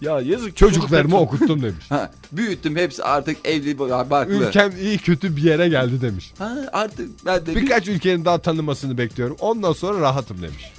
Ya 0.00 0.20
yazık. 0.20 0.56
Çocuklarımı 0.56 1.14
petrol- 1.14 1.18
okuttum 1.20 1.62
demiş. 1.62 1.86
Ha, 1.88 2.10
büyüttüm 2.32 2.76
hepsi 2.76 3.04
artık 3.04 3.36
evli 3.48 3.78
barklı. 3.78 4.32
Ülkem 4.34 4.72
iyi 4.80 4.98
kötü 4.98 5.36
bir 5.36 5.42
yere 5.42 5.68
geldi 5.68 6.00
demiş. 6.00 6.32
Ha, 6.38 6.56
artık 6.72 7.26
ben 7.26 7.46
de 7.46 7.54
bir, 7.54 7.62
Birkaç 7.62 7.88
ülkenin 7.88 8.24
daha 8.24 8.38
tanımasını 8.38 8.98
bekliyorum. 8.98 9.36
Ondan 9.40 9.72
sonra 9.72 10.00
rahatım 10.00 10.42
demiş. 10.42 10.72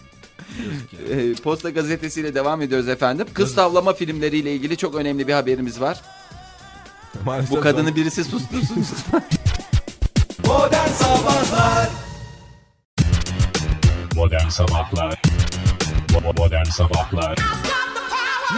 e, 1.10 1.34
Posta 1.34 1.69
gazetesiyle 1.69 2.36
devam 2.36 2.62
ediyoruz 2.62 2.88
efendim. 2.88 3.28
Kız 3.34 3.56
tavlama 3.56 3.93
filmleriyle 3.93 4.54
ilgili 4.54 4.78
çok 4.78 4.95
önemli 4.95 5.28
bir 5.28 5.34
haberimiz 5.34 5.82
var. 5.82 6.02
Maalesef 7.25 7.52
Bu 7.52 7.62
kadını 7.62 7.95
birisi 7.95 8.23
sustursun. 8.23 8.86
Modern 10.45 10.88
Sabahlar 10.89 11.89
Bo- 16.13 16.34
Modern 16.38 16.63
Sabahlar 16.63 17.36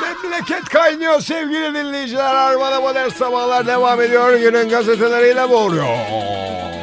Memleket 0.02 0.63
kaynıyor 0.63 1.19
sevgili 1.21 1.74
dinleyiciler. 1.74 2.36
Armada 2.36 2.82
Modern 2.82 3.10
Sabahlar 3.10 3.67
devam 3.67 4.02
ediyor. 4.02 4.34
Günün 4.39 4.69
gazeteleriyle 4.69 5.50
boğuruyor. 5.50 5.86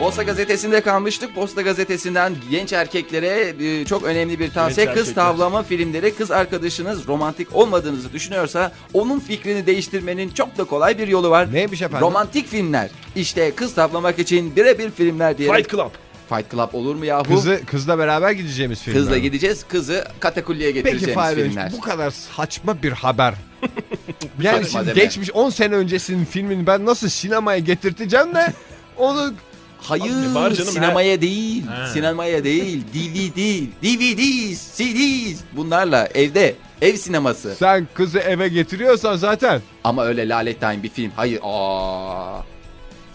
Posta 0.01 0.23
gazetesinde 0.23 0.81
kalmıştık. 0.81 1.35
Posta 1.35 1.62
gazetesinden 1.62 2.37
genç 2.51 2.73
erkeklere 2.73 3.55
e, 3.61 3.85
çok 3.85 4.03
önemli 4.03 4.38
bir 4.38 4.51
tavsiye. 4.53 4.87
Genç 4.87 4.97
kız 4.97 5.09
erkekler. 5.09 5.25
tavlama 5.25 5.62
filmleri. 5.62 6.14
Kız 6.14 6.31
arkadaşınız 6.31 7.09
romantik 7.09 7.55
olmadığınızı 7.57 8.12
düşünüyorsa 8.12 8.73
onun 8.95 9.21
fikrini 9.21 9.67
değiştirmenin 9.67 10.31
çok 10.31 10.59
da 10.59 10.64
kolay 10.64 10.99
bir 10.99 11.09
yolu 11.09 11.31
var. 11.31 11.53
Neymiş 11.53 11.83
efendim? 11.83 12.07
Romantik 12.07 12.49
filmler. 12.49 12.91
İşte 13.17 13.55
kız 13.55 13.75
tavlamak 13.75 14.19
için 14.19 14.57
birebir 14.57 14.91
filmler 14.91 15.38
diyerek. 15.38 15.57
Fight 15.57 15.71
Club. 15.71 15.91
Fight 16.29 16.51
Club 16.51 16.69
olur 16.73 16.95
mu 16.95 17.05
yahu? 17.05 17.35
Kızı, 17.35 17.61
kızla 17.67 17.99
beraber 17.99 18.31
gideceğimiz 18.31 18.83
filmler. 18.83 19.03
Kızla 19.03 19.19
gideceğiz. 19.19 19.64
Kızı 19.69 20.05
katakulliye 20.21 20.73
Peki 20.73 20.85
getireceğimiz 20.85 21.37
Bey, 21.37 21.45
filmler. 21.45 21.73
bu 21.73 21.81
kadar 21.81 22.11
saçma 22.11 22.83
bir 22.83 22.93
haber. 22.93 23.35
yani 24.43 24.69
şimdi 24.71 24.87
deme. 24.87 25.01
geçmiş 25.01 25.31
10 25.31 25.51
sene 25.51 25.75
öncesinin 25.75 26.25
filmini 26.25 26.67
ben 26.67 26.87
nasıl 26.87 27.09
sinemaya 27.09 27.59
getirteceğim 27.59 28.35
de 28.35 28.53
onu 28.97 29.33
Hayır 29.81 30.14
Abi 30.37 30.55
canım, 30.55 30.73
sinemaya 30.73 31.21
değil. 31.21 31.62
He. 31.62 31.93
Sinemaya 31.93 32.45
değil. 32.45 32.83
DVD, 32.95 33.67
DVDs, 33.83 34.77
CDs. 34.77 35.41
Bunlarla 35.57 36.09
evde. 36.14 36.55
Ev 36.83 36.97
sineması. 36.97 37.55
sen 37.59 37.88
kızı 37.95 38.19
eve 38.19 38.49
getiriyorsan 38.49 39.17
zaten 39.17 39.61
Ama 39.85 40.05
öyle 40.05 40.29
lalettayn 40.29 40.83
bir 40.83 40.88
film. 40.88 41.12
Hayır. 41.17 41.41
Aa. 41.43 42.41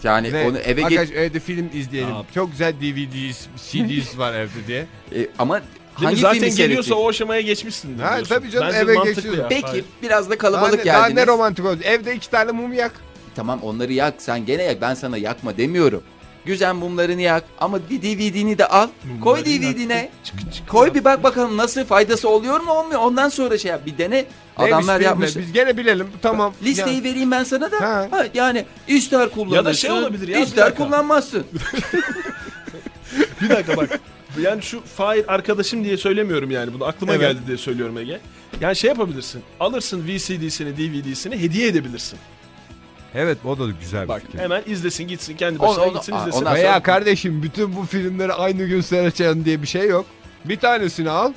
Yani 0.04 0.32
ne, 0.32 0.46
onu 0.46 0.58
eve 0.58 0.84
arkadaş 0.84 1.08
get 1.08 1.16
evde 1.16 1.40
film 1.40 1.70
izleyelim. 1.74 2.14
Abi. 2.14 2.26
Çok 2.34 2.50
güzel 2.50 2.74
DVD's, 2.80 3.46
CD's 3.70 4.18
var 4.18 4.34
evde 4.34 4.66
diye. 4.66 4.86
E, 5.14 5.28
ama 5.38 5.60
hangi? 5.94 6.16
Zaten 6.16 6.38
filmi 6.38 6.54
geliyorsa 6.54 6.82
seyredecek? 6.82 6.96
o 6.96 7.08
aşamaya 7.08 7.40
geçmişsin. 7.40 7.98
Ha, 7.98 8.18
tabii 8.28 8.50
canım, 8.50 8.74
eve 8.74 8.94
geçiyorsun. 8.94 9.44
Peki 9.48 9.84
biraz 10.02 10.26
da 10.26 10.30
Daha 10.30 10.38
kalabalık 10.38 10.86
daha 10.86 11.08
geldiniz. 11.08 11.16
ne 11.16 11.26
romantik 11.26 11.64
oldu. 11.66 11.78
Evde 11.82 12.14
iki 12.14 12.30
tane 12.30 12.52
mum 12.52 12.72
yak. 12.72 12.92
Tamam 13.36 13.60
onları 13.62 13.92
yak. 13.92 14.14
Sen 14.18 14.46
gene 14.46 14.62
yak. 14.62 14.80
Ben 14.80 14.94
sana 14.94 15.16
yakma 15.16 15.56
demiyorum. 15.56 16.02
Güzel 16.46 16.74
mumlarını 16.74 17.20
yak 17.22 17.44
ama 17.58 17.78
bir 17.90 18.02
DVD'ni 18.02 18.58
de 18.58 18.66
al. 18.66 18.88
koy 19.22 19.40
Mumlarını 19.40 19.62
DVD'ne. 19.74 20.10
Koy 20.68 20.94
bir 20.94 21.04
bak 21.04 21.22
bakalım 21.22 21.56
nasıl 21.56 21.84
faydası 21.84 22.28
oluyor 22.28 22.60
mu 22.60 22.72
olmuyor. 22.72 23.00
Ondan 23.00 23.28
sonra 23.28 23.58
şey 23.58 23.70
yap. 23.70 23.86
Bir 23.86 23.98
dene. 23.98 24.24
Adamlar 24.56 24.92
Neymiş 24.92 25.04
yapmış. 25.06 25.30
filmle? 25.32 25.46
Biz 25.46 25.52
gene 25.52 25.76
bilelim. 25.76 26.08
Tamam. 26.22 26.54
Listeyi 26.62 26.96
Ya. 26.96 27.02
vereyim 27.04 27.30
ben 27.30 27.44
sana 27.44 27.72
da. 27.72 27.80
Ha. 27.80 28.08
Ha, 28.10 28.26
yani 28.34 28.64
ister 28.88 29.30
kullanırsın. 29.30 29.72
şey 29.80 29.90
olabilir 29.90 30.28
ya, 30.28 30.38
bir 30.38 30.42
ister 30.46 30.66
dakika. 30.66 30.84
kullanmazsın. 30.84 31.44
Bir 33.42 33.48
dakika 33.48 33.76
bak. 33.76 34.00
Yani 34.40 34.62
şu 34.62 34.82
Fahir 34.96 35.34
arkadaşım 35.34 35.84
diye 35.84 35.96
söylemiyorum 35.96 36.50
yani 36.50 36.74
bunu 36.74 36.84
aklıma 36.84 37.14
Evet. 37.14 37.20
geldi 37.32 37.40
diye 37.46 37.56
söylüyorum 37.56 37.98
Ege. 37.98 38.20
Yani 38.60 38.76
şey 38.76 38.88
yapabilirsin. 38.88 39.42
Alırsın 39.60 40.06
VCD'sini, 40.08 40.76
DVD'sini 40.76 41.40
hediye 41.42 41.68
edebilirsin. 41.68 42.18
Evet 43.14 43.38
o 43.44 43.58
da 43.58 43.64
güzel 43.80 44.08
Bak 44.08 44.20
bir 44.22 44.26
fikir. 44.26 44.38
hemen 44.38 44.62
izlesin 44.66 45.08
gitsin 45.08 45.36
kendi 45.36 45.58
başına 45.60 45.84
Onu- 45.84 45.92
gitsin 45.94 46.16
izlesin. 46.16 46.38
ondan 46.38 46.54
Veya 46.54 46.72
sonra- 46.72 46.82
kardeşim 46.82 47.42
bütün 47.42 47.76
bu 47.76 47.82
filmleri 47.86 48.32
aynı 48.32 48.64
gün 48.64 48.80
seyredeceğim 48.80 49.44
diye 49.44 49.62
bir 49.62 49.66
şey 49.66 49.88
yok. 49.88 50.06
Bir 50.44 50.56
tanesini 50.60 51.10
al. 51.10 51.32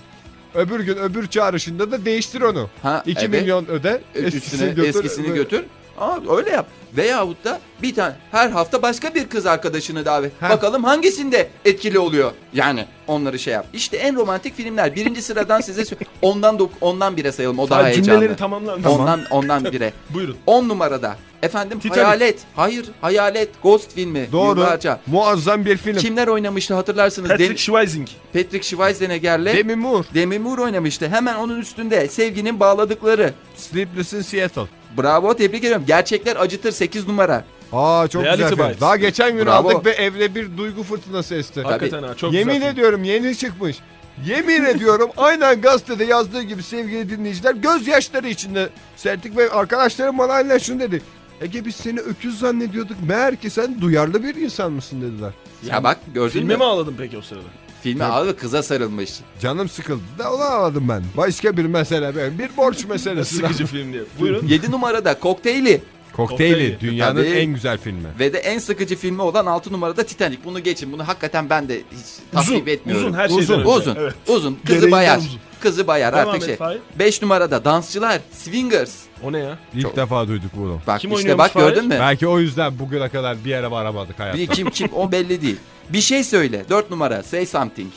Öbür 0.55 0.79
gün 0.79 0.97
öbür 0.97 1.27
çağrışında 1.27 1.91
da 1.91 2.05
değiştir 2.05 2.41
onu. 2.41 2.69
Ha, 2.83 3.03
2 3.05 3.19
evet. 3.25 3.41
milyon 3.41 3.65
öde. 3.65 4.01
Üstüne 4.15 4.87
eskisini 4.87 5.33
götür. 5.33 5.63
Aa, 5.97 6.17
öyle 6.37 6.49
yap. 6.49 6.67
Veyahut 6.97 7.43
da 7.45 7.59
bir 7.81 7.95
tane 7.95 8.15
her 8.31 8.49
hafta 8.49 8.81
başka 8.81 9.15
bir 9.15 9.27
kız 9.29 9.45
arkadaşını 9.45 10.05
davet. 10.05 10.31
Ha. 10.41 10.49
Bakalım 10.49 10.83
hangisinde 10.83 11.49
etkili 11.65 11.99
oluyor. 11.99 12.31
Yani 12.53 12.85
onları 13.07 13.39
şey 13.39 13.53
yap. 13.53 13.65
İşte 13.73 13.97
en 13.97 14.15
romantik 14.15 14.55
filmler. 14.55 14.95
Birinci 14.95 15.21
sıradan 15.21 15.61
size 15.61 15.83
ondan 16.21 16.69
ondan 16.81 17.17
bire 17.17 17.31
sayalım. 17.31 17.59
O 17.59 17.69
daha 17.69 17.85
heyecanlı. 17.85 18.05
cümleleri 18.05 18.35
tamamlar. 18.35 18.79
Ondan 18.85 19.21
ondan 19.31 19.65
bire. 19.65 19.93
Buyurun. 20.09 20.37
10 20.45 20.69
numarada. 20.69 21.17
Efendim 21.43 21.79
Titanic. 21.79 22.03
Hayalet. 22.03 22.39
Hayır, 22.55 22.85
Hayalet 23.01 23.49
Ghost 23.63 23.93
filmi. 23.93 24.27
Doğru. 24.31 24.59
Yıllarca. 24.59 24.99
Muazzam 25.07 25.65
bir 25.65 25.77
film. 25.77 25.97
Kimler 25.97 26.27
oynamıştı 26.27 26.73
hatırlarsınız. 26.73 27.29
Patrick 27.29 27.49
Dem- 27.49 27.57
Schweizing. 27.57 28.07
Patrick 28.33 28.63
Schwarzenegger'le 28.63 29.45
Demi 29.45 29.75
Moore. 29.75 30.07
Demi 30.13 30.39
Moore 30.39 30.61
oynamıştı. 30.61 31.07
Hemen 31.09 31.35
onun 31.35 31.59
üstünde 31.61 32.07
sevginin 32.07 32.59
bağladıkları. 32.59 33.33
Sleepless 33.55 34.13
in 34.13 34.21
Seattle. 34.21 34.61
Bravo 34.97 35.33
tebrik 35.33 35.63
ediyorum. 35.63 35.83
Gerçekler 35.87 36.35
acıtır 36.35 36.71
8 36.71 37.07
numara. 37.07 37.43
Aa 37.73 38.07
çok 38.07 38.23
Reality 38.23 38.43
güzel 38.43 38.55
film. 38.57 38.67
Bites. 38.67 38.81
Daha 38.81 38.95
geçen 38.97 39.37
gün 39.37 39.45
Bravo. 39.45 39.69
aldık 39.69 39.85
ve 39.85 39.91
evde 39.91 40.35
bir 40.35 40.57
duygu 40.57 40.83
fırtınası 40.83 41.35
esti. 41.35 41.61
Hakikaten 41.61 42.03
ha 42.03 42.15
çok 42.15 42.33
Yemin 42.33 42.53
güzel. 42.53 42.67
ediyorum 42.71 43.03
yeni 43.03 43.37
çıkmış. 43.37 43.77
Yemin 44.25 44.65
ediyorum 44.75 45.09
aynen 45.17 45.61
gazetede 45.61 46.03
yazdığı 46.03 46.41
gibi 46.41 46.63
sevgili 46.63 47.09
dinleyiciler 47.09 47.53
gözyaşları 47.55 48.27
içinde 48.29 48.69
seyrettik 48.95 49.37
ve 49.37 49.49
arkadaşlarım 49.51 50.17
bana 50.17 50.33
aynen 50.33 50.57
şunu 50.57 50.79
dedi. 50.79 51.01
Ege 51.41 51.65
biz 51.65 51.75
seni 51.75 51.99
öküz 51.99 52.39
zannediyorduk. 52.39 52.97
Meğer 53.07 53.35
ki 53.35 53.49
sen 53.49 53.81
duyarlı 53.81 54.23
bir 54.23 54.35
insan 54.35 54.71
mısın 54.71 55.01
dediler. 55.01 55.31
Ya 55.67 55.83
bak 55.83 55.97
gördün 56.13 56.29
Filme 56.31 56.53
mü? 56.53 56.57
mi 56.57 56.63
ağladın 56.63 56.95
peki 56.97 57.17
o 57.17 57.21
sırada? 57.21 57.43
Filmi 57.83 58.03
abi 58.03 58.33
kıza 58.33 58.63
sarılmış. 58.63 59.11
Canım 59.41 59.69
sıkıldı 59.69 60.01
da 60.19 60.33
onu 60.33 60.41
anladım 60.43 60.89
ben. 60.89 61.03
Başka 61.17 61.57
bir 61.57 61.65
mesele 61.65 62.15
benim. 62.15 62.39
Bir 62.39 62.49
borç 62.57 62.85
meselesi. 62.89 63.35
Sıkıcı 63.35 63.65
film 63.65 63.93
diye. 63.93 64.03
Buyurun. 64.19 64.47
7 64.47 64.71
numarada 64.71 65.19
Kokteyli 65.19 65.81
Kokteyli 66.13 66.53
Kokteyli. 66.53 66.79
dünyanın 66.79 67.15
Tabii. 67.23 67.27
en 67.27 67.53
güzel 67.53 67.77
filmi. 67.77 68.07
ve 68.19 68.33
de 68.33 68.37
en 68.39 68.59
sıkıcı 68.59 68.95
filmi 68.95 69.21
olan 69.21 69.45
6 69.45 69.71
numarada 69.71 70.03
Titanic. 70.03 70.39
Bunu 70.45 70.59
geçin. 70.63 70.91
Bunu 70.91 71.07
hakikaten 71.07 71.49
ben 71.49 71.69
de 71.69 71.81
hiç 71.91 72.39
Uzun. 72.41 72.55
etmiyorum. 72.55 73.05
Uzun 73.07 73.17
her 73.17 73.27
şeyden 73.27 73.41
uzun, 73.43 73.59
önce. 73.59 73.69
uzun. 73.69 73.95
Evet. 73.95 74.13
Uzun. 74.27 74.53
Kızı 74.53 74.67
Gereğinden 74.73 74.91
bayar. 74.91 75.17
uzun. 75.17 75.39
Kızı 75.59 75.87
bayar 75.87 76.13
Devam 76.13 76.27
artık 76.29 76.41
et 76.41 76.47
şey. 76.47 76.55
Fahir. 76.55 76.79
5 76.99 77.21
numarada 77.21 77.65
dansçılar, 77.65 78.19
swingers. 78.31 78.93
O 79.23 79.31
ne 79.33 79.39
ya? 79.39 79.57
İlk 79.73 79.95
defa 79.95 80.27
duyduk 80.27 80.51
bunu. 80.55 80.79
Bak 80.87 80.99
Kim 80.99 81.11
işte 81.11 81.17
oynuyormuş 81.17 81.45
bak 81.45 81.51
Fahir? 81.51 81.65
gördün 81.65 81.87
mü? 81.87 81.97
Belki 81.99 82.27
o 82.27 82.39
yüzden 82.39 82.79
bugüne 82.79 83.09
kadar 83.09 83.45
bir 83.45 83.49
yere 83.49 83.71
varamadık 83.71 84.19
hayatta. 84.19 84.37
Bir 84.37 84.47
kim 84.47 84.69
kim 84.69 84.89
o 84.95 85.11
belli 85.11 85.41
değil. 85.41 85.57
Bir 85.89 86.01
şey 86.01 86.23
söyle. 86.23 86.65
4 86.69 86.91
numara 86.91 87.23
say 87.23 87.45
something. 87.45 87.91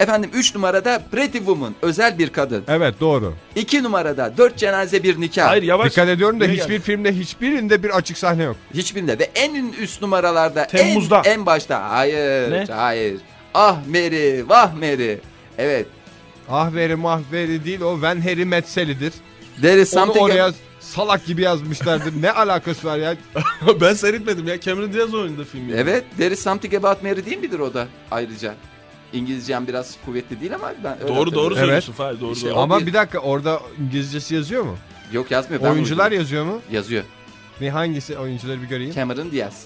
Efendim 0.00 0.30
3 0.34 0.54
numarada 0.54 1.02
Pretty 1.10 1.38
Woman 1.38 1.74
özel 1.82 2.18
bir 2.18 2.30
kadın. 2.30 2.64
Evet 2.68 2.94
doğru. 3.00 3.34
2 3.56 3.82
numarada 3.82 4.32
4 4.36 4.56
cenaze 4.56 5.02
bir 5.02 5.20
nikah. 5.20 5.48
Hayır 5.48 5.62
yavaş. 5.62 5.90
Dikkat 5.92 6.08
ediyorum 6.08 6.40
da 6.40 6.44
Nereye 6.44 6.54
hiçbir 6.56 6.68
geldik? 6.68 6.84
filmde 6.84 7.12
hiçbirinde 7.12 7.82
bir 7.82 7.90
açık 7.96 8.18
sahne 8.18 8.42
yok. 8.42 8.56
Hiçbirinde 8.74 9.18
ve 9.18 9.30
en 9.34 9.72
üst 9.72 10.02
numaralarda 10.02 10.66
Temmuz'da. 10.66 11.22
en 11.24 11.30
en 11.32 11.46
başta 11.46 11.90
hayır 11.90 12.50
Ne? 12.50 12.64
hayır. 12.70 13.16
Ah 13.54 13.76
Mary 13.88 14.48
vah 14.48 14.74
Mary. 14.74 15.16
Evet. 15.58 15.86
Ahveri 16.50 16.96
mahveri 16.96 17.64
değil 17.64 17.80
o 17.80 18.02
Van 18.02 18.20
Harry 18.20 18.44
Metzeli'dir. 18.44 19.12
There 19.60 19.80
is 19.82 19.94
Onu 19.96 20.00
something 20.04 20.24
oraya 20.24 20.52
salak 20.80 21.26
gibi 21.26 21.42
yazmışlardır. 21.42 22.22
ne 22.22 22.30
alakası 22.32 22.86
var 22.86 22.98
ya? 22.98 23.16
ben 23.80 23.94
seyretmedim 23.94 24.48
ya. 24.48 24.60
Cameron 24.60 24.92
Diaz 24.92 25.14
oynadı 25.14 25.44
filmi. 25.52 25.72
Evet, 25.72 26.04
There 26.16 26.34
is 26.34 26.40
something 26.42 26.74
about 26.74 27.02
Mary 27.02 27.24
değil 27.26 27.38
midir 27.38 27.58
o 27.58 27.74
da 27.74 27.88
ayrıca? 28.10 28.54
İngilizcem 29.12 29.66
biraz 29.68 29.96
kuvvetli 30.04 30.40
değil 30.40 30.54
ama 30.54 30.72
ben 30.84 30.96
öyle 31.02 31.08
Doğru 31.08 31.16
doğru 31.16 31.26
hatırlıyorum. 31.26 31.56
söylüyorsun 31.56 31.92
Fahir 31.92 32.20
doğru 32.20 32.32
İşte 32.32 32.46
doğru. 32.50 32.54
o- 32.58 32.62
Ama 32.62 32.80
bir- 32.80 32.86
bir 32.86 32.92
dakika 32.92 33.18
orada 33.18 33.60
İngilizcesi 33.80 34.34
yazıyor 34.34 34.62
mu? 34.62 34.76
Yok 35.12 35.30
yazmıyor. 35.30 35.62
Ben 35.62 35.70
Oyuncular 35.70 36.04
uydurdum. 36.04 36.18
yazıyor 36.20 36.44
mu? 36.44 36.60
yazıyor. 36.70 37.04
Ne 37.60 37.70
hangisi 37.70 38.18
oyuncuları 38.18 38.62
bir 38.62 38.66
göreyim. 38.66 38.94
Cameron 38.94 39.30
Diaz. 39.30 39.62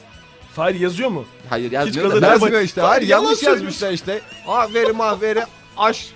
Fahir 0.54 0.80
yazıyor 0.80 1.08
mu? 1.10 1.24
Hayır 1.50 1.72
yazmıyor 1.72 2.10
da 2.10 2.22
ben- 2.22 2.28
Yazmıyor 2.28 2.60
işte. 2.60 2.80
Hayır, 2.80 2.92
Hayır 2.96 3.08
yalan 3.10 3.24
yanlış 3.24 3.42
yazmışlar 3.42 3.92
işte. 3.92 4.20
Ahveri 4.48 4.92
mahveri 4.92 5.42
aşk 5.76 6.06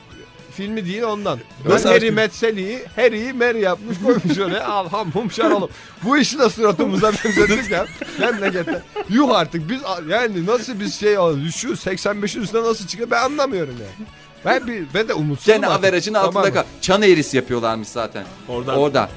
filmi 0.59 0.87
değil 0.87 1.03
ondan. 1.03 1.39
Ben 1.65 1.71
Nasıl 1.75 1.89
Harry 1.89 2.07
aşk? 2.07 2.15
Metzeli'yi 2.15 2.85
Harry'i 2.97 3.33
Mary 3.33 3.61
yapmış 3.61 3.97
koymuş 4.05 4.39
oraya. 4.39 4.69
Al 4.69 4.89
ham 4.89 5.31
şaralım. 5.31 5.69
Bu 6.03 6.19
işi 6.19 6.39
de 6.39 6.51
suratımıza 6.51 7.13
benzettik 7.13 7.71
ya. 7.71 7.87
Memlekette. 8.21 8.83
Yuh 9.09 9.37
artık 9.37 9.71
biz 9.71 9.81
yani 10.09 10.47
nasıl 10.47 10.81
biz 10.81 10.95
şey. 10.95 11.15
Şu 11.57 11.69
85'in 11.69 12.43
üstüne 12.43 12.63
nasıl 12.63 12.87
çıkıyor 12.87 13.11
ben 13.11 13.23
anlamıyorum 13.23 13.75
yani. 13.81 14.09
Ben 14.45 14.67
bir 14.67 14.87
ben 14.95 15.09
de 15.09 15.15
umutsuzum. 15.15 15.55
Gene 15.55 15.67
artık. 15.67 15.85
averajın 15.85 16.15
altında 16.15 16.33
Tamam 16.43 16.55
kal. 16.55 16.65
Çan 16.81 17.03
eğrisi 17.03 17.37
yapıyorlarmış 17.37 17.89
zaten. 17.89 18.25
Oradan. 18.49 18.77
Orada. 18.77 19.09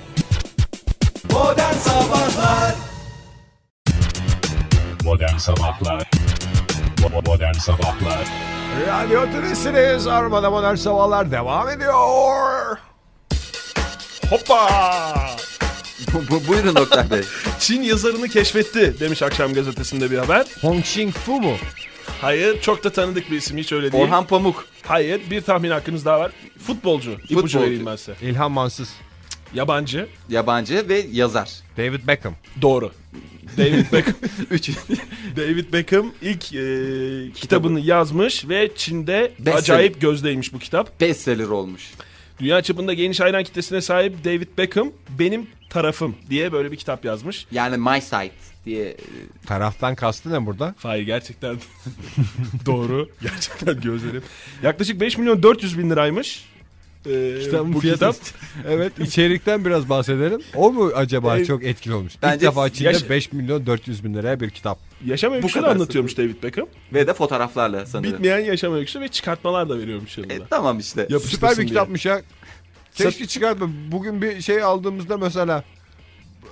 Modern 5.04 5.38
Sabahlar 5.38 6.02
Bo- 6.16 6.51
Modern 7.10 7.54
Sabahlar 7.54 8.28
Radyo 8.88 9.26
Tülesi'niz. 9.32 10.08
Armada 10.08 10.50
Modern 10.50 10.76
Sabahlar 10.76 11.32
devam 11.32 11.70
ediyor. 11.70 12.78
Hoppa! 14.30 14.70
Bu- 16.14 16.24
bu- 16.36 16.48
Buyurun 16.48 16.76
Oktay 16.76 17.12
Bey. 17.12 17.22
Çin 17.60 17.82
yazarını 17.82 18.28
keşfetti 18.30 19.00
demiş 19.00 19.22
akşam 19.24 19.54
gazetesinde 19.54 20.12
bir 20.12 20.18
haber. 20.18 20.46
Hong 20.62 20.80
Xing 20.80 21.14
Fu 21.14 21.42
mu? 21.42 21.54
Hayır 22.22 22.62
çok 22.62 22.84
da 22.84 22.90
tanıdık 22.92 23.32
bir 23.32 23.38
isim 23.38 23.58
hiç 23.58 23.72
öyle 23.72 23.92
değil. 23.92 24.04
Orhan 24.04 24.28
Pamuk. 24.28 24.66
Hayır 24.88 25.22
bir 25.32 25.42
tahmin 25.42 25.72
hakkınız 25.72 26.06
daha 26.06 26.20
var. 26.20 26.32
Futbolcu. 26.68 27.12
İpucu 27.12 27.28
Futbolcu. 27.36 27.62
vereyim 27.62 27.86
ben 27.86 27.96
size. 27.96 28.14
İlhan 28.22 28.52
Mansız. 28.52 28.90
Yabancı. 29.54 30.08
Yabancı 30.30 30.90
ve 30.90 31.06
yazar. 31.12 31.50
David 31.78 32.08
Beckham. 32.08 32.34
Doğru. 32.62 32.92
David 33.58 33.92
Beckham. 33.92 34.16
Üç. 34.52 34.70
David 35.38 35.74
Beckham 35.74 36.12
ilk 36.22 36.54
e, 36.54 37.32
kitabını 37.36 37.80
yazmış 37.80 38.50
ve 38.50 38.72
Çin'de 38.76 39.32
Bestseller. 39.40 39.58
acayip 39.58 40.02
gözdeymiş 40.02 40.54
bu 40.54 40.60
kitap. 40.60 41.02
Bestseller 41.02 41.48
olmuş. 41.48 41.92
Dünya 42.40 42.62
çapında 42.62 42.94
geniş 42.94 43.20
hayran 43.20 43.44
kitlesine 43.44 43.82
sahip 43.82 44.24
David 44.26 44.48
Beckham 44.58 44.92
benim 45.20 45.48
tarafım 45.70 46.16
diye 46.30 46.52
böyle 46.52 46.72
bir 46.72 46.78
kitap 46.78 47.06
yazmış. 47.06 47.46
Yani 47.52 47.78
My 47.78 48.02
Side 48.02 48.32
diye. 48.66 48.86
e, 48.90 48.98
Taraftan 49.46 49.96
kastı 49.96 50.32
ne 50.34 50.46
burada? 50.46 50.76
Hayır 50.78 51.06
gerçekten 51.06 51.56
doğru. 52.66 53.10
Gerçekten 53.22 53.82
gözlerim. 53.82 54.24
Yaklaşık 54.64 55.00
5 55.02 55.18
milyon 55.18 55.44
400 55.44 55.78
bin 55.80 55.90
liraymış. 55.90 56.46
Ee, 57.06 57.40
Kitabın 57.44 57.74
bu 57.74 57.80
fiyatı- 57.80 58.12
kitap. 58.12 58.16
evet 58.68 59.00
içerikten 59.00 59.66
biraz 59.66 59.90
bahsedelim. 59.90 60.42
O 60.56 60.72
mu 60.72 60.92
acaba 60.96 61.38
Evet. 61.38 61.48
çok 61.48 61.64
etkili 61.64 61.94
olmuş? 61.94 62.16
İlk 62.16 62.22
Bence 62.24 62.46
defa 62.48 62.70
Çin'de 62.70 62.90
yaş- 62.90 63.10
5 63.10 63.32
milyon 63.32 63.66
400 63.66 64.04
bin 64.04 64.14
liraya 64.14 64.40
bir 64.40 64.50
kitap. 64.50 64.80
Yaşam 65.06 65.34
öyküsünü 65.34 65.62
kadar 65.62 65.76
anlatıyormuş 65.76 66.18
David 66.18 66.44
Beckham. 66.44 66.68
Ve 66.94 67.08
de 67.08 67.14
fotoğraflarla 67.14 67.86
sanırım. 67.86 68.14
Bitmeyen 68.14 68.40
yaşam 68.40 68.74
öyküsü 68.74 69.02
ve 69.02 69.08
çıkartmalar 69.08 69.70
da 69.70 69.80
veriyormuş 69.80 70.18
yanında. 70.18 70.34
E, 70.34 70.40
tamam 70.50 70.80
işte. 70.80 71.02
Yapıştırsın 71.02 71.36
Süper 71.36 71.52
bir 71.52 71.56
diye. 71.58 71.68
kitapmış 71.68 72.06
ya. 72.06 72.22
Keşke 72.96 73.26
çıkartma. 73.26 73.70
Bugün 73.92 74.22
bir 74.22 74.42
şey 74.42 74.64
aldığımızda 74.64 75.18
mesela 75.18 75.64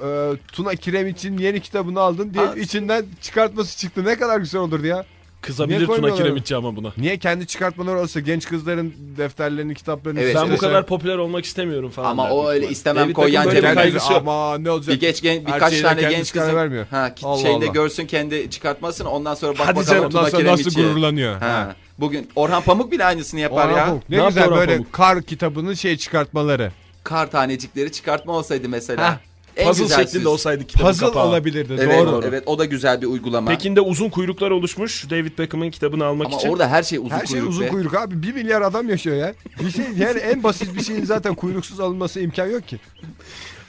e, 0.05 0.31
Tuna 0.51 0.75
Kiremit'in 0.75 1.37
yeni 1.37 1.59
kitabını 1.59 1.99
aldın 1.99 2.33
diye 2.33 2.45
Ha. 2.45 2.55
içinden 2.55 3.05
çıkartması 3.21 3.77
çıktı. 3.77 4.05
Ne 4.05 4.17
kadar 4.19 4.39
güzel 4.39 4.61
olurdu 4.61 4.87
ya. 4.87 5.05
Kızabilir 5.41 5.77
Niye 5.77 5.85
Tuna 5.85 5.95
koymuyorlar? 5.95 6.23
Kiremitçi 6.23 6.55
ama 6.55 6.75
buna. 6.75 6.93
Niye 6.97 7.17
kendi 7.17 7.47
çıkartmaları 7.47 7.99
olsa 7.99 8.19
genç 8.19 8.47
kızların 8.47 8.93
defterlerini, 9.17 9.75
kitaplarını... 9.75 10.19
Evet, 10.21 10.35
Ben 10.35 10.51
bu 10.51 10.57
kadar 10.57 10.85
popüler 10.85 11.17
olmak 11.17 11.45
istemiyorum 11.45 11.89
falan. 11.89 12.09
Ama 12.11 12.25
der 12.25 12.31
o 12.31 12.35
büyük 12.35 12.47
öyle 12.49 12.57
ihtimal. 12.59 12.71
istemem 12.71 13.03
David 13.03 13.13
koy 13.13 13.25
Beckham 13.27 13.43
yan 13.43 13.45
böyle 13.55 13.61
cebine. 13.61 13.73
kaygısı 13.75 14.13
yok. 14.13 14.21
Ama 14.21 14.57
ne 14.57 14.71
olacak? 14.71 14.95
Bir 14.95 14.99
geç 14.99 15.21
gen, 15.21 15.39
Her 15.39 15.45
birkaç 15.55 15.69
şeyi 15.71 15.83
de 15.83 15.87
tane 15.87 16.01
kendisi 16.01 16.17
genç 16.17 16.33
karar 16.33 16.45
kızın 16.45 16.57
vermiyor. 16.59 16.85
ha, 16.91 17.15
ki- 17.15 17.25
Allah 17.25 17.41
şeyinde 17.41 17.65
Allah. 17.65 17.73
görsün 17.73 18.05
kendi 18.05 18.49
çıkartmasın 18.49 19.05
ondan 19.05 19.35
sonra 19.35 19.53
bak 19.59 19.67
Hadi 19.67 19.75
bakalım 19.75 19.85
canım, 19.97 20.09
Tuna 20.11 20.21
Ondan 20.21 20.31
sonra 20.31 20.51
nasıl 20.51 20.71
gururlanıyor. 20.75 21.33
Ha. 21.39 21.47
Ha. 21.49 21.75
Bugün 21.99 22.29
Orhan 22.35 22.61
Pamuk 22.63 22.91
bile 22.91 23.05
aynısını 23.05 23.39
yapar 23.39 23.67
Orhan 23.67 23.77
ya. 23.77 23.85
Pamuk. 23.85 24.09
Ne, 24.09 24.17
Ne 24.23 24.27
güzel 24.27 24.43
Orhan 24.47 24.59
böyle 24.59 24.73
Pamuk? 24.77 24.93
kar 24.93 25.21
kitabının 25.21 25.73
şey 25.73 25.97
çıkartmaları. 25.97 26.71
Kar 27.03 27.31
tanecikleri 27.31 27.91
çıkartma 27.91 28.33
olsaydı 28.33 28.69
mesela. 28.69 29.03
Ha. 29.09 29.19
En 29.59 29.67
Puzzle 29.67 29.83
güzel 29.83 30.05
şeklinde 30.05 30.27
olsaydı 30.27 30.67
kitabın 30.67 30.87
Puzzle 30.87 31.05
kapağı. 31.05 31.27
olabilirdi. 31.27 31.75
Evet, 31.79 32.07
doğru. 32.07 32.25
evet 32.27 32.43
o 32.45 32.59
da 32.59 32.65
güzel 32.65 33.01
bir 33.01 33.07
uygulama. 33.07 33.51
Pekin'de 33.51 33.81
uzun 33.81 34.09
kuyruklar 34.09 34.51
oluşmuş 34.51 35.09
David 35.09 35.37
Beckham'ın 35.39 35.69
kitabını 35.71 36.05
almak 36.05 36.27
Ama 36.27 36.37
için. 36.37 36.49
orada 36.49 36.67
her 36.69 36.83
şey 36.83 36.97
uzun 36.99 37.09
Her 37.09 37.25
şey 37.25 37.27
kuyruk 37.39 37.49
uzun 37.49 37.65
be. 37.65 37.69
kuyruk 37.69 37.93
abi. 37.95 38.23
Bir 38.23 38.33
milyar 38.33 38.61
adam 38.61 38.89
yaşıyor 38.89 39.15
ya. 39.15 39.33
Bir 39.65 39.71
şey 39.71 39.85
yani 39.97 40.19
en 40.19 40.43
basit 40.43 40.75
bir 40.75 40.83
şeyin 40.83 41.05
zaten 41.05 41.35
kuyruksuz 41.35 41.79
alınması 41.79 42.19
imkan 42.19 42.47
yok 42.47 42.67
ki. 42.67 42.79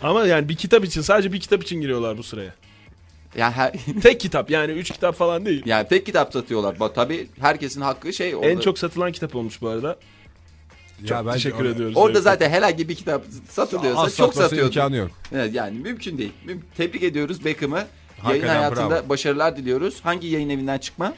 Ama 0.03 0.26
yani 0.26 0.49
bir 0.49 0.57
kitap 0.57 0.84
için 0.84 1.01
sadece 1.01 1.32
bir 1.32 1.41
kitap 1.41 1.62
için 1.62 1.80
giriyorlar 1.80 2.18
bu 2.18 2.22
sıraya. 2.22 2.55
Yani, 3.36 3.53
her, 3.53 3.72
Tek 4.03 4.20
kitap 4.20 4.51
yani 4.51 4.72
üç 4.72 4.91
kitap 4.91 5.14
falan 5.14 5.47
değil. 5.47 5.62
yani 5.66 5.88
tek 5.88 6.07
kitap 6.07 6.32
satıyorlar. 6.32 6.76
Tabii 6.95 7.26
herkesin 7.41 7.80
hakkı 7.80 8.12
şey 8.12 8.34
orada. 8.34 8.49
En 8.49 8.59
çok 8.59 8.78
satılan 8.78 9.12
kitap 9.12 9.36
olmuş 9.36 9.62
bu 9.62 9.68
arada. 9.68 9.97
Çok 11.09 11.32
teşekkür 11.32 11.64
ediyoruz. 11.64 11.96
Orada 11.96 12.20
zaten 12.20 12.51
herhangi 12.51 12.88
bir 12.88 12.94
kitap 12.94 13.22
satılıyorsa 13.51 14.01
Az 14.01 14.16
çok 14.16 14.26
satması 14.28 14.48
satıyordu. 14.48 14.68
imkanı 14.68 14.96
yok. 14.96 15.11
Evet, 15.34 15.55
yani 15.55 15.78
mümkün 15.78 16.18
değil. 16.18 16.32
Müm- 16.46 16.61
Tebrik 16.76 17.03
ediyoruz 17.03 17.44
Beckham'ı. 17.44 17.74
Yayın 17.76 17.88
Hakikaten 18.18 18.55
hayatında 18.57 18.90
bravo. 18.90 19.09
başarılar 19.09 19.57
diliyoruz. 19.57 20.01
Hangi 20.03 20.26
yayın 20.26 20.48
evinden 20.51 20.78
çıkma? 20.78 21.14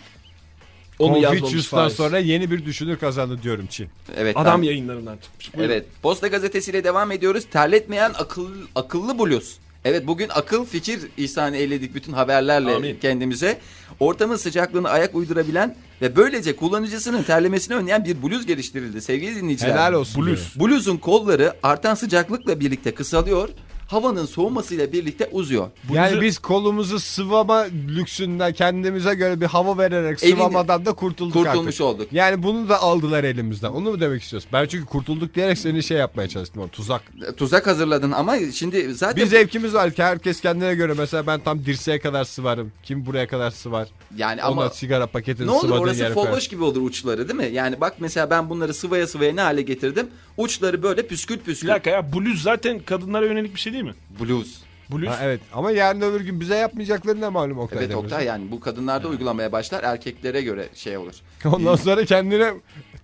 Onu 0.99 1.15
yazmamış 1.19 1.41
Confucius'tan 1.41 1.79
Faiz. 1.79 1.93
sonra 1.93 2.19
yeni 2.19 2.51
bir 2.51 2.65
düşünür 2.65 2.99
kazandı 2.99 3.39
diyorum 3.43 3.67
Çin. 3.71 3.89
Evet. 4.17 4.37
Adam 4.37 4.63
ben- 4.63 4.67
yayınlarından 4.67 5.17
çıkmış. 5.23 5.55
Buyurun. 5.55 5.71
Evet. 5.73 5.87
Posta 6.03 6.29
gazetesiyle 6.29 6.85
devam 6.85 7.13
ediyoruz. 7.13 7.45
Terletmeyen 7.53 8.11
akıl, 8.19 8.49
akıllı 8.75 9.19
bluz. 9.19 9.59
Evet 9.85 10.07
bugün 10.07 10.29
akıl 10.29 10.65
fikir 10.65 11.01
ihsan 11.17 11.55
eyledik 11.55 11.95
bütün 11.95 12.13
haberlerle 12.13 12.75
Amin. 12.75 12.99
kendimize. 13.03 13.59
Ortamın 14.01 14.37
sıcaklığını 14.37 14.89
ayak 14.89 15.15
uydurabilen 15.15 15.77
ve 16.03 16.17
böylece 16.17 16.57
kullanıcısının 16.57 17.23
terlemesini 17.23 17.77
önleyen 17.77 18.05
bir 18.05 18.23
bluz 18.23 18.47
geliştirildi 18.47 19.03
sevgili 19.03 19.37
dinleyiciler. 19.37 19.73
Helal 19.73 19.93
olsun. 19.93 20.27
Bluz. 20.27 20.55
Bluzun 20.61 20.97
kolları 20.97 21.55
artan 21.63 21.95
sıcaklıkla 21.95 22.61
birlikte 22.61 22.95
kısalıyor. 22.95 23.49
Havanın 23.93 24.27
soğumasıyla 24.27 24.93
birlikte 24.93 25.29
uzuyor. 25.33 25.71
Yani 25.93 26.13
Bluzu- 26.17 26.21
biz 26.21 26.39
kolumuzu 26.39 26.99
sıvama 27.01 27.67
lüksünden 27.89 28.53
kendimize 28.53 29.15
göre 29.15 29.41
bir 29.41 29.47
hava 29.47 29.79
vererek 29.79 30.23
Elini- 30.23 30.31
sıvamadan 30.37 30.87
da 30.87 30.93
kurtulduk 30.93 31.33
Kurtulmuş 31.33 31.75
artık. 31.75 31.81
olduk. 31.87 32.09
Yani 32.13 32.43
bunu 32.43 32.69
da 32.69 32.83
aldılar 32.83 33.25
elimizden. 33.25 33.69
Onu 33.71 33.91
mu 33.91 34.01
demek 34.01 34.23
istiyorsun? 34.23 34.51
Ben 34.53 34.67
çünkü 34.67 34.87
kurtulduk 34.87 35.35
diyerek 35.35 35.59
seni 35.59 35.83
şey 35.83 35.99
yapmaya 35.99 36.29
çalıştım. 36.29 36.69
Tuzak. 36.69 37.03
Tuzak 37.37 37.67
hazırladın 37.67 38.11
ama 38.13 38.37
şimdi 38.53 38.95
zaten 38.95 39.17
Bir 39.25 39.27
zevkimiz 39.31 39.75
var 39.75 39.91
ki 39.91 40.03
herkes 40.03 40.41
kendine 40.41 40.75
göre. 40.75 40.95
Mesela 40.99 41.27
ben 41.27 41.41
tam 41.41 41.65
dirseğe 41.65 41.99
kadar 42.01 42.25
sıvarım. 42.25 42.73
Kim 42.83 43.07
buraya 43.07 43.29
kadar 43.29 43.51
sıvar. 43.51 43.89
yani 44.17 44.41
Ona 44.41 44.47
ama 44.49 44.71
sigara 44.71 45.07
paketini 45.07 45.47
ne 45.47 45.51
olur 45.51 45.61
sıvadığın 45.61 45.83
orası 45.83 46.03
yere 46.03 46.15
koyar. 46.15 46.27
folloş 46.29 46.49
gibi 46.49 46.65
olur 46.65 46.81
uçları 46.83 47.29
değil 47.29 47.41
mi? 47.51 47.55
Yani 47.57 47.81
bak 47.81 47.95
mesela 47.99 48.31
ben 48.31 48.51
bunları 48.51 48.75
sıvaya 48.75 49.07
sıvaya 49.07 49.33
ne 49.35 49.41
hale 49.41 49.63
getirdim? 49.63 50.07
Uçları 50.37 50.83
böyle 50.83 51.07
püskül 51.07 51.39
Bir 51.39 51.41
püskül. 51.45 51.69
dakika 51.69 51.91
ya 51.91 52.13
bluz 52.13 52.43
zaten 52.43 52.79
kadınlara 52.79 53.27
yönelik 53.27 53.55
bir 53.55 53.61
şey 53.61 53.73
değil 53.73 53.85
mi? 53.85 53.95
Bluz. 54.21 54.63
Bluz. 54.93 55.09
Ha, 55.09 55.19
evet 55.23 55.41
ama 55.53 55.71
yarın 55.71 56.01
öbür 56.01 56.21
gün 56.21 56.41
bize 56.41 56.57
yapmayacakları 56.57 57.21
ne 57.21 57.29
malum 57.29 57.59
Oktay 57.59 57.79
Evet 57.79 57.91
Demirci? 57.91 58.07
Oktay 58.07 58.25
yani 58.25 58.51
bu 58.51 58.61
kadınlarda 58.61 59.09
uygulamaya 59.09 59.53
başlar 59.53 59.83
erkeklere 59.85 60.43
göre 60.43 60.69
şey 60.75 60.97
olur. 60.97 61.13
Ondan 61.45 61.77
sonra 61.77 62.05
kendine 62.05 62.53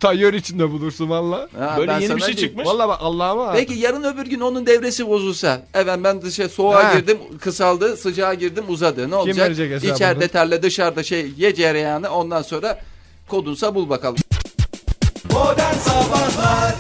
Tayyör 0.01 0.35
içinde 0.35 0.71
bulursun 0.71 1.11
valla. 1.11 1.49
Böyle 1.79 1.93
yeni 1.93 2.17
bir 2.17 2.21
şey 2.21 2.37
diyeyim. 2.37 2.37
çıkmış. 2.49 2.67
Valla 2.67 2.89
bak 2.89 2.99
Allah'ıma. 3.03 3.53
Peki 3.53 3.75
yarın 3.75 4.03
öbür 4.05 4.27
gün 4.27 4.41
onun 4.41 4.67
devresi 4.67 5.09
bozulsa. 5.09 5.63
Evet 5.75 5.99
ben 6.05 6.23
dışarı 6.23 6.49
soğuğa 6.49 6.85
Ha. 6.85 6.95
girdim 6.99 7.19
kısaldı 7.41 7.97
sıcağa 7.97 8.35
girdim 8.35 8.65
uzadı. 8.69 9.11
Ne 9.11 9.15
olacak? 9.17 9.51
İçeride 9.85 10.29
terle 10.29 10.63
dışarıda 10.63 11.03
şey 11.03 11.31
ye 11.37 11.55
cereyağını 11.55 12.11
ondan 12.11 12.43
sonra 12.43 12.81
kodunsa 13.29 13.75
bul 13.75 13.89
bakalım. 13.89 14.17
Modern 15.33 15.75
Sabahlar 15.75 16.75